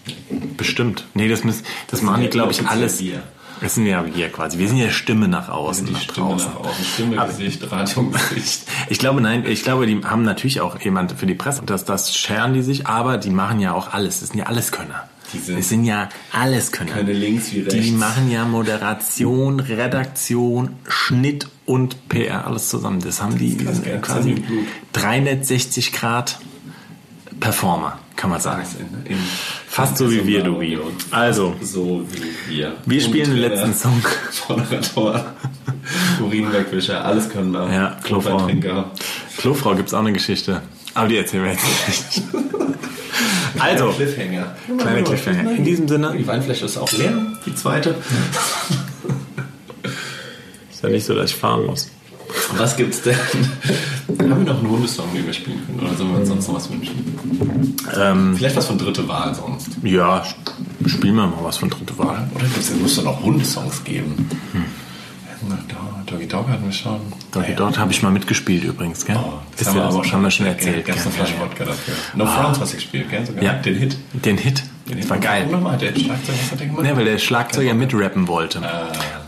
Bestimmt. 0.56 1.04
Nee, 1.14 1.28
das, 1.28 1.44
müssen, 1.44 1.64
das 1.88 2.02
machen 2.02 2.22
die, 2.22 2.28
glaube 2.28 2.52
ich, 2.52 2.66
alles. 2.66 3.00
wir. 3.00 3.22
Das 3.60 3.74
sind 3.74 3.86
ja 3.86 4.04
wir 4.14 4.28
quasi. 4.30 4.58
Wir 4.58 4.68
sind 4.68 4.78
ja 4.78 4.90
Stimme 4.90 5.28
nach 5.28 5.48
außen, 5.48 5.86
Die 5.86 5.92
nach 5.92 6.00
Stimme 6.00 6.28
draußen. 6.30 6.48
nach 6.52 6.60
außen. 6.60 6.84
Stimme, 6.84 7.18
Aber- 7.20 7.28
Gesicht, 7.28 7.70
Radio, 7.70 8.04
Gesicht. 8.10 8.62
Ich 8.88 8.98
glaube, 8.98 9.20
nein, 9.20 9.44
ich 9.46 9.62
glaube, 9.62 9.86
die 9.86 10.00
haben 10.04 10.22
natürlich 10.22 10.60
auch 10.60 10.80
jemand 10.80 11.12
für 11.12 11.26
die 11.26 11.34
Presse. 11.34 11.62
Das, 11.66 11.84
das 11.84 12.16
scheren 12.16 12.54
die 12.54 12.62
sich, 12.62 12.86
aber 12.86 13.18
die 13.18 13.30
machen 13.30 13.60
ja 13.60 13.72
auch 13.74 13.92
alles. 13.92 14.20
Das 14.20 14.30
sind 14.30 14.38
ja 14.38 14.46
Alleskönner. 14.46 15.08
Die 15.32 15.38
sind- 15.38 15.58
das 15.58 15.68
sind 15.68 15.84
ja 15.84 16.08
Alleskönner. 16.32 16.92
Keine 16.92 17.12
links 17.12 17.52
wie 17.52 17.60
rechts. 17.60 17.74
Die 17.74 17.92
machen 17.92 18.30
ja 18.30 18.44
Moderation, 18.44 19.60
Redaktion, 19.60 20.70
Schnitt 20.88 21.46
und 21.66 22.08
PR, 22.08 22.46
alles 22.46 22.68
zusammen. 22.68 23.00
Das 23.00 23.22
haben 23.22 23.38
die, 23.38 23.56
quasi 23.56 23.82
Das 24.00 24.08
haben 24.08 24.24
die 24.24 24.32
im 24.32 24.42
Blut. 24.42 24.66
360 24.94 25.92
Grad 25.92 26.38
Performer, 27.38 27.98
kann 28.20 28.28
man 28.28 28.40
sagen. 28.40 28.66
In, 29.06 29.12
in 29.12 29.18
Fast 29.66 29.96
so 29.96 30.10
wie 30.10 30.26
wir, 30.26 30.42
Dubi. 30.42 30.78
Also, 31.10 31.56
So 31.62 32.04
wie 32.12 32.58
wir. 32.58 32.74
wir 32.84 33.00
spielen 33.00 33.30
den 33.30 33.38
letzten 33.38 33.72
Song. 33.72 34.02
Moderator, 34.48 35.24
Urinwegwischer, 36.20 37.02
alles 37.02 37.30
können 37.30 37.52
wir. 37.52 37.72
Ja, 37.72 37.96
Klofrau. 38.04 38.46
Klofrau 39.38 39.74
gibt's 39.74 39.94
auch 39.94 40.00
eine 40.00 40.12
Geschichte. 40.12 40.60
Aber 40.92 41.08
die 41.08 41.16
erzählen 41.16 41.44
wir 41.44 41.52
jetzt 41.52 41.64
nicht. 41.88 42.22
Also, 43.58 43.90
Cliffhanger. 43.90 44.54
kleine 44.78 45.02
Cliffhanger. 45.02 45.50
In 45.50 45.64
diesem 45.64 45.88
Sinne, 45.88 46.14
Die 46.16 46.26
Weinflasche 46.26 46.64
ist 46.64 46.78
auch 46.78 46.90
leer, 46.92 47.12
die 47.44 47.54
zweite. 47.54 47.90
ist 50.70 50.82
ja 50.82 50.88
nicht 50.88 51.04
so, 51.04 51.14
dass 51.14 51.30
ich 51.30 51.36
fahren 51.36 51.66
muss. 51.66 51.90
Was 52.56 52.76
gibt's 52.76 53.02
denn? 53.02 53.16
Haben 53.16 54.44
wir 54.44 54.52
noch 54.52 54.58
einen 54.58 54.70
Hundesong, 54.70 55.06
den 55.14 55.26
wir 55.26 55.32
spielen 55.32 55.60
können? 55.66 55.80
Oder 55.80 55.94
sollen 55.96 56.10
wir 56.12 56.18
uns 56.20 56.28
sonst 56.28 56.48
noch 56.48 56.54
was 56.56 56.70
wünschen? 56.70 57.76
Ähm, 57.98 58.34
Vielleicht 58.36 58.56
was 58.56 58.66
von 58.66 58.78
dritte 58.78 59.06
Wahl 59.08 59.34
sonst. 59.34 59.68
ja, 59.82 60.24
spielen 60.86 61.14
wir 61.16 61.26
mal 61.26 61.38
was 61.42 61.56
von 61.58 61.70
dritte 61.70 61.96
Wahl. 61.98 62.28
Oder 62.34 62.44
gibt's, 62.46 62.70
muss 62.80 62.96
doch 62.96 63.04
noch 63.04 63.22
Hundesongs 63.22 63.82
geben? 63.84 64.28
Da, 65.48 65.56
Doggy 66.06 66.28
Dog 66.28 66.48
hatten 66.48 66.64
wir 66.64 66.72
schon. 66.72 67.00
Dort, 67.32 67.46
dort 67.56 67.78
habe 67.78 67.90
ich 67.92 68.02
mal 68.02 68.10
mitgespielt 68.10 68.62
übrigens, 68.64 69.06
gell? 69.06 69.16
Oh, 69.18 69.34
das 69.52 69.62
Ist 69.62 69.68
haben 69.68 69.76
wir 69.76 69.84
aber 69.84 69.96
auch 69.96 70.12
haben 70.12 70.22
wir 70.22 70.30
schon 70.30 70.46
erzählt. 70.46 70.84
Gab's 70.84 71.02
eine? 71.02 71.12
Flasche 71.12 71.40
Wodka 71.40 71.64
dafür. 71.64 71.94
No 72.14 72.26
Frowns 72.26 72.60
hast 72.60 72.72
du 72.72 72.76
gespielt, 72.76 73.08
gell? 73.10 73.24
Sogar. 73.24 73.42
Ja. 73.42 73.52
Den 73.54 73.76
Hit. 73.76 73.96
Den 74.12 74.36
Hit. 74.36 74.62
Das 74.96 75.10
war 75.10 75.18
geil. 75.18 75.46
Nochmal, 75.46 75.78
der 75.78 75.94
Schlagzeug, 75.94 76.34
was 76.40 76.50
hat 76.52 76.60
der 76.60 76.66
gemacht? 76.66 76.86
Ja, 76.86 76.96
weil 76.96 77.04
der 77.04 77.18
Schlagzeuger 77.18 77.74
mitrappen 77.74 78.28
wollte. 78.28 78.60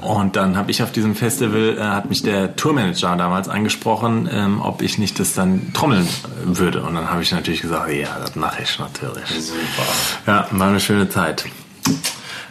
Und 0.00 0.36
dann 0.36 0.56
habe 0.56 0.70
ich 0.70 0.82
auf 0.82 0.92
diesem 0.92 1.14
Festival, 1.14 1.76
äh, 1.78 1.82
hat 1.82 2.08
mich 2.08 2.22
der 2.22 2.56
Tourmanager 2.56 3.16
damals 3.16 3.48
angesprochen, 3.48 4.28
ähm, 4.32 4.60
ob 4.60 4.82
ich 4.82 4.98
nicht 4.98 5.18
das 5.20 5.34
dann 5.34 5.72
trommeln 5.72 6.08
würde. 6.44 6.82
Und 6.82 6.94
dann 6.94 7.10
habe 7.10 7.22
ich 7.22 7.32
natürlich 7.32 7.62
gesagt, 7.62 7.92
ja, 7.92 8.18
das 8.18 8.34
mache 8.34 8.62
ich 8.62 8.78
natürlich. 8.78 9.26
Super. 9.28 9.88
Ja, 10.26 10.48
war 10.50 10.68
eine 10.68 10.80
schöne 10.80 11.08
Zeit. 11.08 11.44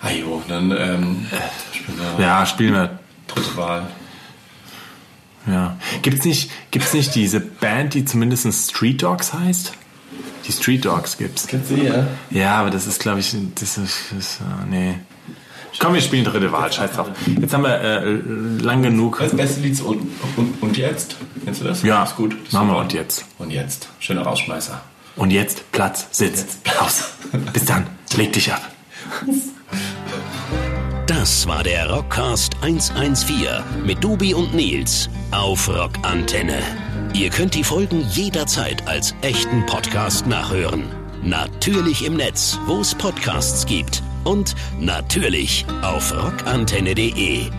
Ah 0.01 0.09
jo, 0.11 0.41
dann 0.47 0.71
ähm, 0.71 1.25
spielen 1.73 1.97
wir 2.17 2.25
Ja, 2.25 2.45
spielen 2.45 2.73
wir. 2.73 2.99
dritte 3.27 3.55
Wahl. 3.57 3.83
Ja. 5.47 5.75
Gibt's 6.03 6.23
nicht, 6.25 6.51
gibt's 6.71 6.93
nicht 6.93 7.15
diese 7.15 7.39
Band, 7.39 7.93
die 7.95 8.05
zumindest 8.05 8.69
Street 8.69 9.01
Dogs 9.03 9.33
heißt? 9.33 9.73
Die 10.47 10.51
Street 10.51 10.85
Dogs 10.85 11.17
gibt's. 11.17 11.47
Kennst 11.47 11.71
du 11.71 11.75
die, 11.75 11.83
ja? 11.83 12.07
Ja, 12.29 12.55
aber 12.55 12.69
das 12.69 12.87
ist, 12.87 12.99
glaube 12.99 13.19
ich, 13.19 13.35
das 13.55 13.77
ist, 13.77 13.97
das, 14.15 14.37
äh, 14.37 14.69
nee. 14.69 14.95
Komm, 15.79 15.93
wir 15.93 16.01
spielen 16.01 16.25
dritte 16.25 16.51
Wahl, 16.51 16.71
scheiß 16.71 16.91
drauf. 16.91 17.09
Jetzt 17.39 17.53
haben 17.53 17.63
wir 17.63 17.79
äh, 17.79 18.63
lang 18.63 18.83
genug. 18.83 19.19
Das 19.19 19.35
beste 19.35 19.61
Lied 19.61 19.73
ist 19.73 19.81
und, 19.81 20.11
und, 20.35 20.61
und 20.61 20.77
jetzt. 20.77 21.15
Kennst 21.43 21.61
du 21.61 21.65
das? 21.65 21.81
Ja, 21.83 22.03
ist 22.03 22.15
gut. 22.15 22.35
Das 22.45 22.53
machen 22.53 22.69
wir 22.69 22.77
und 22.77 22.93
jetzt. 22.93 23.25
Und 23.37 23.51
jetzt. 23.51 23.87
Schöner 23.99 24.23
Rausschmeißer. 24.23 24.81
Und 25.15 25.31
jetzt 25.31 25.71
Platz, 25.71 26.07
Sitz, 26.11 26.45
aus. 26.79 27.11
Bis 27.53 27.65
dann, 27.65 27.87
leg 28.15 28.33
dich 28.33 28.51
ab. 28.51 28.61
Das 31.07 31.47
war 31.47 31.63
der 31.63 31.89
Rockcast 31.89 32.55
114 32.61 33.85
mit 33.85 34.03
Dubi 34.03 34.33
und 34.33 34.53
Nils 34.53 35.09
auf 35.31 35.67
Rockantenne. 35.67 36.90
Ihr 37.13 37.29
könnt 37.29 37.55
die 37.55 37.63
Folgen 37.63 38.05
jederzeit 38.09 38.87
als 38.87 39.13
echten 39.21 39.65
Podcast 39.65 40.27
nachhören. 40.27 40.85
Natürlich 41.21 42.05
im 42.05 42.15
Netz, 42.15 42.57
wo 42.67 42.79
es 42.79 42.95
Podcasts 42.95 43.65
gibt. 43.65 44.01
Und 44.23 44.55
natürlich 44.79 45.65
auf 45.81 46.13
rockantenne.de. 46.13 47.51